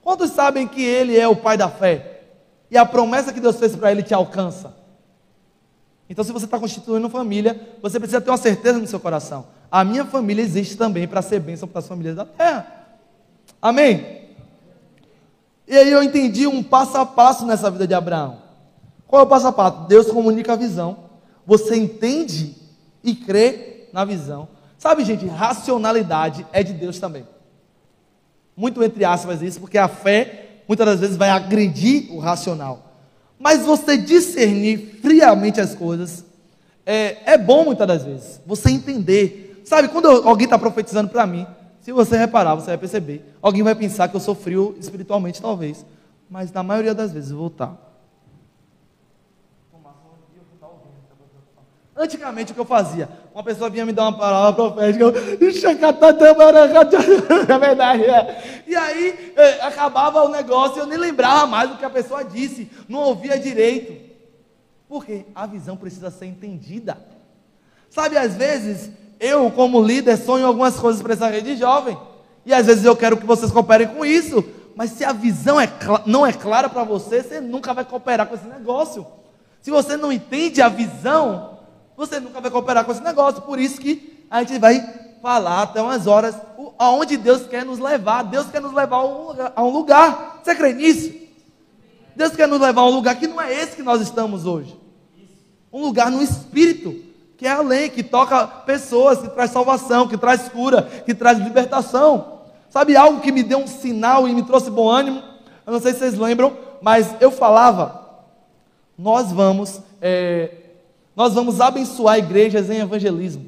Quantos 0.02 0.30
sabem 0.30 0.66
que 0.66 0.82
ele 0.82 1.18
é 1.18 1.26
o 1.28 1.36
pai 1.36 1.56
da 1.56 1.68
fé? 1.68 2.20
e 2.70 2.78
a 2.78 2.86
promessa 2.86 3.32
que 3.32 3.40
Deus 3.40 3.56
fez 3.56 3.74
para 3.74 3.90
ele 3.90 4.02
te 4.02 4.14
alcança. 4.14 4.74
Então, 6.08 6.24
se 6.24 6.32
você 6.32 6.44
está 6.44 6.58
constituindo 6.58 7.08
família, 7.08 7.60
você 7.82 7.98
precisa 7.98 8.20
ter 8.20 8.30
uma 8.30 8.36
certeza 8.36 8.78
no 8.78 8.86
seu 8.86 9.00
coração. 9.00 9.46
A 9.70 9.84
minha 9.84 10.04
família 10.04 10.42
existe 10.42 10.76
também 10.76 11.06
para 11.06 11.22
ser 11.22 11.40
bênção 11.40 11.68
para 11.68 11.80
as 11.80 11.88
famílias 11.88 12.16
da 12.16 12.24
terra. 12.24 12.66
Amém? 13.60 14.20
E 15.66 15.76
aí 15.76 15.90
eu 15.90 16.02
entendi 16.02 16.46
um 16.46 16.62
passo 16.62 16.96
a 16.96 17.06
passo 17.06 17.46
nessa 17.46 17.70
vida 17.70 17.86
de 17.86 17.94
Abraão. 17.94 18.38
Qual 19.10 19.22
é 19.22 19.24
o 19.24 19.28
passo 19.28 19.48
a 19.48 19.52
passo? 19.52 19.88
Deus 19.88 20.06
comunica 20.08 20.52
a 20.52 20.56
visão. 20.56 20.98
Você 21.44 21.74
entende 21.74 22.54
e 23.02 23.12
crê 23.12 23.88
na 23.92 24.04
visão. 24.04 24.46
Sabe, 24.78 25.04
gente, 25.04 25.26
racionalidade 25.26 26.46
é 26.52 26.62
de 26.62 26.72
Deus 26.72 27.00
também. 27.00 27.26
Muito 28.56 28.80
entre 28.84 29.04
aspas 29.04 29.42
isso, 29.42 29.58
porque 29.58 29.76
a 29.76 29.88
fé 29.88 30.60
muitas 30.68 30.86
das 30.86 31.00
vezes 31.00 31.16
vai 31.16 31.28
agredir 31.28 32.12
o 32.12 32.20
racional. 32.20 32.94
Mas 33.36 33.66
você 33.66 33.98
discernir 33.98 35.00
friamente 35.02 35.60
as 35.60 35.74
coisas 35.74 36.24
é, 36.86 37.32
é 37.32 37.36
bom 37.36 37.64
muitas 37.64 37.88
das 37.88 38.04
vezes. 38.04 38.40
Você 38.46 38.70
entender. 38.70 39.60
Sabe, 39.64 39.88
quando 39.88 40.06
alguém 40.06 40.44
está 40.44 40.56
profetizando 40.56 41.10
para 41.10 41.26
mim, 41.26 41.44
se 41.80 41.90
você 41.90 42.16
reparar, 42.16 42.54
você 42.54 42.66
vai 42.68 42.78
perceber. 42.78 43.34
Alguém 43.42 43.64
vai 43.64 43.74
pensar 43.74 44.06
que 44.06 44.14
eu 44.14 44.20
sou 44.20 44.36
frio 44.36 44.76
espiritualmente, 44.78 45.42
talvez. 45.42 45.84
Mas 46.30 46.52
na 46.52 46.62
maioria 46.62 46.94
das 46.94 47.10
vezes 47.10 47.32
eu 47.32 47.38
vou 47.38 47.48
estar. 47.48 47.89
Antigamente 52.02 52.52
o 52.52 52.54
que 52.54 52.60
eu 52.62 52.64
fazia? 52.64 53.10
Uma 53.34 53.44
pessoa 53.44 53.68
vinha 53.68 53.84
me 53.84 53.92
dar 53.92 54.04
uma 54.04 54.16
palavra 54.16 54.54
profética, 54.54 55.04
eu, 55.04 55.12
é 57.46 57.58
verdade, 57.58 58.04
é. 58.04 58.62
E 58.66 58.74
aí 58.74 59.34
é, 59.36 59.60
acabava 59.60 60.24
o 60.24 60.30
negócio 60.30 60.78
e 60.78 60.80
eu 60.80 60.86
nem 60.86 60.96
lembrava 60.96 61.46
mais 61.46 61.68
do 61.68 61.76
que 61.76 61.84
a 61.84 61.90
pessoa 61.90 62.24
disse, 62.24 62.70
não 62.88 63.00
ouvia 63.00 63.38
direito. 63.38 64.00
Porque 64.88 65.26
a 65.34 65.46
visão 65.46 65.76
precisa 65.76 66.10
ser 66.10 66.24
entendida. 66.24 66.96
Sabe, 67.90 68.16
às 68.16 68.34
vezes, 68.34 68.90
eu, 69.20 69.50
como 69.50 69.82
líder, 69.82 70.16
sonho 70.16 70.46
algumas 70.46 70.78
coisas 70.78 71.02
para 71.02 71.12
essa 71.12 71.28
rede 71.28 71.54
jovem. 71.54 71.98
E 72.46 72.54
às 72.54 72.64
vezes 72.64 72.82
eu 72.82 72.96
quero 72.96 73.18
que 73.18 73.26
vocês 73.26 73.52
cooperem 73.52 73.88
com 73.88 74.06
isso. 74.06 74.42
Mas 74.74 74.92
se 74.92 75.04
a 75.04 75.12
visão 75.12 75.60
é, 75.60 75.68
não 76.06 76.26
é 76.26 76.32
clara 76.32 76.70
para 76.70 76.82
você, 76.82 77.22
você 77.22 77.42
nunca 77.42 77.74
vai 77.74 77.84
cooperar 77.84 78.26
com 78.26 78.34
esse 78.34 78.46
negócio. 78.46 79.06
Se 79.60 79.70
você 79.70 79.98
não 79.98 80.10
entende 80.10 80.62
a 80.62 80.70
visão, 80.70 81.59
você 82.00 82.18
nunca 82.18 82.40
vai 82.40 82.50
cooperar 82.50 82.82
com 82.86 82.92
esse 82.92 83.02
negócio. 83.02 83.42
Por 83.42 83.58
isso 83.58 83.78
que 83.78 84.24
a 84.30 84.42
gente 84.42 84.58
vai 84.58 84.82
falar 85.20 85.64
até 85.64 85.82
umas 85.82 86.06
horas 86.06 86.34
aonde 86.78 87.18
Deus 87.18 87.46
quer 87.46 87.62
nos 87.62 87.78
levar. 87.78 88.22
Deus 88.22 88.46
quer 88.46 88.62
nos 88.62 88.72
levar 88.72 88.96
a 89.54 89.62
um 89.62 89.68
lugar. 89.68 90.40
Você 90.42 90.54
crê 90.54 90.72
nisso? 90.72 91.12
Deus 92.16 92.34
quer 92.34 92.48
nos 92.48 92.58
levar 92.58 92.80
a 92.80 92.86
um 92.86 92.94
lugar 92.94 93.16
que 93.16 93.26
não 93.26 93.38
é 93.38 93.52
esse 93.52 93.76
que 93.76 93.82
nós 93.82 94.00
estamos 94.00 94.46
hoje. 94.46 94.74
Um 95.70 95.82
lugar 95.82 96.10
no 96.10 96.22
espírito, 96.22 97.04
que 97.36 97.46
é 97.46 97.50
além, 97.50 97.90
que 97.90 98.02
toca 98.02 98.46
pessoas, 98.46 99.20
que 99.20 99.28
traz 99.28 99.50
salvação, 99.50 100.08
que 100.08 100.16
traz 100.16 100.48
cura, 100.48 100.82
que 101.04 101.14
traz 101.14 101.36
libertação. 101.36 102.40
Sabe 102.70 102.96
algo 102.96 103.20
que 103.20 103.30
me 103.30 103.42
deu 103.42 103.58
um 103.58 103.66
sinal 103.66 104.26
e 104.26 104.34
me 104.34 104.42
trouxe 104.42 104.70
bom 104.70 104.88
ânimo? 104.88 105.22
Eu 105.66 105.72
não 105.74 105.80
sei 105.80 105.92
se 105.92 105.98
vocês 105.98 106.16
lembram, 106.16 106.56
mas 106.80 107.14
eu 107.20 107.30
falava, 107.30 108.24
nós 108.96 109.30
vamos 109.30 109.82
é, 110.00 110.59
nós 111.20 111.34
vamos 111.34 111.60
abençoar 111.60 112.18
igrejas 112.18 112.70
em 112.70 112.78
evangelismo. 112.78 113.44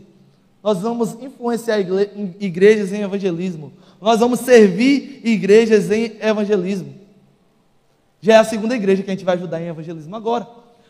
Nós 0.62 0.80
vamos 0.80 1.14
influenciar 1.22 1.78
igrejas 2.38 2.92
em 2.92 3.00
evangelismo. 3.00 3.72
Nós 3.98 4.20
vamos 4.20 4.40
servir 4.40 5.22
igrejas 5.24 5.90
em 5.90 6.18
evangelismo. 6.20 6.92
Já 8.20 8.34
é 8.34 8.36
a 8.36 8.44
segunda 8.44 8.76
igreja 8.76 9.02
que 9.02 9.10
a 9.10 9.14
gente 9.14 9.24
vai 9.24 9.36
ajudar 9.36 9.58
em 9.58 9.68
evangelismo 9.68 10.14
agora. 10.14 10.46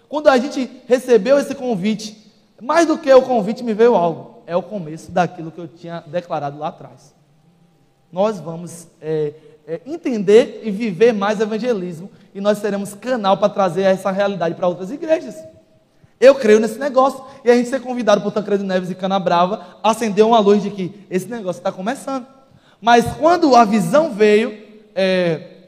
Quando 0.08 0.26
a 0.26 0.36
gente 0.36 0.68
recebeu 0.88 1.38
esse 1.38 1.54
convite, 1.54 2.16
mais 2.60 2.84
do 2.84 2.98
que 2.98 3.14
o 3.14 3.22
convite 3.22 3.62
me 3.62 3.74
veio 3.74 3.94
algo. 3.94 4.42
É 4.44 4.56
o 4.56 4.62
começo 4.62 5.12
daquilo 5.12 5.52
que 5.52 5.60
eu 5.60 5.68
tinha 5.68 6.02
declarado 6.08 6.58
lá 6.58 6.66
atrás. 6.66 7.14
Nós 8.10 8.40
vamos 8.40 8.88
é, 9.00 9.34
é, 9.68 9.80
entender 9.86 10.62
e 10.64 10.70
viver 10.72 11.12
mais 11.12 11.38
evangelismo. 11.38 12.10
E 12.34 12.40
nós 12.40 12.58
seremos 12.58 12.92
canal 12.92 13.36
para 13.36 13.48
trazer 13.50 13.82
essa 13.82 14.10
realidade 14.10 14.56
para 14.56 14.66
outras 14.66 14.90
igrejas. 14.90 15.51
Eu 16.22 16.36
creio 16.36 16.60
nesse 16.60 16.78
negócio. 16.78 17.24
E 17.44 17.50
a 17.50 17.56
gente 17.56 17.68
ser 17.68 17.80
convidado 17.80 18.20
por 18.20 18.30
Tancredo 18.30 18.62
Neves 18.62 18.88
e 18.88 18.94
Canabrava 18.94 19.78
acendeu 19.82 20.28
uma 20.28 20.38
luz 20.38 20.62
de 20.62 20.70
que 20.70 21.04
esse 21.10 21.26
negócio 21.26 21.58
está 21.58 21.72
começando. 21.72 22.24
Mas 22.80 23.04
quando 23.16 23.56
a 23.56 23.64
visão 23.64 24.14
veio, 24.14 24.56
é, 24.94 25.64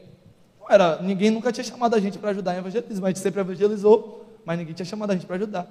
era, 0.70 1.02
ninguém 1.02 1.32
nunca 1.32 1.50
tinha 1.50 1.64
chamado 1.64 1.96
a 1.96 2.00
gente 2.00 2.20
para 2.20 2.30
ajudar 2.30 2.54
em 2.54 2.58
evangelismo. 2.58 3.04
A 3.04 3.08
gente 3.08 3.18
sempre 3.18 3.40
evangelizou, 3.40 4.24
mas 4.44 4.56
ninguém 4.56 4.72
tinha 4.72 4.86
chamado 4.86 5.10
a 5.10 5.14
gente 5.14 5.26
para 5.26 5.34
ajudar. 5.34 5.66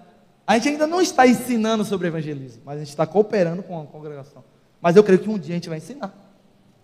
A 0.46 0.56
gente 0.56 0.68
ainda 0.68 0.86
não 0.86 1.00
está 1.00 1.26
ensinando 1.26 1.86
sobre 1.86 2.10
evangelismo, 2.10 2.62
mas 2.66 2.76
a 2.76 2.80
gente 2.80 2.90
está 2.90 3.08
cooperando 3.08 3.64
com 3.64 3.80
a 3.80 3.86
congregação. 3.86 4.44
Mas 4.82 4.98
eu 4.98 5.04
creio 5.04 5.20
que 5.20 5.30
um 5.30 5.40
dia 5.40 5.54
a 5.54 5.56
gente 5.56 5.70
vai 5.70 5.78
ensinar. 5.78 6.14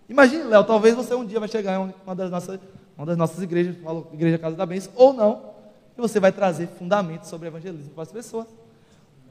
Imagine, 0.07 0.43
Léo, 0.43 0.63
talvez 0.63 0.95
você 0.95 1.13
um 1.13 1.25
dia 1.25 1.37
vai 1.37 1.49
chegar 1.49 1.75
em 1.75 1.93
uma 2.05 2.15
das 2.15 2.31
nossas, 2.31 2.59
uma 2.97 3.05
das 3.05 3.17
nossas 3.17 3.43
igrejas, 3.43 3.75
Igreja 4.13 4.37
Casa 4.37 4.55
da 4.55 4.65
Bênção, 4.65 4.93
ou 4.95 5.11
não, 5.11 5.58
e 5.99 6.01
você 6.01 6.19
vai 6.19 6.31
trazer 6.31 6.67
fundamentos 6.67 7.29
sobre 7.29 7.49
evangelismo 7.49 7.91
para 7.91 8.03
as 8.03 8.11
pessoas. 8.11 8.47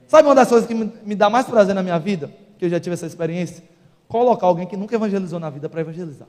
Sabe 0.07 0.29
uma 0.29 0.35
das 0.35 0.49
coisas 0.49 0.69
que 0.69 0.75
me, 0.75 1.15
dá 1.15 1.31
mais 1.31 1.47
prazer 1.47 1.75
na 1.75 1.83
minha 1.83 1.99
vida, 1.99 2.31
que 2.59 2.67
eu 2.67 2.69
já 2.69 2.79
tive 2.79 2.95
essa 2.95 3.07
experiência? 3.07 3.65
Colocar 4.07 4.47
alguém 4.47 4.67
que 4.67 4.77
nunca 4.77 4.95
evangelizou 4.95 5.41
na 5.41 5.51
vida 5.51 5.69
para 5.69 5.81
evangelizar. 5.81 6.29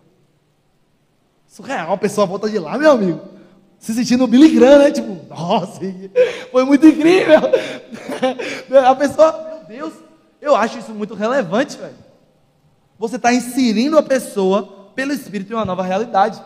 Surreal, 1.48 1.94
a 1.94 1.98
pessoa 1.98 2.26
volta 2.26 2.50
de 2.50 2.58
lá, 2.58 2.78
meu 2.78 2.92
amigo. 2.92 3.20
Se 3.80 3.94
sentindo 3.94 4.28
Billy 4.28 4.60
né? 4.60 4.92
Tipo, 4.92 5.18
nossa, 5.34 5.80
foi 6.52 6.64
muito 6.66 6.86
incrível. 6.86 7.40
A 8.86 8.94
pessoa, 8.94 9.32
meu 9.50 9.64
Deus, 9.66 9.94
eu 10.42 10.54
acho 10.56 10.80
isso 10.80 10.92
muito 10.92 11.14
relevante, 11.14 11.78
velho. 11.78 11.96
Você 12.98 13.16
está 13.16 13.34
inserindo 13.34 13.98
a 13.98 14.04
pessoa 14.04 14.92
pelo 14.94 15.14
Espírito 15.14 15.54
em 15.54 15.56
uma 15.56 15.64
nova 15.64 15.82
realidade. 15.82 16.42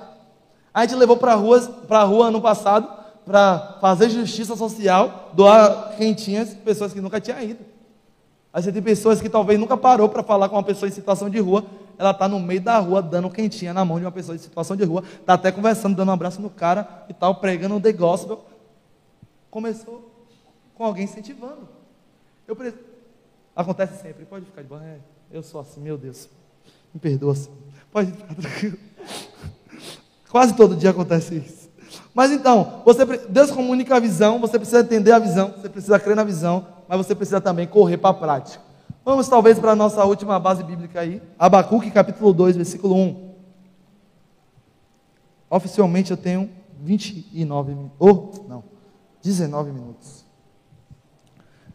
A 0.71 0.81
gente 0.81 0.95
levou 0.95 1.17
para 1.17 1.31
a 1.33 2.03
rua 2.03 2.27
ano 2.27 2.39
passado 2.39 3.02
para 3.26 3.78
fazer 3.80 4.09
justiça 4.09 4.55
social, 4.55 5.32
doar 5.34 5.95
quentinhas 5.97 6.53
pessoas 6.53 6.93
que 6.93 7.01
nunca 7.01 7.19
tinham 7.21 7.41
ido. 7.41 7.59
Aí 8.51 8.61
você 8.61 8.71
tem 8.71 8.82
pessoas 8.82 9.19
que 9.19 9.30
talvez 9.30 9.59
nunca 9.59 9.76
parou 9.76 10.07
para 10.09 10.21
falar 10.21 10.47
com 10.47 10.55
uma 10.55 10.63
pessoa 10.63 10.88
em 10.88 10.91
situação 10.91 11.30
de 11.30 11.39
rua, 11.39 11.65
ela 11.97 12.11
está 12.11 12.28
no 12.28 12.39
meio 12.39 12.61
da 12.61 12.78
rua 12.80 13.01
dando 13.01 13.30
quentinha 13.30 13.74
na 13.74 13.84
mão 13.84 13.99
de 13.99 14.05
uma 14.05 14.11
pessoa 14.11 14.36
em 14.36 14.39
situação 14.39 14.76
de 14.76 14.84
rua, 14.84 15.03
está 15.19 15.34
até 15.34 15.51
conversando, 15.51 15.95
dando 15.95 16.09
um 16.09 16.13
abraço 16.13 16.41
no 16.41 16.49
cara 16.49 17.05
e 17.09 17.13
tal, 17.13 17.36
pregando 17.36 17.76
um 17.76 17.82
the 17.82 17.91
gospel. 17.91 18.45
Começou 19.49 20.11
com 20.76 20.84
alguém 20.84 21.05
incentivando. 21.05 21.67
Eu 22.47 22.55
pre... 22.55 22.74
Acontece 23.55 24.01
sempre, 24.01 24.26
pode 24.26 24.45
ficar 24.45 24.61
de 24.61 24.67
boa. 24.67 24.84
É, 24.84 24.97
eu 25.32 25.43
sou 25.43 25.61
assim, 25.61 25.80
meu 25.80 25.97
Deus. 25.97 26.30
Me 26.93 26.99
perdoa, 26.99 27.34
assim. 27.34 27.51
Pode 27.91 28.11
ficar 28.11 28.36
tranquilo. 28.36 28.78
Quase 30.30 30.55
todo 30.55 30.76
dia 30.76 30.89
acontece 30.89 31.36
isso. 31.36 31.62
Mas 32.14 32.32
então, 32.32 32.82
você, 32.86 33.05
Deus 33.28 33.49
comunica 33.49 33.95
a 33.95 33.99
visão, 33.99 34.39
você 34.39 34.59
precisa 34.59 34.82
entender 34.82 35.11
a 35.11 35.20
visão, 35.20 35.51
você 35.51 35.68
precisa 35.68 35.99
crer 35.99 36.16
na 36.16 36.24
visão, 36.24 36.68
mas 36.88 36.97
você 36.97 37.16
precisa 37.16 37.41
também 37.41 37.66
correr 37.68 37.97
para 37.97 38.11
a 38.11 38.14
prática. 38.14 38.61
Vamos 39.03 39.28
talvez 39.28 39.57
para 39.57 39.72
a 39.72 39.76
nossa 39.76 40.05
última 40.05 40.39
base 40.39 40.64
bíblica 40.64 41.01
aí, 41.01 41.22
Abacuque 41.38 41.89
capítulo 41.89 42.32
2, 42.32 42.55
versículo 42.55 42.95
1. 42.95 43.34
Oficialmente 45.49 46.11
eu 46.11 46.18
tenho 46.18 46.49
29 46.80 47.74
minutos, 47.74 47.95
ou 47.99 48.32
oh, 48.34 48.47
não, 48.47 48.64
19 49.22 49.72
minutos. 49.72 50.24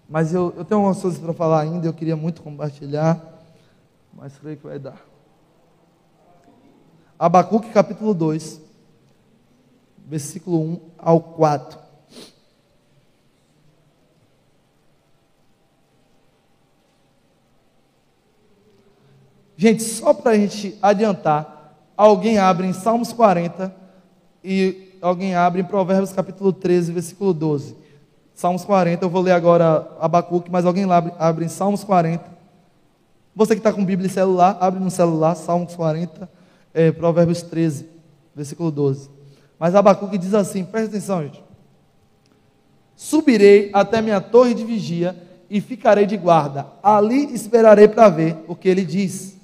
Mas 0.09 0.32
eu, 0.32 0.55
eu 0.57 0.64
tenho 0.64 0.80
algumas 0.80 1.03
coisas 1.03 1.18
para 1.18 1.34
falar 1.34 1.61
ainda, 1.61 1.86
eu 1.86 1.93
queria 1.93 2.16
muito 2.16 2.43
compartilhar, 2.43 3.20
mas 4.12 4.39
creio 4.39 4.57
que 4.57 4.66
vai 4.66 4.78
dar. 4.78 5.05
Abacuque 7.18 7.70
capítulo 7.70 8.14
2, 8.14 8.67
versículo 10.09 10.59
1 10.59 10.80
ao 10.96 11.20
4. 11.20 11.78
Gente, 19.56 19.82
só 19.82 20.14
para 20.14 20.30
a 20.30 20.36
gente 20.36 20.78
adiantar, 20.80 21.76
alguém 21.96 22.38
abre 22.38 22.66
em 22.66 22.72
Salmos 22.72 23.12
40 23.12 23.74
e 24.42 24.94
alguém 25.02 25.34
abre 25.34 25.61
em 25.61 25.64
Provérbios 25.64 26.12
capítulo 26.12 26.52
13, 26.52 26.92
versículo 26.92 27.34
12. 27.34 27.76
Salmos 28.34 28.64
40, 28.64 29.04
eu 29.04 29.11
vou 29.11 29.20
ler 29.20 29.32
agora 29.32 29.96
Abacuque, 30.00 30.50
mas 30.50 30.64
alguém 30.64 30.90
abre, 30.90 31.12
abre 31.18 31.44
em 31.44 31.48
Salmos 31.48 31.82
40. 31.82 32.24
Você 33.34 33.54
que 33.54 33.61
está 33.61 33.72
com 33.72 33.84
Bíblia 33.84 34.06
e 34.06 34.11
celular, 34.11 34.56
abre 34.61 34.80
no 34.80 34.90
celular, 34.90 35.34
Salmos 35.34 35.74
40, 35.74 36.30
é, 36.72 36.92
Provérbios 36.92 37.42
13, 37.42 37.88
versículo 38.34 38.70
12. 38.70 39.17
Mas 39.59 39.74
Abacuque 39.74 40.18
diz 40.18 40.34
assim, 40.34 40.64
presta 40.64 40.90
atenção, 40.90 41.22
gente. 41.22 41.42
Subirei 42.94 43.70
até 43.72 44.00
minha 44.00 44.20
torre 44.20 44.54
de 44.54 44.64
vigia 44.64 45.16
e 45.50 45.61
ficarei 45.61 46.06
de 46.06 46.16
guarda. 46.16 46.66
Ali 46.82 47.32
esperarei 47.34 47.88
para 47.88 48.09
ver 48.09 48.36
o 48.46 48.54
que 48.54 48.68
ele 48.68 48.84
diz. 48.84 49.36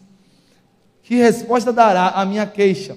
Que 1.02 1.16
resposta 1.16 1.72
dará 1.72 2.08
a 2.08 2.24
minha 2.24 2.46
queixa? 2.46 2.96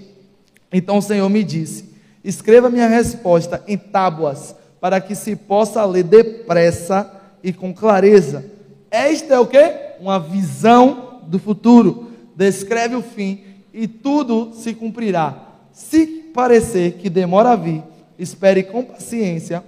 Então 0.72 0.98
o 0.98 1.02
Senhor 1.02 1.30
me 1.30 1.44
disse: 1.44 1.94
Escreva 2.24 2.70
minha 2.70 2.88
resposta 2.88 3.64
em 3.68 3.78
tábuas, 3.78 4.56
para 4.80 5.00
que 5.00 5.16
se 5.16 5.36
possa 5.36 5.84
ler 5.86 6.04
depressa 6.04 7.12
e 7.44 7.54
com 7.54 7.74
clareza. 7.74 8.46
Esta 8.90 9.36
é 9.36 9.40
o 9.40 9.48
que? 9.48 9.62
Uma 10.00 10.20
visão 10.20 11.22
do 11.28 11.40
futuro. 11.40 12.12
Descreve 12.36 12.96
o 12.96 13.02
fim 13.02 13.44
e 13.74 13.88
tudo 13.88 14.54
se 14.54 14.74
cumprirá. 14.74 15.36
Se 15.72 16.27
parecer 16.38 17.00
que 17.00 17.10
demora 17.10 17.54
a 17.54 17.56
vir, 17.56 17.84
espere 18.20 18.62
com 18.62 18.84
paciência, 18.84 19.64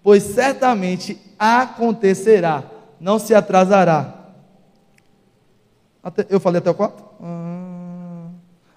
pois 0.00 0.22
certamente 0.22 1.18
acontecerá, 1.36 2.62
não 3.00 3.18
se 3.18 3.34
atrasará. 3.34 4.30
Até, 6.00 6.24
eu 6.30 6.38
falei 6.38 6.60
até 6.60 6.70
o 6.70 6.74
4? 6.74 7.04
Ah, 7.20 8.28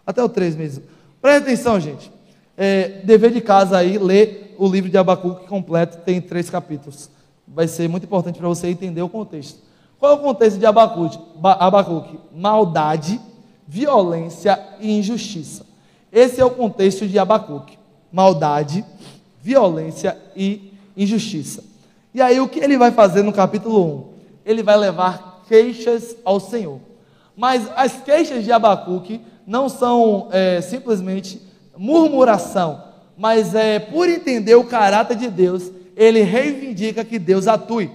até 0.03 0.23
o 0.23 0.27
3 0.27 0.55
mesmo. 0.55 0.83
Presta 1.21 1.43
atenção, 1.43 1.79
gente. 1.79 2.11
É, 2.57 3.03
dever 3.03 3.29
de 3.29 3.39
casa 3.39 3.77
aí, 3.77 3.99
ler 3.99 4.55
o 4.57 4.67
livro 4.67 4.89
de 4.89 4.97
Abacuque 4.97 5.45
completo, 5.45 5.99
tem 5.99 6.19
três 6.19 6.49
capítulos. 6.49 7.07
Vai 7.47 7.67
ser 7.67 7.87
muito 7.87 8.05
importante 8.05 8.39
para 8.39 8.47
você 8.47 8.67
entender 8.67 9.03
o 9.03 9.09
contexto. 9.09 9.59
Qual 9.99 10.11
é 10.11 10.15
o 10.15 10.23
contexto 10.23 10.57
de 10.57 10.65
Abacuque? 10.65 11.19
Abacuque? 11.43 12.17
Maldade, 12.35 13.21
violência 13.67 14.59
e 14.79 14.97
injustiça. 14.97 15.69
Esse 16.11 16.41
é 16.41 16.45
o 16.45 16.51
contexto 16.51 17.07
de 17.07 17.17
Abacuque: 17.17 17.77
maldade, 18.11 18.83
violência 19.41 20.17
e 20.35 20.73
injustiça. 20.95 21.63
E 22.13 22.21
aí, 22.21 22.39
o 22.39 22.47
que 22.47 22.59
ele 22.59 22.77
vai 22.77 22.91
fazer 22.91 23.23
no 23.23 23.31
capítulo 23.31 23.85
1? 23.85 24.03
Ele 24.45 24.63
vai 24.63 24.77
levar 24.77 25.43
queixas 25.47 26.15
ao 26.25 26.39
Senhor. 26.39 26.79
Mas 27.35 27.69
as 27.75 28.01
queixas 28.01 28.43
de 28.43 28.51
Abacuque 28.51 29.21
não 29.47 29.69
são 29.69 30.27
é, 30.31 30.61
simplesmente 30.61 31.41
murmuração, 31.77 32.83
mas 33.17 33.55
é 33.55 33.79
por 33.79 34.09
entender 34.09 34.55
o 34.55 34.63
caráter 34.63 35.15
de 35.15 35.29
Deus, 35.29 35.71
ele 35.95 36.21
reivindica 36.21 37.03
que 37.03 37.17
Deus 37.17 37.47
atue. 37.47 37.89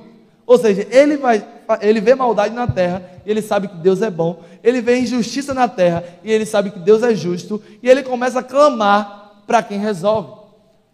Ou 0.46 0.58
seja, 0.58 0.86
ele, 0.90 1.16
vai, 1.16 1.44
ele 1.80 2.00
vê 2.00 2.14
maldade 2.14 2.54
na 2.54 2.66
terra, 2.66 3.02
e 3.24 3.30
ele 3.30 3.42
sabe 3.42 3.68
que 3.68 3.76
Deus 3.76 4.02
é 4.02 4.10
bom. 4.10 4.42
Ele 4.62 4.80
vê 4.80 4.98
injustiça 4.98 5.52
na 5.52 5.68
terra, 5.68 6.04
e 6.22 6.30
ele 6.30 6.46
sabe 6.46 6.70
que 6.70 6.78
Deus 6.78 7.02
é 7.02 7.14
justo. 7.14 7.62
E 7.82 7.88
ele 7.88 8.02
começa 8.02 8.40
a 8.40 8.42
clamar 8.42 9.42
para 9.46 9.62
quem 9.62 9.78
resolve. 9.78 10.36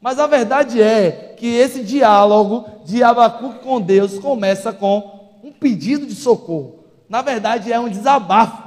Mas 0.01 0.19
a 0.19 0.27
verdade 0.27 0.83
é 0.83 1.35
que 1.37 1.47
esse 1.47 1.83
diálogo 1.83 2.67
de 2.85 3.03
Abacuque 3.03 3.61
com 3.61 3.81
Deus 3.81 4.19
começa 4.19 4.73
com 4.73 5.31
um 5.45 5.53
pedido 5.53 6.07
de 6.07 6.15
socorro. 6.15 6.81
Na 7.09 7.23
verdade, 7.23 7.73
é 7.73 7.79
um 7.79 7.89
desabafo. 7.89 8.63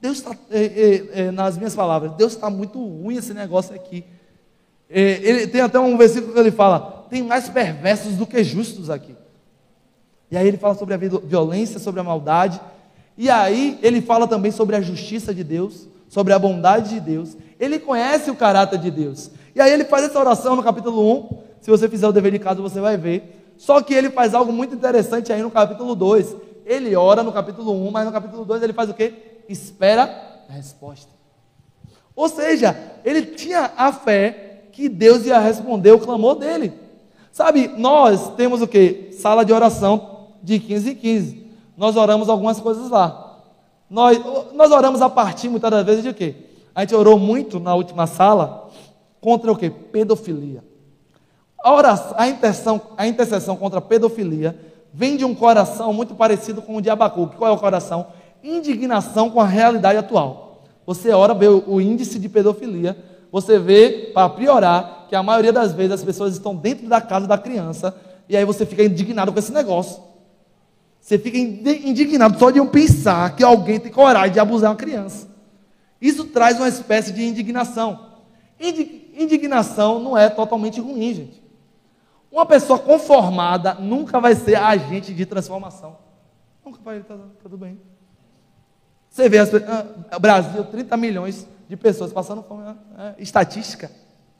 Deus 0.00 0.18
está, 0.18 0.34
é, 0.50 0.64
é, 0.64 1.20
é, 1.20 1.30
nas 1.30 1.56
minhas 1.56 1.76
palavras, 1.76 2.12
Deus 2.12 2.32
está 2.32 2.50
muito 2.50 2.84
ruim 2.84 3.16
esse 3.16 3.32
negócio 3.32 3.74
aqui. 3.74 4.04
Ele 4.90 5.46
tem 5.46 5.60
até 5.60 5.78
um 5.78 5.96
versículo 5.96 6.34
que 6.34 6.38
ele 6.38 6.50
fala: 6.50 7.06
tem 7.08 7.22
mais 7.22 7.48
perversos 7.48 8.14
do 8.14 8.26
que 8.26 8.42
justos 8.42 8.90
aqui. 8.90 9.14
E 10.32 10.36
aí 10.38 10.48
ele 10.48 10.56
fala 10.56 10.74
sobre 10.74 10.94
a 10.94 10.96
violência, 10.96 11.78
sobre 11.78 12.00
a 12.00 12.02
maldade. 12.02 12.58
E 13.18 13.28
aí 13.28 13.78
ele 13.82 14.00
fala 14.00 14.26
também 14.26 14.50
sobre 14.50 14.74
a 14.74 14.80
justiça 14.80 15.34
de 15.34 15.44
Deus, 15.44 15.86
sobre 16.08 16.32
a 16.32 16.38
bondade 16.38 16.88
de 16.94 17.00
Deus. 17.00 17.36
Ele 17.60 17.78
conhece 17.78 18.30
o 18.30 18.34
caráter 18.34 18.78
de 18.78 18.90
Deus. 18.90 19.30
E 19.54 19.60
aí 19.60 19.70
ele 19.70 19.84
faz 19.84 20.06
essa 20.06 20.18
oração 20.18 20.56
no 20.56 20.62
capítulo 20.62 21.28
1. 21.28 21.38
Se 21.60 21.70
você 21.70 21.86
fizer 21.86 22.08
o 22.08 22.12
dever 22.12 22.32
de 22.32 22.38
casa, 22.38 22.62
você 22.62 22.80
vai 22.80 22.96
ver. 22.96 23.52
Só 23.58 23.82
que 23.82 23.92
ele 23.92 24.08
faz 24.08 24.32
algo 24.32 24.50
muito 24.50 24.74
interessante 24.74 25.30
aí 25.30 25.42
no 25.42 25.50
capítulo 25.50 25.94
2. 25.94 26.34
Ele 26.64 26.96
ora 26.96 27.22
no 27.22 27.30
capítulo 27.30 27.70
1, 27.88 27.90
mas 27.90 28.06
no 28.06 28.12
capítulo 28.12 28.46
2 28.46 28.62
ele 28.62 28.72
faz 28.72 28.88
o 28.88 28.94
quê? 28.94 29.12
Espera 29.50 30.44
a 30.48 30.52
resposta. 30.54 31.12
Ou 32.16 32.30
seja, 32.30 32.74
ele 33.04 33.20
tinha 33.20 33.70
a 33.76 33.92
fé 33.92 34.62
que 34.72 34.88
Deus 34.88 35.26
ia 35.26 35.38
responder 35.38 35.92
o 35.92 36.00
clamor 36.00 36.36
dele. 36.36 36.72
Sabe, 37.30 37.68
nós 37.76 38.34
temos 38.34 38.62
o 38.62 38.66
quê? 38.66 39.10
Sala 39.12 39.44
de 39.44 39.52
oração 39.52 40.11
de 40.42 40.58
15 40.58 40.90
em 40.90 40.94
15. 40.94 41.46
Nós 41.76 41.96
oramos 41.96 42.28
algumas 42.28 42.60
coisas 42.60 42.90
lá. 42.90 43.38
Nós, 43.88 44.18
nós 44.54 44.70
oramos 44.70 45.02
a 45.02 45.10
partir 45.10 45.48
muitas 45.48 45.70
das 45.70 45.84
vezes 45.84 46.02
de 46.02 46.12
quê? 46.12 46.34
A 46.74 46.80
gente 46.80 46.94
orou 46.94 47.18
muito 47.18 47.60
na 47.60 47.74
última 47.74 48.06
sala 48.06 48.70
contra 49.20 49.52
o 49.52 49.56
quê? 49.56 49.70
Pedofilia. 49.70 50.64
A, 51.62 51.72
oração, 51.72 52.14
a, 52.16 52.26
intercessão, 52.26 52.80
a 52.96 53.06
intercessão 53.06 53.56
contra 53.56 53.78
a 53.78 53.82
pedofilia 53.82 54.58
vem 54.92 55.16
de 55.16 55.24
um 55.24 55.34
coração 55.34 55.92
muito 55.92 56.14
parecido 56.14 56.60
com 56.60 56.76
o 56.76 56.82
de 56.82 56.90
Abacuque. 56.90 57.36
Qual 57.36 57.50
é 57.50 57.54
o 57.54 57.58
coração? 57.58 58.06
Indignação 58.42 59.30
com 59.30 59.40
a 59.40 59.46
realidade 59.46 59.98
atual. 59.98 60.64
Você 60.86 61.12
ora, 61.12 61.32
vê 61.32 61.46
o 61.46 61.80
índice 61.80 62.18
de 62.18 62.28
pedofilia, 62.28 62.96
você 63.30 63.58
vê, 63.58 64.10
para 64.12 64.28
piorar, 64.28 65.06
que 65.08 65.14
a 65.14 65.22
maioria 65.22 65.52
das 65.52 65.72
vezes 65.72 65.92
as 65.92 66.04
pessoas 66.04 66.32
estão 66.32 66.56
dentro 66.56 66.88
da 66.88 67.00
casa 67.00 67.26
da 67.26 67.38
criança, 67.38 67.94
e 68.28 68.36
aí 68.36 68.44
você 68.44 68.66
fica 68.66 68.82
indignado 68.82 69.32
com 69.32 69.38
esse 69.38 69.52
negócio. 69.52 70.02
Você 71.02 71.18
fica 71.18 71.36
indignado 71.36 72.38
só 72.38 72.48
de 72.52 72.58
eu 72.58 72.66
pensar 72.68 73.34
que 73.34 73.42
alguém 73.42 73.80
tem 73.80 73.90
coragem 73.90 74.32
de 74.34 74.38
abusar 74.38 74.70
uma 74.70 74.76
criança. 74.76 75.28
Isso 76.00 76.26
traz 76.26 76.58
uma 76.58 76.68
espécie 76.68 77.12
de 77.12 77.24
indignação. 77.24 78.12
Indignação 78.60 79.98
não 79.98 80.16
é 80.16 80.30
totalmente 80.30 80.80
ruim, 80.80 81.12
gente. 81.12 81.42
Uma 82.30 82.46
pessoa 82.46 82.78
conformada 82.78 83.74
nunca 83.74 84.20
vai 84.20 84.36
ser 84.36 84.54
agente 84.54 85.12
de 85.12 85.26
transformação. 85.26 85.98
Nunca 86.64 86.78
vai, 86.84 87.00
tá, 87.00 87.16
tá 87.16 87.24
tudo 87.42 87.58
bem. 87.58 87.80
Você 89.10 89.28
vê, 89.28 89.38
as, 89.38 89.52
ah, 89.52 90.18
Brasil, 90.20 90.64
30 90.64 90.96
milhões 90.96 91.48
de 91.68 91.76
pessoas 91.76 92.12
passando 92.12 92.44
fome. 92.44 92.62
É, 92.96 93.14
estatística. 93.18 93.90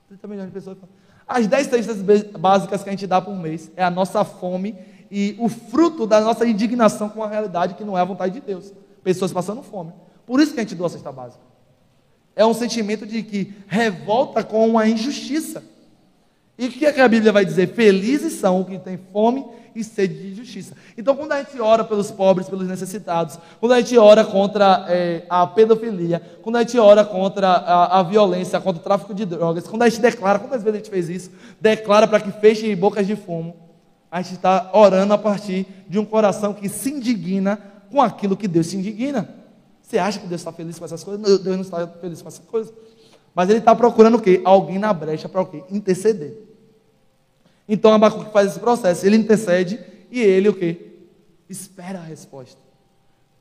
30 0.07 0.29
milhões 0.29 0.47
de 0.47 0.55
pessoas. 0.55 0.79
As 1.27 1.49
10 1.49 1.67
cestas 1.67 2.23
básicas 2.39 2.85
que 2.85 2.89
a 2.89 2.93
gente 2.93 3.07
dá 3.07 3.21
por 3.21 3.35
mês 3.35 3.69
é 3.75 3.83
a 3.83 3.91
nossa 3.91 4.23
fome 4.25 4.79
e 5.15 5.37
o 5.39 5.47
fruto 5.47 6.07
da 6.07 6.23
nossa 6.23 6.47
indignação 6.47 7.11
com 7.11 7.23
a 7.23 7.29
realidade 7.29 7.75
que 7.75 7.85
não 7.85 7.99
é 7.99 8.01
a 8.01 8.05
vontade 8.05 8.33
de 8.33 8.41
Deus. 8.41 8.73
Pessoas 9.05 9.31
passando 9.31 9.63
fome. 9.63 9.93
Por 10.25 10.41
isso 10.41 10.55
que 10.55 10.61
a 10.61 10.63
gente 10.63 10.75
doa 10.75 10.87
a 10.87 10.91
cesta 10.91 11.13
básica. 11.13 11.45
É 12.35 12.47
um 12.47 12.55
sentimento 12.55 13.07
de 13.07 13.23
que 13.23 13.53
revolta 13.67 14.43
com 14.43 14.79
a 14.79 14.89
injustiça. 14.89 15.63
E 16.57 16.67
o 16.67 16.71
que, 16.71 16.87
é 16.87 16.93
que 16.93 17.01
a 17.01 17.09
Bíblia 17.09 17.31
vai 17.31 17.45
dizer? 17.45 17.75
Felizes 17.75 18.35
são 18.35 18.63
os 18.63 18.67
que 18.67 18.79
têm 18.79 18.99
fome 19.13 19.45
e 19.75 19.85
sede 19.85 20.15
de 20.15 20.35
justiça. 20.35 20.75
Então, 20.97 21.15
quando 21.15 21.33
a 21.33 21.43
gente 21.43 21.61
ora 21.61 21.85
pelos 21.85 22.11
pobres, 22.11 22.49
pelos 22.49 22.67
necessitados, 22.67 23.39
quando 23.61 23.73
a 23.73 23.81
gente 23.81 23.99
ora 23.99 24.25
contra 24.25 24.87
é, 24.89 25.27
a 25.29 25.47
pedofilia, 25.47 26.23
quando 26.41 26.57
a 26.57 26.61
gente 26.61 26.79
ora 26.79 27.05
contra 27.05 27.49
a, 27.49 28.01
a, 28.01 28.03
violência, 28.03 28.59
contra 28.61 28.81
o 28.81 28.85
tráfico 28.85 29.13
de 29.13 29.27
drogas, 29.27 29.67
quando 29.69 29.83
a 29.83 29.89
gente 29.91 30.01
declara, 30.01 30.39
quantas 30.39 30.63
vezes 30.63 30.75
a 30.75 30.83
gente 30.83 30.91
fez 30.91 31.11
isso? 31.11 31.31
Declara 31.61 32.09
para 32.09 32.21
que 32.21 32.33
feche 32.33 32.75
bocas 32.75 33.07
de 33.07 33.15
fumo. 33.15 33.72
A 34.13 34.21
gente 34.21 34.35
está 34.35 34.71
orando 34.75 35.15
a 35.15 35.17
partir 35.17 35.67
de 35.89 35.99
um 35.99 36.05
coração 36.05 36.53
que 36.53 36.69
se 36.69 36.91
indigna 36.91 37.57
com 37.91 37.99
aquilo 37.99 38.37
que 38.37 38.47
Deus 38.47 38.67
se 38.67 38.77
indigna. 38.77 39.27
Você 39.81 39.97
acha 39.97 40.21
que 40.21 40.27
Deus 40.27 40.43
está 40.43 40.53
feliz 40.53 40.79
com 40.79 40.85
essas 40.85 41.03
coisas? 41.03 41.41
Deus 41.41 41.57
não 41.57 41.63
está 41.63 41.89
feliz 41.89 42.21
com 42.21 42.29
essas 42.29 42.45
coisas. 42.45 42.75
Mas 43.35 43.49
ele 43.49 43.61
está 43.61 43.75
procurando 43.75 44.19
o 44.19 44.21
quê? 44.21 44.43
Alguém 44.45 44.79
na 44.79 44.93
brecha 44.93 45.31
para 45.31 45.41
o 45.41 45.47
quê? 45.47 45.65
Interceder. 45.71 46.37
Então 47.67 47.91
Abacuque 47.91 48.31
faz 48.31 48.51
esse 48.51 48.61
processo. 48.61 49.07
Ele 49.07 49.17
intercede 49.17 49.81
e 50.11 50.21
ele 50.21 50.51
o 50.51 50.55
quê? 50.55 50.93
Espera 51.49 51.99
a 51.99 52.03
resposta. 52.03 52.61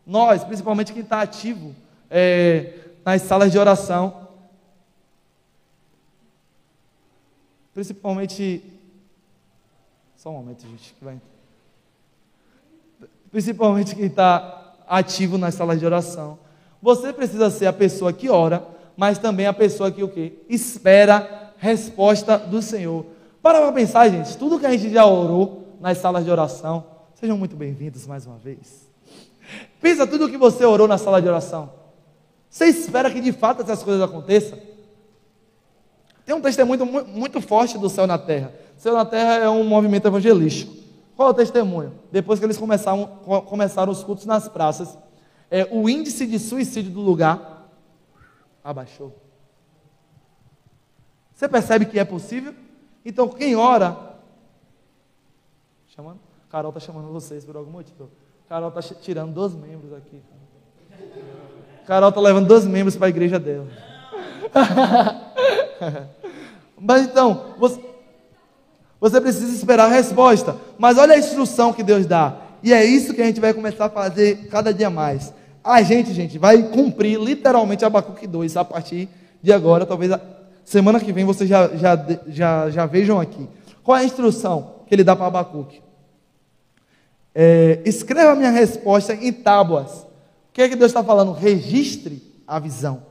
Nós, 0.07 0.41
principalmente 0.41 0.93
quem 0.93 1.01
está 1.01 1.22
ativo 1.22 1.76
é, 2.09 2.76
nas 3.03 3.24
salas 3.24 3.51
de 3.51 3.59
oração, 3.59 4.26
principalmente. 7.74 8.70
Só 10.22 10.30
um 10.30 10.34
momento, 10.34 10.61
gente, 10.67 10.93
que 10.93 11.03
vai. 11.03 11.19
Principalmente 13.32 13.95
quem 13.95 14.05
está 14.05 14.76
ativo 14.88 15.36
nas 15.36 15.55
salas 15.55 15.80
de 15.80 15.86
oração. 15.88 16.38
Você 16.80 17.11
precisa 17.11 17.49
ser 17.49 17.65
a 17.65 17.74
pessoa 17.74 18.13
que 18.13 18.30
ora, 18.30 18.63
mas 18.95 19.17
também 19.17 19.47
a 19.47 19.53
pessoa 19.53 19.91
que 19.91 20.03
o 20.03 20.07
quê? 20.07 20.34
Espera 20.47 21.51
resposta 21.57 22.38
do 22.38 22.61
Senhor. 22.61 23.03
Para 23.41 23.59
para 23.61 23.72
pensar, 23.72 24.09
gente, 24.09 24.38
tudo 24.38 24.59
que 24.59 24.65
a 24.67 24.69
gente 24.69 24.91
já 24.91 25.07
orou 25.07 25.76
nas 25.80 25.97
salas 25.97 26.24
de 26.24 26.30
oração, 26.30 26.86
sejam 27.15 27.36
muito 27.36 27.55
bem-vindos 27.55 28.05
mais 28.05 28.28
uma 28.28 28.38
vez. 28.38 28.88
Pensa 29.82 30.05
tudo 30.05 30.30
que 30.30 30.38
você 30.38 30.63
orou 30.63 30.88
na 30.88 30.99
sala 30.99 31.19
de 31.19 31.28
oração. 31.28 31.74
Você 32.47 32.65
espera 32.67 33.09
que 33.09 33.22
de 33.22 33.32
fato 33.32 33.63
essas 33.63 33.82
coisas 33.82 34.03
aconteçam? 34.03 34.59
Tem 36.24 36.36
um 36.36 36.41
testemunho 36.41 36.86
muito 36.86 37.41
forte 37.41 37.76
do 37.80 37.89
céu 37.89 38.05
na 38.05 38.19
terra. 38.19 38.53
Céu 38.82 38.95
na 38.95 39.05
terra 39.05 39.36
é 39.36 39.47
um 39.47 39.63
movimento 39.63 40.07
evangelístico. 40.07 40.73
Qual 41.15 41.27
é 41.27 41.32
o 41.32 41.36
testemunho? 41.36 41.93
Depois 42.11 42.39
que 42.39 42.45
eles 42.47 42.57
começaram, 42.57 43.05
começaram 43.45 43.91
os 43.91 44.03
cultos 44.03 44.25
nas 44.25 44.47
praças, 44.47 44.97
é, 45.51 45.69
o 45.71 45.88
índice 45.88 46.25
de 46.25 46.39
suicídio 46.39 46.91
do 46.91 46.99
lugar 46.99 47.69
abaixou. 48.63 49.15
Você 51.32 51.47
percebe 51.47 51.86
que 51.86 51.99
é 51.99 52.03
possível? 52.03 52.55
Então, 53.05 53.27
quem 53.27 53.55
ora. 53.55 54.15
Chamando? 55.89 56.19
Carol 56.49 56.71
está 56.71 56.79
chamando 56.79 57.13
vocês 57.13 57.45
por 57.45 57.55
algum 57.55 57.69
motivo. 57.69 58.09
Carol 58.49 58.69
está 58.69 58.82
tirando 58.95 59.32
dois 59.32 59.53
membros 59.53 59.93
aqui. 59.93 60.23
Carol 61.86 62.09
está 62.09 62.19
levando 62.19 62.47
dois 62.47 62.65
membros 62.65 62.95
para 62.95 63.05
a 63.05 63.09
igreja 63.11 63.38
dela. 63.38 63.67
Mas 66.75 67.03
então, 67.03 67.53
você, 67.59 67.91
você 69.02 69.20
precisa 69.20 69.52
esperar 69.52 69.86
a 69.86 69.93
resposta. 69.93 70.56
Mas 70.78 70.99
olha 70.99 71.16
a 71.16 71.18
instrução 71.18 71.74
que 71.74 71.82
Deus 71.82 72.06
dá. 72.06 72.38
E 72.62 72.72
é 72.72 72.86
isso 72.86 73.16
que 73.16 73.22
a 73.22 73.26
gente 73.26 73.41
vai 73.41 73.52
começar 73.52 73.86
a 73.86 73.89
fazer 73.89 74.47
cada 74.47 74.72
dia 74.72 74.91
mais. 74.91 75.34
A 75.64 75.82
gente, 75.82 76.14
gente, 76.14 76.38
vai 76.38 76.62
cumprir 76.62 77.20
literalmente 77.20 77.84
Abacuque 77.84 78.28
2 78.28 78.56
a 78.58 78.64
partir 78.64 79.10
de 79.41 79.52
agora, 79.52 79.88
talvez 79.88 80.12
Semana 80.64 80.99
que 80.99 81.12
vem 81.12 81.26
vocês 81.26 81.49
já, 81.49 81.68
já, 81.76 82.06
já, 82.28 82.70
já 82.70 82.86
vejam 82.86 83.20
aqui. 83.20 83.49
Qual 83.84 83.97
é 83.97 84.02
a 84.02 84.06
instrução 84.06 84.76
que 84.88 84.93
ele 84.93 85.04
dá 85.04 85.16
para 85.16 85.26
Abacuque? 85.26 85.82
É, 87.34 87.82
escreva 87.84 88.36
minha 88.36 88.52
resposta 88.52 89.14
em 89.14 89.34
tábuas. 89.34 89.91
O 89.91 90.54
que 90.54 90.62
é 90.62 90.70
que 90.70 90.76
Deus 90.76 90.91
está 90.91 91.04
falando? 91.04 91.32
Registre 91.32 92.22
a 92.47 92.60
visão. 92.60 93.04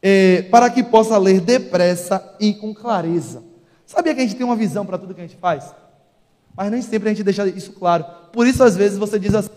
É, 0.00 0.42
para 0.42 0.70
que 0.70 0.82
possa 0.82 1.18
ler 1.18 1.40
depressa 1.40 2.36
e 2.38 2.54
com 2.54 2.72
clareza. 2.72 3.42
Sabia 3.92 4.14
que 4.14 4.20
a 4.20 4.22
gente 4.22 4.36
tem 4.36 4.46
uma 4.46 4.56
visão 4.56 4.86
para 4.86 4.96
tudo 4.96 5.12
que 5.12 5.20
a 5.20 5.26
gente 5.26 5.36
faz? 5.36 5.74
Mas 6.56 6.70
nem 6.70 6.80
sempre 6.80 7.10
a 7.10 7.12
gente 7.12 7.22
deixa 7.22 7.46
isso 7.46 7.74
claro. 7.74 8.06
Por 8.32 8.46
isso, 8.46 8.64
às 8.64 8.74
vezes, 8.74 8.96
você 8.96 9.18
diz 9.18 9.34
assim: 9.34 9.50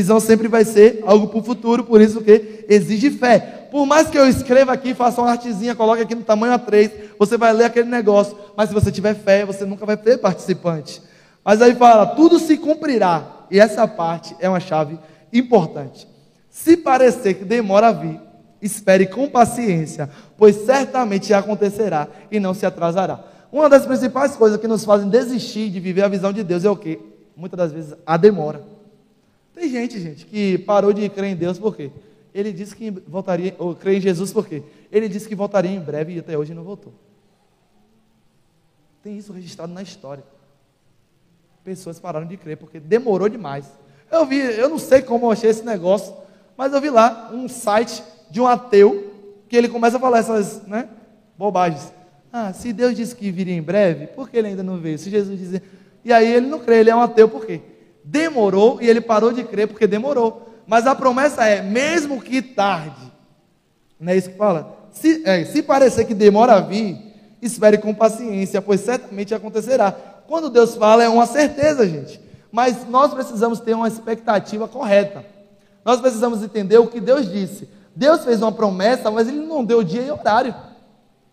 Visão 0.00 0.18
sempre 0.18 0.48
vai 0.48 0.64
ser 0.64 1.02
algo 1.04 1.28
para 1.28 1.38
o 1.38 1.42
futuro, 1.42 1.84
por 1.84 2.00
isso 2.00 2.22
que 2.22 2.64
exige 2.70 3.10
fé. 3.10 3.68
Por 3.70 3.84
mais 3.84 4.08
que 4.08 4.16
eu 4.16 4.26
escreva 4.26 4.72
aqui, 4.72 4.94
faça 4.94 5.20
uma 5.20 5.30
artezinha, 5.30 5.74
coloque 5.74 6.00
aqui 6.00 6.14
no 6.14 6.22
tamanho 6.22 6.54
A3, 6.54 6.90
você 7.18 7.36
vai 7.36 7.52
ler 7.52 7.64
aquele 7.64 7.90
negócio. 7.90 8.34
Mas 8.56 8.70
se 8.70 8.74
você 8.74 8.90
tiver 8.90 9.14
fé, 9.14 9.44
você 9.44 9.66
nunca 9.66 9.84
vai 9.84 9.98
ter 9.98 10.16
participante. 10.16 11.02
Mas 11.44 11.60
aí 11.60 11.74
fala, 11.74 12.06
tudo 12.06 12.38
se 12.38 12.56
cumprirá. 12.56 13.44
E 13.50 13.60
essa 13.60 13.86
parte 13.86 14.34
é 14.40 14.48
uma 14.48 14.58
chave 14.58 14.98
importante. 15.30 16.08
Se 16.48 16.78
parecer 16.78 17.34
que 17.34 17.44
demora 17.44 17.88
a 17.88 17.92
vir, 17.92 18.18
espere 18.62 19.06
com 19.06 19.28
paciência, 19.28 20.08
pois 20.38 20.64
certamente 20.64 21.34
acontecerá 21.34 22.08
e 22.30 22.40
não 22.40 22.54
se 22.54 22.64
atrasará. 22.64 23.22
Uma 23.52 23.68
das 23.68 23.84
principais 23.84 24.34
coisas 24.34 24.58
que 24.58 24.66
nos 24.66 24.82
fazem 24.82 25.10
desistir 25.10 25.68
de 25.68 25.78
viver 25.78 26.04
a 26.04 26.08
visão 26.08 26.32
de 26.32 26.42
Deus 26.42 26.64
é 26.64 26.70
o 26.70 26.76
quê? 26.76 26.98
Muitas 27.36 27.58
das 27.58 27.70
vezes 27.70 27.94
a 28.06 28.16
demora. 28.16 28.79
Tem 29.60 29.68
gente, 29.68 30.00
gente, 30.00 30.24
que 30.24 30.56
parou 30.56 30.90
de 30.90 31.06
crer 31.10 31.32
em 31.32 31.36
Deus 31.36 31.58
por 31.58 31.76
quê? 31.76 31.90
Ele 32.32 32.50
disse 32.50 32.74
que 32.74 32.90
voltaria, 32.90 33.54
ou 33.58 33.74
crer 33.74 33.98
em 33.98 34.00
Jesus 34.00 34.32
por 34.32 34.46
quê? 34.46 34.62
Ele 34.90 35.06
disse 35.06 35.28
que 35.28 35.34
voltaria 35.34 35.70
em 35.70 35.78
breve 35.78 36.14
e 36.14 36.18
até 36.18 36.38
hoje 36.38 36.54
não 36.54 36.64
voltou. 36.64 36.94
Tem 39.02 39.18
isso 39.18 39.34
registrado 39.34 39.70
na 39.70 39.82
história. 39.82 40.24
Pessoas 41.62 42.00
pararam 42.00 42.26
de 42.26 42.38
crer 42.38 42.56
porque 42.56 42.80
demorou 42.80 43.28
demais. 43.28 43.66
Eu 44.10 44.24
vi, 44.24 44.38
eu 44.38 44.70
não 44.70 44.78
sei 44.78 45.02
como 45.02 45.26
eu 45.26 45.32
achei 45.32 45.50
esse 45.50 45.62
negócio, 45.62 46.14
mas 46.56 46.72
eu 46.72 46.80
vi 46.80 46.88
lá 46.88 47.30
um 47.30 47.46
site 47.46 48.02
de 48.30 48.40
um 48.40 48.46
ateu 48.46 49.12
que 49.46 49.54
ele 49.54 49.68
começa 49.68 49.98
a 49.98 50.00
falar 50.00 50.20
essas 50.20 50.66
né, 50.66 50.88
bobagens. 51.36 51.92
Ah, 52.32 52.54
se 52.54 52.72
Deus 52.72 52.96
disse 52.96 53.14
que 53.14 53.30
viria 53.30 53.54
em 53.54 53.62
breve, 53.62 54.06
por 54.06 54.30
que 54.30 54.38
ele 54.38 54.48
ainda 54.48 54.62
não 54.62 54.78
veio? 54.78 54.98
Se 54.98 55.10
Jesus 55.10 55.38
dizer. 55.38 55.62
E 56.02 56.14
aí 56.14 56.32
ele 56.32 56.46
não 56.46 56.60
crê, 56.60 56.78
ele 56.78 56.88
é 56.88 56.96
um 56.96 57.02
ateu 57.02 57.28
por 57.28 57.44
quê? 57.44 57.60
Demorou 58.10 58.82
e 58.82 58.88
ele 58.88 59.00
parou 59.00 59.32
de 59.32 59.44
crer 59.44 59.68
porque 59.68 59.86
demorou. 59.86 60.48
Mas 60.66 60.86
a 60.86 60.94
promessa 60.94 61.44
é, 61.44 61.62
mesmo 61.62 62.20
que 62.20 62.42
tarde, 62.42 63.10
não 63.98 64.12
é 64.12 64.16
isso 64.16 64.30
que 64.30 64.36
fala? 64.36 64.76
Se, 64.90 65.22
é, 65.24 65.44
se 65.44 65.62
parecer 65.62 66.04
que 66.04 66.14
demora 66.14 66.54
a 66.54 66.60
vir, 66.60 66.98
espere 67.40 67.78
com 67.78 67.94
paciência, 67.94 68.60
pois 68.60 68.80
certamente 68.80 69.34
acontecerá. 69.34 69.92
Quando 70.26 70.50
Deus 70.50 70.74
fala, 70.74 71.04
é 71.04 71.08
uma 71.08 71.26
certeza, 71.26 71.88
gente. 71.88 72.20
Mas 72.50 72.86
nós 72.88 73.14
precisamos 73.14 73.60
ter 73.60 73.74
uma 73.74 73.88
expectativa 73.88 74.66
correta. 74.66 75.24
Nós 75.84 76.00
precisamos 76.00 76.42
entender 76.42 76.78
o 76.78 76.88
que 76.88 77.00
Deus 77.00 77.30
disse. 77.30 77.68
Deus 77.94 78.24
fez 78.24 78.42
uma 78.42 78.52
promessa, 78.52 79.10
mas 79.10 79.28
Ele 79.28 79.40
não 79.40 79.64
deu 79.64 79.82
dia 79.82 80.02
e 80.02 80.10
horário. 80.10 80.54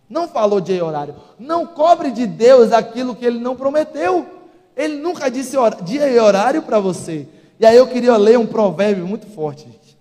Não 0.08 0.26
falou 0.26 0.60
dia 0.60 0.76
e 0.76 0.82
horário. 0.82 1.14
Não 1.38 1.66
cobre 1.66 2.10
de 2.10 2.26
Deus 2.26 2.72
aquilo 2.72 3.14
que 3.14 3.26
ele 3.26 3.38
não 3.38 3.54
prometeu. 3.54 4.37
Ele 4.78 4.94
nunca 4.94 5.28
disse 5.28 5.56
dia 5.82 6.08
e 6.08 6.18
horário 6.20 6.62
para 6.62 6.78
você. 6.78 7.26
E 7.58 7.66
aí 7.66 7.76
eu 7.76 7.88
queria 7.88 8.16
ler 8.16 8.38
um 8.38 8.46
provérbio 8.46 9.04
muito 9.04 9.26
forte, 9.26 9.64
gente. 9.64 9.98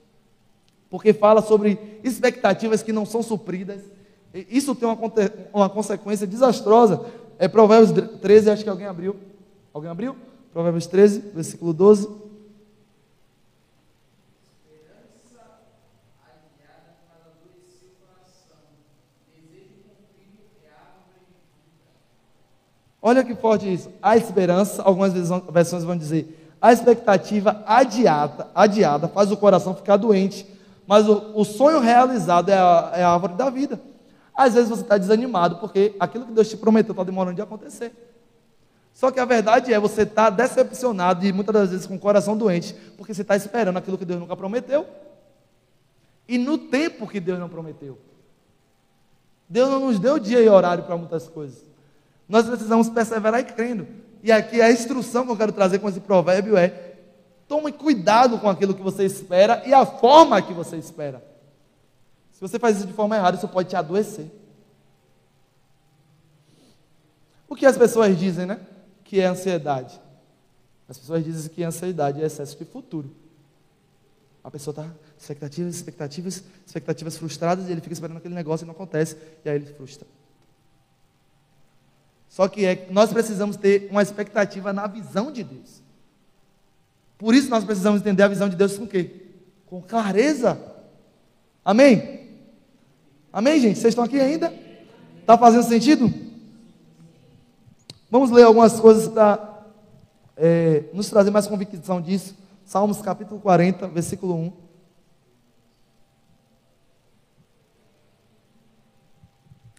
Porque 0.88 1.12
fala 1.12 1.42
sobre 1.42 2.00
expectativas 2.04 2.84
que 2.84 2.94
não 2.94 3.04
são 3.04 3.24
supridas. 3.24 3.82
Isso 4.32 4.76
tem 4.76 4.88
uma, 4.88 4.98
uma 5.52 5.68
consequência 5.68 6.28
desastrosa. 6.28 7.02
É 7.40 7.48
Provérbios 7.48 7.92
13, 8.22 8.52
acho 8.52 8.64
que 8.64 8.70
alguém 8.70 8.86
abriu. 8.86 9.16
Alguém 9.74 9.90
abriu? 9.90 10.16
Provérbios 10.54 10.86
13, 10.86 11.24
versículo 11.34 11.74
12. 11.74 12.08
Olha 23.08 23.24
que 23.24 23.34
forte 23.34 23.74
isso. 23.74 23.90
A 24.02 24.18
esperança, 24.18 24.84
algumas 24.84 25.14
versões 25.50 25.86
vão 25.86 25.98
dizer, 25.98 26.58
a 26.60 26.74
expectativa 26.74 27.64
adiada, 27.66 28.50
adiada 28.54 29.08
faz 29.08 29.32
o 29.32 29.38
coração 29.38 29.74
ficar 29.74 29.96
doente, 29.96 30.46
mas 30.86 31.08
o, 31.08 31.32
o 31.34 31.46
sonho 31.46 31.80
realizado 31.80 32.50
é 32.50 32.58
a, 32.58 32.92
é 32.96 33.04
a 33.06 33.12
árvore 33.12 33.36
da 33.36 33.50
vida. 33.50 33.80
Às 34.36 34.56
vezes 34.56 34.70
você 34.70 34.82
está 34.82 34.98
desanimado 34.98 35.56
porque 35.56 35.96
aquilo 35.98 36.26
que 36.26 36.34
Deus 36.34 36.50
te 36.50 36.58
prometeu 36.58 36.92
está 36.92 37.02
demorando 37.02 37.38
de 37.38 37.42
acontecer. 37.42 37.94
Só 38.94 39.10
que 39.10 39.22
a 39.22 39.26
verdade 39.26 39.74
é, 39.74 39.80
você 39.80 40.02
está 40.02 40.30
decepcionado 40.30 41.26
e 41.26 41.32
muitas 41.32 41.54
das 41.54 41.70
vezes 41.70 41.88
com 41.88 41.96
o 41.96 42.00
coração 42.00 42.36
doente, 42.36 42.76
porque 42.98 43.14
você 43.14 43.22
está 43.22 43.38
esperando 43.38 43.78
aquilo 43.78 43.98
que 43.98 44.04
Deus 44.04 44.20
nunca 44.20 44.36
prometeu. 44.36 44.86
E 46.28 46.38
no 46.38 46.58
tempo 46.58 47.08
que 47.08 47.22
Deus 47.22 47.40
não 47.40 47.48
prometeu. 47.48 47.98
Deus 49.48 49.70
não 49.70 49.80
nos 49.80 49.98
deu 49.98 50.20
dia 50.20 50.42
e 50.42 50.50
horário 50.50 50.84
para 50.84 50.98
muitas 50.98 51.30
coisas. 51.30 51.67
Nós 52.28 52.46
precisamos 52.46 52.90
perseverar 52.90 53.40
e 53.40 53.46
crendo. 53.46 53.88
E 54.22 54.32
aqui 54.32 54.62
a 54.62 54.72
instrução 54.72 55.26
que 55.26 55.32
eu 55.32 55.38
quero 55.38 55.52
trazer 55.52 55.80
com 55.80 55.88
esse 55.88 56.00
provérbio 56.00 56.58
é: 56.58 56.96
tome 57.48 57.72
cuidado 57.72 58.38
com 58.40 58.50
aquilo 58.50 58.74
que 58.74 58.82
você 58.82 59.06
espera 59.06 59.64
e 59.66 59.74
a 59.74 59.86
forma 59.86 60.42
que 60.42 60.54
você 60.54 60.78
espera. 60.78 61.24
Se 62.32 62.42
você 62.42 62.60
faz 62.60 62.78
isso 62.78 62.88
de 62.88 62.94
forma 62.94 63.16
errada, 63.16 63.38
isso 63.38 63.48
pode 63.48 63.70
te 63.70 63.76
adoecer. 63.76 64.30
O 67.50 67.56
que 67.56 67.66
as 67.66 67.78
pessoas 67.78 68.18
dizem, 68.18 68.46
né? 68.46 68.60
Que 69.04 69.22
é 69.22 69.26
ansiedade. 69.26 70.00
As 70.88 70.98
pessoas 70.98 71.24
dizem 71.24 71.50
que 71.52 71.64
ansiedade 71.64 72.22
é 72.22 72.26
excesso 72.26 72.58
de 72.58 72.66
futuro. 72.66 73.10
A 74.44 74.52
pessoa 74.52 74.72
está 74.72 74.88
expectativas, 75.20 75.76
expectativas, 75.76 76.44
expectativas 76.66 77.18
frustradas 77.18 77.68
e 77.68 77.72
ele 77.72 77.82
fica 77.82 77.94
esperando 77.94 78.18
aquele 78.18 78.36
negócio 78.36 78.64
e 78.64 78.68
não 78.68 78.74
acontece, 78.74 79.18
e 79.44 79.50
aí 79.50 79.56
ele 79.56 79.66
frustra. 79.66 80.08
Só 82.38 82.48
que 82.48 82.64
é, 82.68 82.88
nós 82.92 83.12
precisamos 83.12 83.58
ter 83.58 83.88
uma 83.90 84.04
expectativa 84.04 84.72
na 84.72 84.86
visão 84.86 85.32
de 85.32 85.44
Deus. 85.44 85.82
Por 87.18 87.34
isso 87.34 87.50
nós 87.50 87.64
precisamos 87.64 88.00
entender 88.02 88.22
a 88.22 88.28
visão 88.28 88.48
de 88.48 88.56
Deus 88.56 88.78
com 88.78 88.84
o 88.84 88.88
quê? 88.88 89.10
Com 89.66 89.82
clareza. 89.82 90.56
Amém? 91.66 92.30
Amém, 93.34 93.60
gente? 93.60 93.80
Vocês 93.80 93.92
estão 93.92 94.04
aqui 94.04 94.20
ainda? 94.20 94.54
Está 95.20 95.36
fazendo 95.36 95.64
sentido? 95.64 96.14
Vamos 98.08 98.30
ler 98.30 98.44
algumas 98.44 98.80
coisas 98.80 99.08
para 99.08 99.66
é, 100.38 100.84
nos 100.94 101.10
trazer 101.10 101.32
mais 101.32 101.48
convicção 101.48 102.00
disso. 102.00 102.36
Salmos 102.64 103.02
capítulo 103.02 103.42
40, 103.42 103.88
versículo 103.88 104.36
1. 104.36 104.54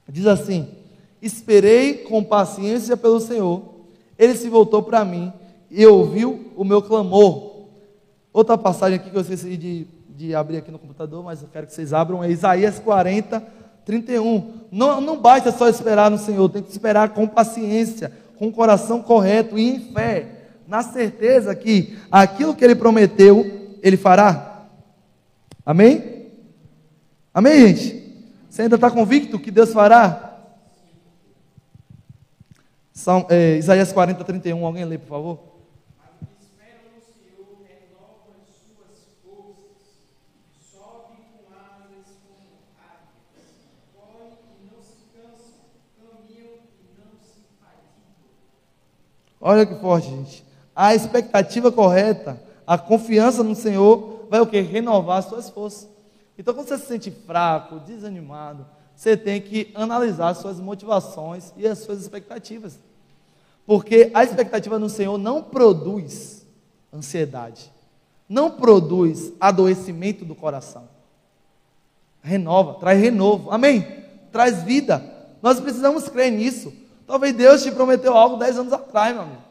Diz 0.08 0.26
assim: 0.26 0.77
Esperei 1.20 1.94
com 1.94 2.22
paciência 2.22 2.96
pelo 2.96 3.20
Senhor. 3.20 3.62
Ele 4.18 4.34
se 4.34 4.48
voltou 4.48 4.82
para 4.82 5.04
mim 5.04 5.32
e 5.70 5.86
ouviu 5.86 6.52
o 6.56 6.64
meu 6.64 6.82
clamor. 6.82 7.66
Outra 8.32 8.56
passagem 8.56 8.98
aqui 8.98 9.10
que 9.10 9.16
eu 9.16 9.20
esqueci 9.20 9.56
de, 9.56 9.86
de 10.08 10.34
abrir 10.34 10.58
aqui 10.58 10.70
no 10.70 10.78
computador, 10.78 11.22
mas 11.24 11.42
eu 11.42 11.48
quero 11.52 11.66
que 11.66 11.74
vocês 11.74 11.92
abram, 11.92 12.22
é 12.22 12.30
Isaías 12.30 12.78
40, 12.78 13.42
31. 13.84 14.52
Não, 14.70 15.00
não 15.00 15.18
basta 15.18 15.50
só 15.50 15.68
esperar 15.68 16.10
no 16.10 16.18
Senhor, 16.18 16.48
tem 16.48 16.62
que 16.62 16.70
esperar 16.70 17.10
com 17.10 17.26
paciência, 17.26 18.12
com 18.38 18.48
o 18.48 18.52
coração 18.52 19.02
correto 19.02 19.58
e 19.58 19.68
em 19.68 19.80
fé, 19.92 20.26
na 20.66 20.82
certeza 20.82 21.54
que 21.54 21.96
aquilo 22.10 22.54
que 22.54 22.64
Ele 22.64 22.74
prometeu, 22.74 23.78
Ele 23.82 23.96
fará. 23.96 24.66
Amém? 25.64 26.26
Amém, 27.32 27.68
gente? 27.68 27.98
Você 28.48 28.62
ainda 28.62 28.74
está 28.74 28.90
convicto 28.90 29.38
que 29.38 29.50
Deus 29.50 29.72
fará? 29.72 30.27
São, 32.98 33.24
é, 33.30 33.56
Isaías 33.56 33.92
40, 33.92 34.24
31, 34.24 34.66
alguém 34.66 34.84
lê, 34.84 34.98
por 34.98 35.06
favor? 35.06 35.38
Olha 49.40 49.64
que 49.64 49.76
forte, 49.76 50.08
gente. 50.08 50.44
A 50.74 50.92
expectativa 50.92 51.70
correta, 51.70 52.42
a 52.66 52.76
confiança 52.76 53.44
no 53.44 53.54
Senhor 53.54 54.26
vai 54.28 54.40
o 54.40 54.46
que? 54.46 54.60
Renovar 54.60 55.18
as 55.18 55.26
suas 55.26 55.48
forças. 55.48 55.88
Então, 56.36 56.52
quando 56.52 56.66
você 56.66 56.76
se 56.78 56.86
sente 56.86 57.12
fraco, 57.12 57.78
desanimado, 57.78 58.66
você 58.96 59.16
tem 59.16 59.40
que 59.40 59.70
analisar 59.76 60.30
as 60.30 60.38
suas 60.38 60.58
motivações 60.58 61.52
e 61.56 61.64
as 61.64 61.78
suas 61.78 62.00
expectativas. 62.00 62.87
Porque 63.68 64.10
a 64.14 64.24
expectativa 64.24 64.78
no 64.78 64.88
Senhor 64.88 65.18
não 65.18 65.42
produz 65.42 66.42
ansiedade, 66.90 67.70
não 68.26 68.50
produz 68.50 69.30
adoecimento 69.38 70.24
do 70.24 70.34
coração. 70.34 70.88
Renova, 72.22 72.80
traz 72.80 72.98
renovo, 72.98 73.50
amém? 73.50 73.86
Traz 74.32 74.62
vida. 74.62 75.04
Nós 75.42 75.60
precisamos 75.60 76.08
crer 76.08 76.32
nisso. 76.32 76.72
Talvez 77.06 77.34
Deus 77.36 77.62
te 77.62 77.70
prometeu 77.70 78.16
algo 78.16 78.38
dez 78.38 78.58
anos 78.58 78.72
atrás, 78.72 79.12
meu 79.12 79.24
amigo. 79.24 79.42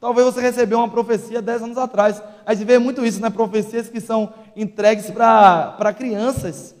Talvez 0.00 0.24
você 0.24 0.40
recebeu 0.40 0.78
uma 0.78 0.88
profecia 0.88 1.42
dez 1.42 1.62
anos 1.62 1.76
atrás. 1.76 2.22
A 2.46 2.54
gente 2.54 2.66
vê 2.66 2.78
muito 2.78 3.04
isso, 3.04 3.20
né? 3.20 3.28
Profecias 3.28 3.90
que 3.90 4.00
são 4.00 4.32
entregues 4.56 5.10
para 5.10 5.94
crianças. 5.94 6.74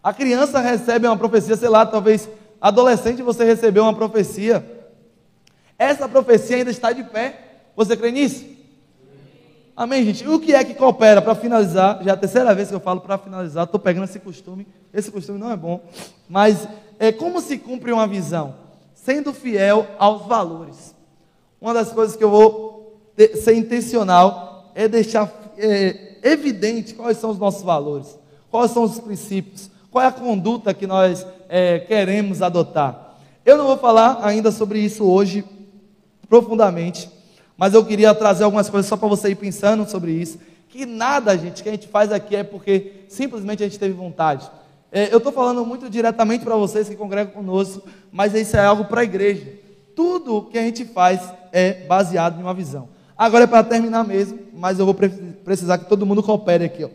A 0.00 0.14
criança 0.14 0.60
recebe 0.60 1.08
uma 1.08 1.16
profecia, 1.16 1.56
sei 1.56 1.68
lá, 1.68 1.84
talvez 1.84 2.28
adolescente 2.60 3.20
você 3.20 3.42
recebeu 3.42 3.82
uma 3.82 3.94
profecia. 3.94 4.77
Essa 5.78 6.08
profecia 6.08 6.56
ainda 6.56 6.70
está 6.70 6.92
de 6.92 7.04
pé. 7.04 7.40
Você 7.76 7.96
crê 7.96 8.10
nisso? 8.10 8.44
Amém, 9.76 10.04
gente? 10.04 10.26
O 10.26 10.40
que 10.40 10.52
é 10.52 10.64
que 10.64 10.74
coopera? 10.74 11.22
Para 11.22 11.36
finalizar, 11.36 12.02
já 12.02 12.10
é 12.10 12.14
a 12.14 12.16
terceira 12.16 12.52
vez 12.52 12.68
que 12.68 12.74
eu 12.74 12.80
falo 12.80 13.00
para 13.00 13.16
finalizar, 13.16 13.64
estou 13.64 13.78
pegando 13.78 14.04
esse 14.04 14.18
costume. 14.18 14.66
Esse 14.92 15.08
costume 15.08 15.38
não 15.38 15.52
é 15.52 15.56
bom. 15.56 15.80
Mas 16.28 16.66
é 16.98 17.12
como 17.12 17.40
se 17.40 17.56
cumpre 17.58 17.92
uma 17.92 18.08
visão? 18.08 18.56
Sendo 18.92 19.32
fiel 19.32 19.86
aos 19.96 20.26
valores. 20.26 20.96
Uma 21.60 21.72
das 21.72 21.92
coisas 21.92 22.16
que 22.16 22.24
eu 22.24 22.30
vou 22.30 23.00
ter, 23.14 23.36
ser 23.36 23.54
intencional 23.54 24.72
é 24.74 24.88
deixar 24.88 25.32
é, 25.56 26.16
evidente 26.24 26.94
quais 26.94 27.18
são 27.18 27.30
os 27.30 27.38
nossos 27.38 27.62
valores, 27.62 28.18
quais 28.50 28.72
são 28.72 28.82
os 28.82 28.98
princípios, 28.98 29.70
qual 29.90 30.04
é 30.04 30.08
a 30.08 30.12
conduta 30.12 30.74
que 30.74 30.86
nós 30.88 31.24
é, 31.48 31.78
queremos 31.80 32.42
adotar. 32.42 33.16
Eu 33.44 33.56
não 33.56 33.66
vou 33.66 33.78
falar 33.78 34.18
ainda 34.22 34.50
sobre 34.50 34.80
isso 34.80 35.04
hoje, 35.04 35.44
profundamente, 36.28 37.10
mas 37.56 37.74
eu 37.74 37.84
queria 37.84 38.14
trazer 38.14 38.44
algumas 38.44 38.68
coisas 38.70 38.88
só 38.88 38.96
para 38.96 39.08
você 39.08 39.30
ir 39.30 39.34
pensando 39.34 39.88
sobre 39.88 40.12
isso. 40.12 40.38
Que 40.68 40.84
nada, 40.86 41.36
gente, 41.36 41.62
que 41.62 41.68
a 41.68 41.72
gente 41.72 41.88
faz 41.88 42.12
aqui 42.12 42.36
é 42.36 42.44
porque 42.44 43.04
simplesmente 43.08 43.62
a 43.62 43.66
gente 43.66 43.78
teve 43.78 43.94
vontade. 43.94 44.48
É, 44.92 45.12
eu 45.12 45.18
estou 45.18 45.32
falando 45.32 45.64
muito 45.66 45.90
diretamente 45.90 46.44
para 46.44 46.56
vocês 46.56 46.88
que 46.88 46.96
congregam 46.96 47.32
conosco, 47.32 47.82
mas 48.12 48.34
isso 48.34 48.56
é 48.56 48.64
algo 48.64 48.84
para 48.84 49.00
a 49.00 49.04
igreja. 49.04 49.52
Tudo 49.96 50.42
que 50.50 50.58
a 50.58 50.62
gente 50.62 50.84
faz 50.84 51.20
é 51.52 51.84
baseado 51.86 52.38
em 52.38 52.42
uma 52.42 52.54
visão. 52.54 52.88
Agora 53.16 53.44
é 53.44 53.46
para 53.46 53.64
terminar 53.64 54.04
mesmo, 54.04 54.38
mas 54.54 54.78
eu 54.78 54.84
vou 54.84 54.94
precisar 55.44 55.78
que 55.78 55.86
todo 55.86 56.06
mundo 56.06 56.22
coopere 56.22 56.64
aqui. 56.64 56.84
Ó. 56.84 56.88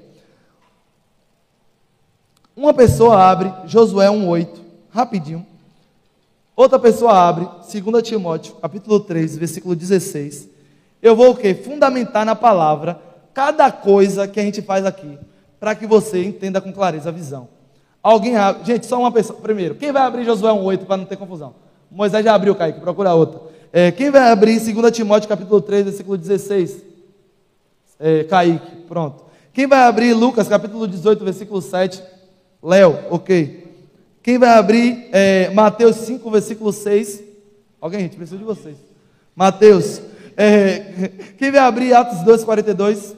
Uma 2.55 2.73
pessoa 2.73 3.21
abre 3.21 3.51
Josué 3.65 4.07
1,8, 4.07 4.47
rapidinho. 4.89 5.45
Outra 6.55 6.77
pessoa 6.77 7.13
abre, 7.13 7.47
2 7.71 8.03
Timóteo, 8.03 8.55
capítulo 8.61 8.99
3, 8.99 9.37
versículo 9.37 9.75
16. 9.75 10.49
Eu 11.01 11.15
vou 11.15 11.31
o 11.31 11.35
quê? 11.35 11.53
Fundamentar 11.55 12.25
na 12.25 12.35
palavra 12.35 13.01
cada 13.33 13.71
coisa 13.71 14.27
que 14.27 14.39
a 14.39 14.43
gente 14.43 14.61
faz 14.61 14.85
aqui, 14.85 15.17
para 15.59 15.73
que 15.73 15.87
você 15.87 16.23
entenda 16.23 16.61
com 16.61 16.71
clareza 16.71 17.09
a 17.09 17.11
visão. 17.11 17.47
Alguém 18.03 18.35
abre, 18.35 18.65
gente, 18.65 18.85
só 18.85 18.99
uma 18.99 19.11
pessoa. 19.11 19.39
Primeiro, 19.39 19.75
quem 19.75 19.91
vai 19.91 20.03
abrir 20.03 20.25
Josué 20.25 20.51
1,8 20.51 20.85
para 20.85 20.97
não 20.97 21.05
ter 21.05 21.17
confusão? 21.17 21.55
Moisés 21.89 22.23
já 22.23 22.35
abriu, 22.35 22.53
Kaique, 22.53 22.79
procura 22.79 23.13
outra. 23.15 23.41
É, 23.71 23.91
quem 23.91 24.11
vai 24.11 24.31
abrir 24.31 24.59
2 24.59 24.91
Timóteo, 24.91 25.27
capítulo 25.27 25.59
3, 25.59 25.85
versículo 25.85 26.17
16? 26.17 26.83
É, 27.99 28.23
Kaique, 28.25 28.75
pronto. 28.87 29.23
Quem 29.51 29.65
vai 29.65 29.79
abrir 29.79 30.13
Lucas, 30.13 30.47
capítulo 30.47 30.87
18, 30.87 31.23
versículo 31.23 31.61
7? 31.61 32.03
Léo, 32.61 32.99
ok. 33.09 33.62
Quem 34.23 34.37
vai 34.37 34.57
abrir 34.57 35.09
é, 35.11 35.49
Mateus 35.49 35.97
5, 35.97 36.31
versículo 36.31 36.71
6? 36.71 37.21
Alguém, 37.81 37.99
gente, 37.99 38.15
preciso 38.15 38.37
de 38.37 38.45
vocês. 38.45 38.77
Mateus. 39.35 40.01
É, 40.37 41.09
quem 41.37 41.51
vai 41.51 41.59
abrir 41.59 41.93
Atos 41.93 42.23
2, 42.23 42.45
42? 42.45 43.17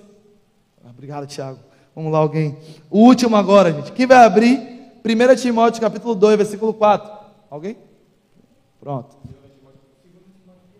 Obrigado, 0.83 1.27
Tiago. 1.27 1.59
Vamos 1.95 2.11
lá, 2.11 2.17
alguém. 2.17 2.57
O 2.89 3.01
último 3.01 3.35
agora, 3.35 3.71
gente. 3.71 3.91
Quem 3.91 4.07
vai 4.07 4.25
abrir 4.25 4.57
1 5.05 5.35
Timóteo 5.35 5.79
capítulo 5.79 6.15
2, 6.15 6.37
versículo 6.37 6.73
4? 6.73 7.11
Alguém? 7.51 7.77
Pronto. 8.79 9.15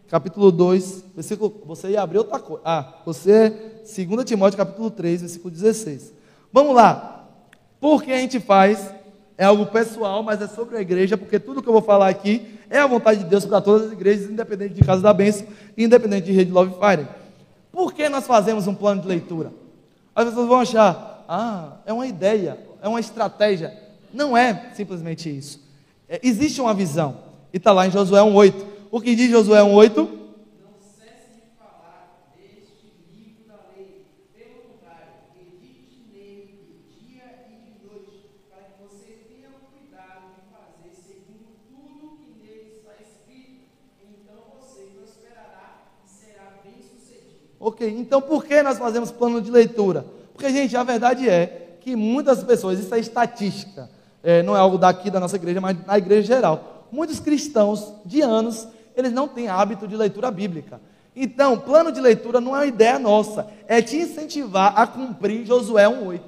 Capítulo 0.10 0.52
2, 0.52 1.04
versículo. 1.14 1.62
Você 1.68 1.90
ia 1.90 2.02
abrir 2.02 2.18
outra 2.18 2.40
coisa. 2.40 2.64
Ah, 2.66 2.96
você 3.06 3.32
é 3.32 3.50
2 4.06 4.26
Timóteo 4.26 4.58
capítulo 4.58 4.90
3, 4.90 5.22
versículo 5.22 5.52
16. 5.52 6.12
Vamos 6.52 6.76
lá. 6.76 7.28
Por 7.80 8.02
que 8.02 8.12
a 8.12 8.18
gente 8.18 8.40
faz? 8.40 8.95
É 9.38 9.46
algo 9.46 9.66
pessoal, 9.66 10.24
mas 10.24 10.42
é 10.42 10.48
sobre 10.48 10.78
a 10.78 10.82
igreja, 10.82 11.18
porque 11.18 11.40
tudo 11.40 11.62
que 11.62 11.68
eu 11.68 11.74
vou 11.74 11.82
falar 11.82 12.08
aqui 12.08 12.58
é 12.70 12.80
a 12.80 12.88
vontade 12.88 13.24
de 13.24 13.30
Deus 13.30 13.46
para 13.46 13.60
todas 13.60 13.88
as 13.88 13.94
igrejas, 13.94 14.30
independente 14.30 14.74
de 14.74 14.82
Casa 14.82 15.02
da 15.02 15.14
Bênção 15.14 15.46
independente 15.78 16.26
de 16.26 16.32
Rede 16.32 16.52
Love 16.52 16.74
Fire. 16.80 17.08
Por 17.72 17.94
que 17.94 18.08
nós 18.08 18.26
fazemos 18.26 18.68
um 18.68 18.74
plano 18.74 19.02
de 19.02 19.08
leitura? 19.08 19.52
As 20.16 20.26
pessoas 20.26 20.48
vão 20.48 20.62
achar, 20.62 21.26
ah, 21.28 21.74
é 21.86 21.92
uma 21.92 22.08
ideia, 22.08 22.58
é 22.82 22.88
uma 22.88 23.00
estratégia. 23.00 23.74
Não 24.14 24.38
é 24.38 24.72
simplesmente 24.74 25.30
isso. 25.30 25.62
É, 26.08 26.20
existe 26.24 26.62
uma 26.62 26.74
visão. 26.74 27.18
E 27.54 27.58
está 27.58 27.74
lá 27.74 27.86
em 27.86 27.92
Josué 27.92 28.22
1,8. 28.22 28.54
O 28.90 29.02
que 29.02 29.14
diz 29.14 29.30
Josué 29.30 29.60
1,8? 29.60 30.08
Ok, 47.68 47.96
então 47.98 48.22
por 48.22 48.46
que 48.46 48.62
nós 48.62 48.78
fazemos 48.78 49.10
plano 49.10 49.42
de 49.42 49.50
leitura? 49.50 50.06
Porque, 50.32 50.52
gente, 50.52 50.78
a 50.78 50.84
verdade 50.84 51.28
é 51.28 51.78
que 51.82 51.96
muitas 51.96 52.44
pessoas, 52.44 52.78
isso 52.78 52.94
é 52.94 53.00
estatística, 53.00 53.90
é, 54.22 54.44
não 54.44 54.56
é 54.56 54.60
algo 54.60 54.78
daqui 54.78 55.10
da 55.10 55.20
nossa 55.20 55.36
igreja, 55.36 55.60
mas 55.60 55.76
na 55.84 55.98
igreja 55.98 56.28
geral. 56.28 56.86
Muitos 56.92 57.20
cristãos 57.20 57.92
de 58.06 58.22
anos, 58.22 58.68
eles 58.96 59.12
não 59.12 59.28
têm 59.28 59.48
hábito 59.48 59.88
de 59.88 59.98
leitura 59.98 60.30
bíblica. 60.30 60.80
Então, 61.16 61.58
plano 61.58 61.92
de 61.92 62.00
leitura 62.00 62.40
não 62.40 62.56
é 62.56 62.60
uma 62.60 62.66
ideia 62.68 63.00
nossa, 63.00 63.48
é 63.68 63.82
te 63.82 63.98
incentivar 63.98 64.80
a 64.80 64.86
cumprir 64.86 65.44
Josué 65.44 65.86
1,8. 65.86 66.22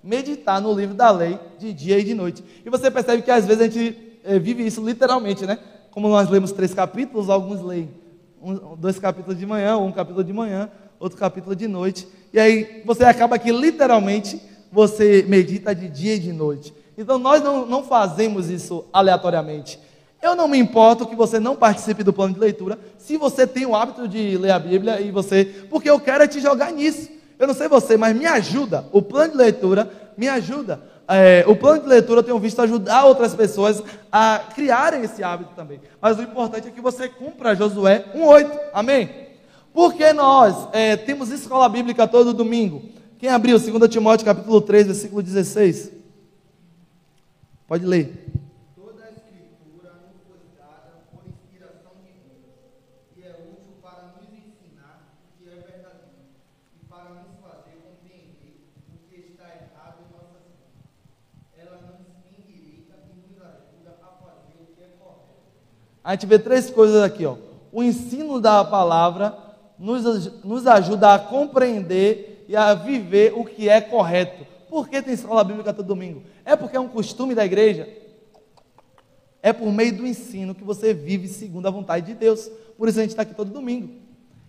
Meditar 0.00 0.60
no 0.60 0.72
livro 0.72 0.94
da 0.94 1.10
lei 1.10 1.40
de 1.58 1.72
dia 1.72 1.98
e 1.98 2.04
de 2.04 2.14
noite. 2.14 2.44
E 2.64 2.70
você 2.70 2.88
percebe 2.88 3.20
que 3.22 3.32
às 3.32 3.44
vezes 3.44 3.62
a 3.62 3.64
gente 3.64 4.20
é, 4.22 4.38
vive 4.38 4.64
isso 4.64 4.80
literalmente, 4.80 5.44
né? 5.44 5.58
Como 5.90 6.06
nós 6.08 6.30
lemos 6.30 6.52
três 6.52 6.72
capítulos, 6.72 7.28
alguns 7.28 7.60
leem 7.62 8.04
um, 8.44 8.76
dois 8.76 8.98
capítulos 8.98 9.38
de 9.38 9.46
manhã, 9.46 9.78
um 9.78 9.90
capítulo 9.90 10.22
de 10.22 10.32
manhã, 10.32 10.68
outro 10.98 11.18
capítulo 11.18 11.54
de 11.54 11.68
noite. 11.68 12.06
E 12.32 12.38
aí 12.40 12.82
você 12.84 13.04
acaba 13.04 13.38
que 13.38 13.52
literalmente 13.52 14.40
você 14.72 15.24
medita 15.28 15.74
de 15.74 15.88
dia 15.88 16.14
e 16.16 16.18
de 16.18 16.32
noite. 16.32 16.74
Então 16.96 17.18
nós 17.18 17.42
não, 17.42 17.66
não 17.66 17.84
fazemos 17.84 18.50
isso 18.50 18.84
aleatoriamente. 18.92 19.78
Eu 20.22 20.34
não 20.34 20.48
me 20.48 20.58
importo 20.58 21.06
que 21.06 21.14
você 21.14 21.38
não 21.38 21.54
participe 21.54 22.02
do 22.02 22.12
plano 22.12 22.32
de 22.32 22.40
leitura, 22.40 22.78
se 22.96 23.16
você 23.18 23.46
tem 23.46 23.66
o 23.66 23.76
hábito 23.76 24.08
de 24.08 24.38
ler 24.38 24.52
a 24.52 24.58
Bíblia 24.58 25.00
e 25.00 25.10
você. 25.10 25.44
Porque 25.68 25.88
eu 25.88 26.00
quero 26.00 26.24
é 26.24 26.26
te 26.26 26.40
jogar 26.40 26.72
nisso. 26.72 27.10
Eu 27.38 27.46
não 27.46 27.54
sei 27.54 27.68
você, 27.68 27.96
mas 27.96 28.16
me 28.16 28.24
ajuda. 28.24 28.86
O 28.90 29.02
plano 29.02 29.32
de 29.32 29.36
leitura 29.36 29.90
me 30.16 30.26
ajuda. 30.28 30.80
É, 31.06 31.44
o 31.46 31.54
plano 31.54 31.82
de 31.82 31.88
leitura 31.88 32.20
eu 32.20 32.24
tenho 32.24 32.38
visto 32.38 32.62
ajudar 32.62 33.04
outras 33.04 33.34
pessoas 33.34 33.82
a 34.10 34.40
criarem 34.54 35.02
esse 35.02 35.22
hábito 35.22 35.50
também. 35.54 35.80
Mas 36.00 36.18
o 36.18 36.22
importante 36.22 36.68
é 36.68 36.70
que 36.70 36.80
você 36.80 37.08
cumpra 37.08 37.54
Josué 37.54 38.06
1,8. 38.14 38.50
Amém? 38.72 39.23
Porque 39.74 40.12
nós 40.12 40.68
é, 40.72 40.96
temos 40.96 41.30
escola 41.30 41.68
bíblica 41.68 42.06
todo 42.06 42.32
domingo. 42.32 42.80
Quem 43.18 43.28
abriu 43.28 43.58
2 43.58 43.90
Timóteo 43.90 44.24
capítulo 44.24 44.60
3, 44.60 44.86
versículo 44.86 45.20
16? 45.20 45.90
Pode 47.66 47.84
ler. 47.84 48.24
Toda 48.76 49.02
a 49.02 49.10
escritura 49.10 49.98
nos 50.06 50.22
foi 50.28 50.38
dada 50.56 51.02
por 51.10 51.26
inspiração 51.26 51.90
divina 52.06 52.54
e 53.16 53.22
é 53.22 53.34
útil 53.50 53.74
para 53.82 54.14
nos 54.14 54.30
ensinar 54.30 55.10
o 55.18 55.42
que 55.42 55.50
é 55.50 55.54
verdadeiro 55.56 56.22
e 56.80 56.86
para 56.86 57.10
nos 57.10 57.34
fazer 57.42 57.74
compreender 57.82 58.70
o 58.94 59.10
que 59.10 59.32
está 59.32 59.42
errado 59.58 60.06
em 60.06 60.12
nossas 60.14 60.54
vidas. 60.54 60.86
Ela 61.58 61.82
nos 61.82 61.98
endireita 62.30 62.94
e 63.10 63.26
nos 63.26 63.42
ajuda 63.42 63.98
a 64.00 64.22
fazer 64.22 64.54
o 64.54 64.70
que 64.70 64.84
é 64.84 64.94
correto. 65.02 65.50
A 66.04 66.12
gente 66.12 66.26
vê 66.26 66.38
três 66.38 66.70
coisas 66.70 67.02
aqui, 67.02 67.26
ó. 67.26 67.34
O 67.72 67.82
ensino 67.82 68.40
da 68.40 68.64
palavra 68.64 69.42
nos, 69.84 70.42
nos 70.42 70.66
ajuda 70.66 71.14
a 71.14 71.18
compreender 71.18 72.46
e 72.48 72.56
a 72.56 72.72
viver 72.72 73.34
o 73.36 73.44
que 73.44 73.68
é 73.68 73.80
correto. 73.80 74.46
Por 74.68 74.88
que 74.88 75.02
tem 75.02 75.12
escola 75.12 75.44
bíblica 75.44 75.74
todo 75.74 75.86
domingo? 75.86 76.22
É 76.44 76.56
porque 76.56 76.76
é 76.76 76.80
um 76.80 76.88
costume 76.88 77.34
da 77.34 77.44
igreja? 77.44 77.86
É 79.42 79.52
por 79.52 79.70
meio 79.70 79.94
do 79.94 80.06
ensino 80.06 80.54
que 80.54 80.64
você 80.64 80.94
vive 80.94 81.28
segundo 81.28 81.68
a 81.68 81.70
vontade 81.70 82.06
de 82.06 82.14
Deus. 82.14 82.50
Por 82.78 82.88
isso 82.88 82.98
a 82.98 83.02
gente 83.02 83.10
está 83.10 83.22
aqui 83.22 83.34
todo 83.34 83.52
domingo. 83.52 83.90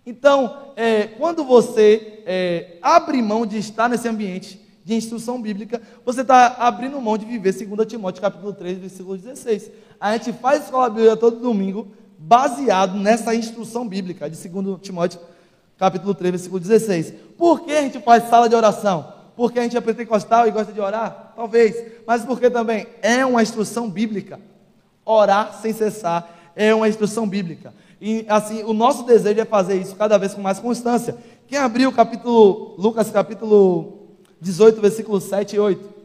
Então, 0.06 0.72
é, 0.74 1.06
quando 1.06 1.44
você 1.44 2.22
é, 2.24 2.78
abre 2.80 3.20
mão 3.20 3.44
de 3.44 3.58
estar 3.58 3.90
nesse 3.90 4.08
ambiente 4.08 4.58
de 4.84 4.94
instrução 4.94 5.42
bíblica, 5.42 5.82
você 6.04 6.22
está 6.22 6.46
abrindo 6.58 7.00
mão 7.00 7.18
de 7.18 7.26
viver 7.26 7.52
2 7.52 7.86
Timóteo 7.86 8.22
capítulo 8.22 8.54
3, 8.54 8.78
versículo 8.78 9.18
16. 9.18 9.70
A 10.00 10.16
gente 10.16 10.32
faz 10.32 10.64
escola 10.64 10.88
bíblica 10.88 11.16
todo 11.16 11.40
domingo 11.40 11.88
baseado 12.18 12.98
nessa 12.98 13.34
instrução 13.34 13.86
bíblica 13.86 14.28
de 14.28 14.48
2 14.48 14.80
Timóteo, 14.80 15.20
capítulo 15.78 16.14
3, 16.14 16.32
versículo 16.32 16.60
16. 16.60 17.12
Por 17.36 17.60
que 17.60 17.72
a 17.72 17.82
gente 17.82 18.00
faz 18.00 18.28
sala 18.28 18.48
de 18.48 18.54
oração? 18.54 19.12
Porque 19.36 19.58
a 19.58 19.62
gente 19.62 19.76
é 19.76 19.80
pentecostal 19.80 20.48
e 20.48 20.50
gosta 20.50 20.72
de 20.72 20.80
orar? 20.80 21.32
Talvez. 21.36 21.76
Mas 22.06 22.24
porque 22.24 22.48
também 22.48 22.86
é 23.02 23.24
uma 23.24 23.42
instrução 23.42 23.90
bíblica. 23.90 24.40
Orar 25.04 25.60
sem 25.60 25.72
cessar 25.72 26.52
é 26.56 26.74
uma 26.74 26.88
instrução 26.88 27.28
bíblica. 27.28 27.72
E 28.00 28.24
assim, 28.28 28.62
o 28.64 28.72
nosso 28.72 29.04
desejo 29.04 29.40
é 29.40 29.44
fazer 29.44 29.76
isso 29.76 29.94
cada 29.94 30.16
vez 30.16 30.32
com 30.32 30.40
mais 30.40 30.58
constância. 30.58 31.16
Quem 31.46 31.58
abriu 31.58 31.90
o 31.90 31.92
capítulo, 31.92 32.74
Lucas 32.78 33.10
capítulo 33.10 34.16
18, 34.40 34.80
versículo 34.80 35.20
7 35.20 35.56
e 35.56 35.58
8? 35.58 35.95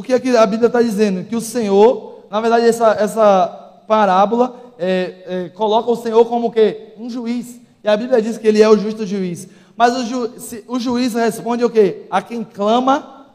O 0.00 0.02
que, 0.02 0.14
é 0.14 0.18
que 0.18 0.34
a 0.34 0.46
Bíblia 0.46 0.68
está 0.68 0.80
dizendo? 0.80 1.24
Que 1.24 1.36
o 1.36 1.42
Senhor, 1.42 2.24
na 2.30 2.40
verdade, 2.40 2.66
essa, 2.66 2.92
essa 2.92 3.46
parábola 3.86 4.58
é, 4.78 5.14
é, 5.26 5.48
coloca 5.50 5.90
o 5.90 5.96
Senhor 5.96 6.24
como 6.24 6.46
o 6.46 6.50
quê? 6.50 6.94
Um 6.98 7.10
juiz. 7.10 7.60
E 7.84 7.88
a 7.88 7.94
Bíblia 7.94 8.22
diz 8.22 8.38
que 8.38 8.48
ele 8.48 8.62
é 8.62 8.68
o 8.70 8.78
justo 8.78 9.04
juiz. 9.04 9.46
Mas 9.76 9.94
o, 9.94 10.06
ju, 10.06 10.40
se, 10.40 10.64
o 10.66 10.80
juiz 10.80 11.12
responde 11.12 11.66
o 11.66 11.68
quê? 11.68 12.06
A 12.10 12.22
quem 12.22 12.42
clama 12.42 13.26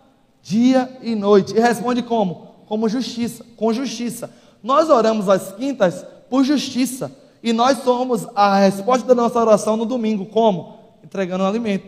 dia 0.41 0.89
e 1.03 1.13
noite. 1.13 1.55
E 1.55 1.59
responde 1.59 2.01
como? 2.01 2.47
Como 2.65 2.89
justiça, 2.89 3.45
com 3.55 3.71
justiça. 3.71 4.31
Nós 4.63 4.89
oramos 4.89 5.29
às 5.29 5.51
quintas 5.51 6.03
por 6.31 6.43
justiça. 6.43 7.15
E 7.43 7.53
nós 7.53 7.83
somos 7.83 8.25
a 8.33 8.57
resposta 8.57 9.05
da 9.05 9.13
nossa 9.13 9.39
oração 9.39 9.77
no 9.77 9.85
domingo. 9.85 10.25
Como? 10.25 10.79
Entregando 11.03 11.43
alimento. 11.43 11.85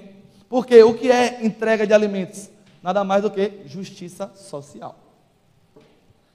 Porque 0.47 0.83
o 0.83 0.93
que 0.93 1.09
é 1.09 1.43
entrega 1.43 1.87
de 1.87 1.95
alimentos? 1.95 2.55
Nada 2.87 3.03
mais 3.03 3.21
do 3.21 3.29
que 3.29 3.51
justiça 3.65 4.31
social. 4.33 4.95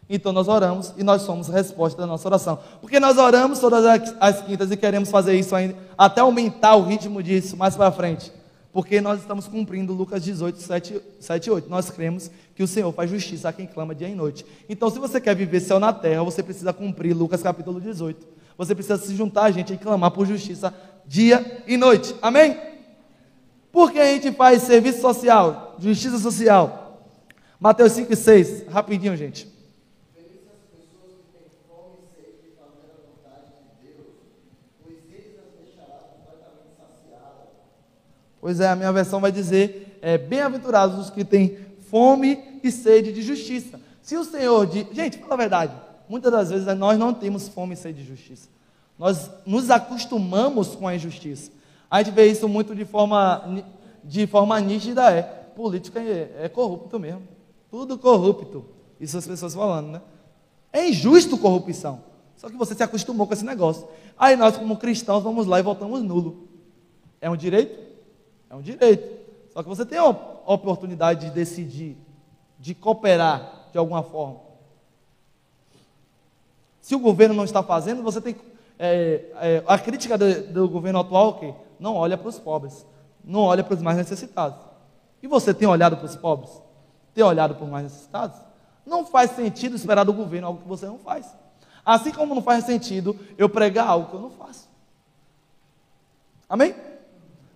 Então 0.07 0.35
nós 0.35 0.49
oramos 0.49 0.93
e 0.99 1.03
nós 1.03 1.23
somos 1.23 1.49
resposta 1.49 1.99
da 1.99 2.07
nossa 2.07 2.29
oração. 2.29 2.59
Porque 2.79 3.01
nós 3.01 3.17
oramos 3.17 3.59
todas 3.59 3.87
as 4.21 4.43
quintas 4.43 4.71
e 4.71 4.77
queremos 4.77 5.11
fazer 5.11 5.35
isso 5.35 5.57
ainda, 5.57 5.75
até 5.97 6.21
aumentar 6.21 6.75
o 6.75 6.83
ritmo 6.83 7.23
disso 7.23 7.57
mais 7.57 7.75
para 7.75 7.91
frente. 7.91 8.31
Porque 8.71 9.01
nós 9.01 9.21
estamos 9.21 9.49
cumprindo 9.49 9.95
Lucas 9.95 10.23
18, 10.23 10.61
7, 10.61 11.03
7 11.21 11.47
e 11.47 11.51
8. 11.51 11.71
Nós 11.71 11.89
cremos 11.89 12.31
que 12.55 12.63
o 12.63 12.69
Senhor 12.69 12.93
faz 12.93 13.09
justiça 13.09 13.49
a 13.49 13.53
quem 13.53 13.67
clama 13.67 13.95
dia 13.95 14.09
e 14.09 14.15
noite. 14.15 14.45
Então, 14.69 14.91
se 14.91 14.99
você 14.99 15.23
quer 15.23 15.35
viver 15.35 15.61
céu 15.61 15.81
na 15.81 15.91
terra, 15.91 16.23
você 16.23 16.43
precisa 16.43 16.71
cumprir 16.71 17.15
Lucas 17.15 17.43
capítulo 17.43 17.81
18. 17.81 18.27
Você 18.59 18.75
precisa 18.75 18.99
se 18.99 19.17
juntar 19.17 19.45
a 19.45 19.51
gente 19.51 19.73
e 19.73 19.79
clamar 19.79 20.11
por 20.11 20.27
justiça 20.27 20.75
dia 21.07 21.63
e 21.67 21.79
noite. 21.79 22.15
Amém? 22.21 22.72
Por 23.73 23.91
que 23.91 23.99
a 23.99 24.05
gente 24.05 24.31
faz 24.33 24.63
serviço 24.63 25.01
social, 25.01 25.77
justiça 25.79 26.19
social? 26.19 27.09
Mateus 27.59 27.93
5 27.93 28.13
e 28.13 28.17
6, 28.17 28.69
rapidinho, 28.69 29.17
gente. 29.17 29.51
Pois 38.43 38.59
é, 38.59 38.69
a 38.69 38.75
minha 38.75 38.93
versão 38.93 39.21
vai 39.21 39.31
dizer: 39.31 39.99
é, 40.03 40.19
bem-aventurados 40.19 40.99
os 40.99 41.11
que 41.11 41.25
têm 41.25 41.57
fome 41.89 42.59
e 42.63 42.73
sede 42.73 43.13
de 43.13 43.23
justiça. 43.23 43.81
Se 44.03 44.17
o 44.17 44.25
Senhor 44.25 44.67
diz. 44.67 44.87
Gente, 44.93 45.19
fala 45.19 45.35
a 45.35 45.37
verdade. 45.37 45.73
Muitas 46.09 46.33
das 46.33 46.51
vezes 46.51 46.67
nós 46.77 46.99
não 46.99 47.15
temos 47.15 47.47
fome 47.47 47.75
e 47.75 47.77
sede 47.77 48.03
de 48.03 48.09
justiça. 48.09 48.49
Nós 48.99 49.31
nos 49.47 49.71
acostumamos 49.71 50.75
com 50.75 50.89
a 50.89 50.95
injustiça. 50.97 51.53
A 51.93 52.03
gente 52.03 52.15
vê 52.15 52.25
isso 52.27 52.49
muito 52.49 52.75
de 52.75 52.87
forma, 52.87 53.67
de 54.03 54.27
forma 54.27 54.59
nítida, 54.59 55.13
é. 55.13 55.21
Política 55.23 56.01
é, 56.01 56.45
é 56.45 56.49
corrupto 56.49 56.99
mesmo. 56.99 57.21
Tudo 57.71 57.99
corrupto. 57.99 58.65
Isso 58.99 59.19
as 59.19 59.27
pessoas 59.27 59.55
falando, 59.55 59.89
né? 59.89 60.03
É 60.73 60.89
injusto 60.89 61.37
corrupção. 61.37 62.03
Só 62.35 62.49
que 62.49 62.57
você 62.57 62.75
se 62.75 62.83
acostumou 62.83 63.27
com 63.27 63.35
esse 63.35 63.45
negócio. 63.45 63.87
Aí 64.19 64.37
nós, 64.37 64.57
como 64.57 64.79
cristãos, 64.79 65.23
vamos 65.23 65.47
lá 65.47 65.59
e 65.61 65.63
voltamos 65.63 66.03
nulo. 66.03 66.49
É 67.21 67.29
um 67.29 67.37
direito? 67.37 67.79
É 68.49 68.57
um 68.57 68.63
direito. 68.63 69.21
Só 69.53 69.63
que 69.63 69.69
você 69.69 69.85
tem 69.85 69.99
a 69.99 70.07
oportunidade 70.07 71.27
de 71.27 71.31
decidir, 71.31 71.99
de 72.59 72.75
cooperar 72.75 73.69
de 73.71 73.77
alguma 73.77 74.03
forma. 74.03 74.41
Se 76.81 76.95
o 76.95 76.99
governo 76.99 77.35
não 77.35 77.45
está 77.45 77.63
fazendo, 77.63 78.03
você 78.03 78.19
tem. 78.19 78.35
É, 78.79 79.27
é, 79.35 79.65
a 79.67 79.79
crítica 79.79 80.17
do, 80.17 80.43
do, 80.53 80.69
governo 80.71 80.99
atual 80.99 81.39
é 81.43 81.55
não 81.83 81.97
olha 81.97 82.17
para 82.17 82.29
os 82.29 82.39
pobres, 82.39 82.87
não 83.25 83.41
olha 83.41 83.65
para 83.65 83.75
os 83.75 83.83
mais 83.83 83.97
necessitados. 83.97 84.59
E 85.21 85.27
você 85.27 85.53
tem 85.53 85.67
olhado 85.67 85.97
para 85.97 86.07
os 86.07 86.15
pobres? 86.15 86.51
Tem 87.13 87.25
olhado 87.25 87.57
para 87.57 87.65
os 87.65 87.71
mais 87.71 87.85
necessitados? 87.85 88.39
Não 88.87 89.05
faz 89.05 89.33
sentido 89.33 89.75
esperar 89.75 90.05
do 90.05 90.13
governo 90.13 90.47
algo 90.47 90.63
que 90.63 90.69
você 90.69 90.87
não 90.87 90.99
faz. 90.99 91.37
Assim 91.85 92.13
como 92.13 92.37
não 92.37 92.43
faz 92.43 92.65
sentido 92.65 93.19
eu 93.37 93.49
pregar 93.49 93.89
algo 93.89 94.09
que 94.09 94.15
eu 94.15 94.21
não 94.21 94.31
faço. 94.31 94.69
Amém? 96.49 96.73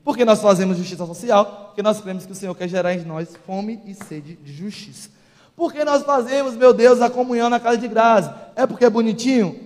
Porque 0.04 0.24
nós 0.24 0.40
fazemos 0.40 0.76
justiça 0.76 1.06
social, 1.06 1.66
porque 1.66 1.82
nós 1.82 2.00
cremos 2.00 2.26
que 2.26 2.32
o 2.32 2.34
Senhor 2.34 2.54
quer 2.54 2.68
gerar 2.68 2.94
em 2.94 3.04
nós 3.04 3.36
fome 3.46 3.80
e 3.84 3.94
sede 3.94 4.34
de 4.34 4.52
justiça. 4.52 5.08
Porque 5.54 5.84
nós 5.84 6.02
fazemos, 6.02 6.56
meu 6.56 6.74
Deus, 6.74 7.00
a 7.00 7.08
comunhão 7.08 7.48
na 7.48 7.60
casa 7.60 7.78
de 7.78 7.86
graça? 7.86 8.50
É 8.56 8.66
porque 8.66 8.84
é 8.84 8.90
bonitinho? 8.90 9.60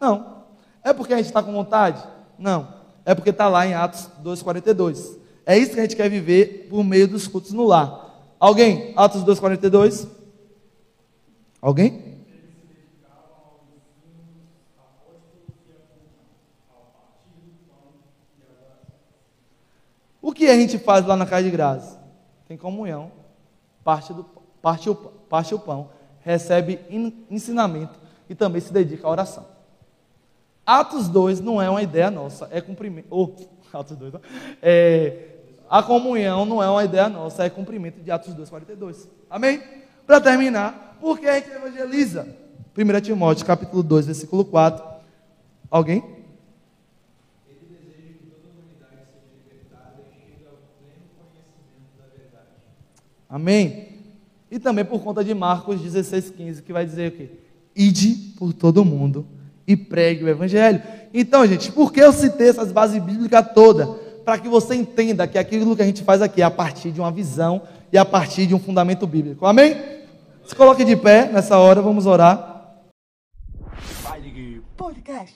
Não. 0.00 0.44
É 0.82 0.92
porque 0.92 1.12
a 1.12 1.16
gente 1.18 1.26
está 1.26 1.42
com 1.42 1.52
vontade? 1.52 2.02
Não. 2.38 2.75
É 3.06 3.14
porque 3.14 3.30
está 3.30 3.48
lá 3.48 3.64
em 3.64 3.72
Atos 3.72 4.10
2,42. 4.20 5.16
É 5.46 5.56
isso 5.56 5.72
que 5.72 5.78
a 5.78 5.82
gente 5.84 5.94
quer 5.94 6.10
viver 6.10 6.66
por 6.68 6.82
meio 6.82 7.06
dos 7.06 7.28
cultos 7.28 7.52
no 7.52 7.64
lar. 7.64 8.34
Alguém? 8.40 8.92
Atos 8.96 9.22
2,42? 9.22 10.08
Alguém? 11.62 12.16
O 20.20 20.32
que 20.32 20.48
a 20.48 20.56
gente 20.56 20.76
faz 20.76 21.06
lá 21.06 21.16
na 21.16 21.24
casa 21.24 21.44
de 21.44 21.50
graça? 21.50 22.00
Tem 22.48 22.56
comunhão, 22.56 23.12
parte, 23.84 24.12
do, 24.12 24.24
parte, 24.60 24.90
o, 24.90 24.94
parte 24.96 25.54
o 25.54 25.60
pão, 25.60 25.90
recebe 26.18 26.80
ensinamento 27.30 27.96
e 28.28 28.34
também 28.34 28.60
se 28.60 28.72
dedica 28.72 29.06
à 29.06 29.10
oração. 29.10 29.55
Atos 30.66 31.08
2 31.08 31.40
não 31.40 31.62
é 31.62 31.70
uma 31.70 31.80
ideia 31.80 32.10
nossa, 32.10 32.48
é 32.50 32.60
cumprimento. 32.60 33.06
Oh, 33.08 33.30
Atos 33.72 33.96
2, 33.96 34.14
é, 34.60 35.28
a 35.70 35.80
comunhão 35.80 36.44
não 36.44 36.60
é 36.60 36.68
uma 36.68 36.84
ideia 36.84 37.08
nossa, 37.08 37.44
é 37.44 37.50
cumprimento 37.50 38.02
de 38.02 38.10
Atos 38.10 38.34
2, 38.34 38.50
42. 38.50 39.08
Amém? 39.30 39.62
Para 40.04 40.20
terminar, 40.20 40.98
por 41.00 41.20
que 41.20 41.28
a 41.28 41.38
gente 41.38 41.50
evangeliza? 41.50 42.26
1 42.76 43.00
Timóteo, 43.00 43.46
capítulo 43.46 43.82
2, 43.82 44.06
versículo 44.06 44.44
4. 44.44 44.84
Alguém? 45.70 46.16
Amém? 53.28 53.88
E 54.50 54.58
também 54.58 54.84
por 54.84 55.00
conta 55.02 55.22
de 55.22 55.34
Marcos 55.34 55.80
16, 55.80 56.30
15, 56.30 56.62
que 56.62 56.72
vai 56.72 56.84
dizer 56.84 57.12
o 57.12 57.16
quê? 57.16 57.30
Ide 57.74 58.34
por 58.36 58.52
todo 58.52 58.84
mundo 58.84 59.26
e 59.66 59.76
pregue 59.76 60.24
o 60.24 60.28
Evangelho. 60.28 60.82
Então, 61.12 61.46
gente, 61.46 61.72
por 61.72 61.92
que 61.92 62.00
eu 62.00 62.12
citei 62.12 62.48
essas 62.48 62.70
bases 62.72 63.02
bíblicas 63.02 63.46
todas? 63.54 63.88
Para 64.24 64.38
que 64.38 64.48
você 64.48 64.74
entenda 64.74 65.26
que 65.26 65.38
aquilo 65.38 65.74
que 65.76 65.82
a 65.82 65.86
gente 65.86 66.02
faz 66.02 66.20
aqui 66.20 66.42
é 66.42 66.44
a 66.44 66.50
partir 66.50 66.90
de 66.90 67.00
uma 67.00 67.10
visão 67.10 67.62
e 67.92 67.98
a 67.98 68.04
partir 68.04 68.46
de 68.46 68.54
um 68.54 68.58
fundamento 68.58 69.06
bíblico. 69.06 69.46
Amém? 69.46 69.76
Se 70.44 70.54
coloque 70.54 70.84
de 70.84 70.96
pé 70.96 71.30
nessa 71.32 71.58
hora, 71.58 71.80
vamos 71.80 72.06
orar. 72.06 72.54
Podcast. 74.76 75.34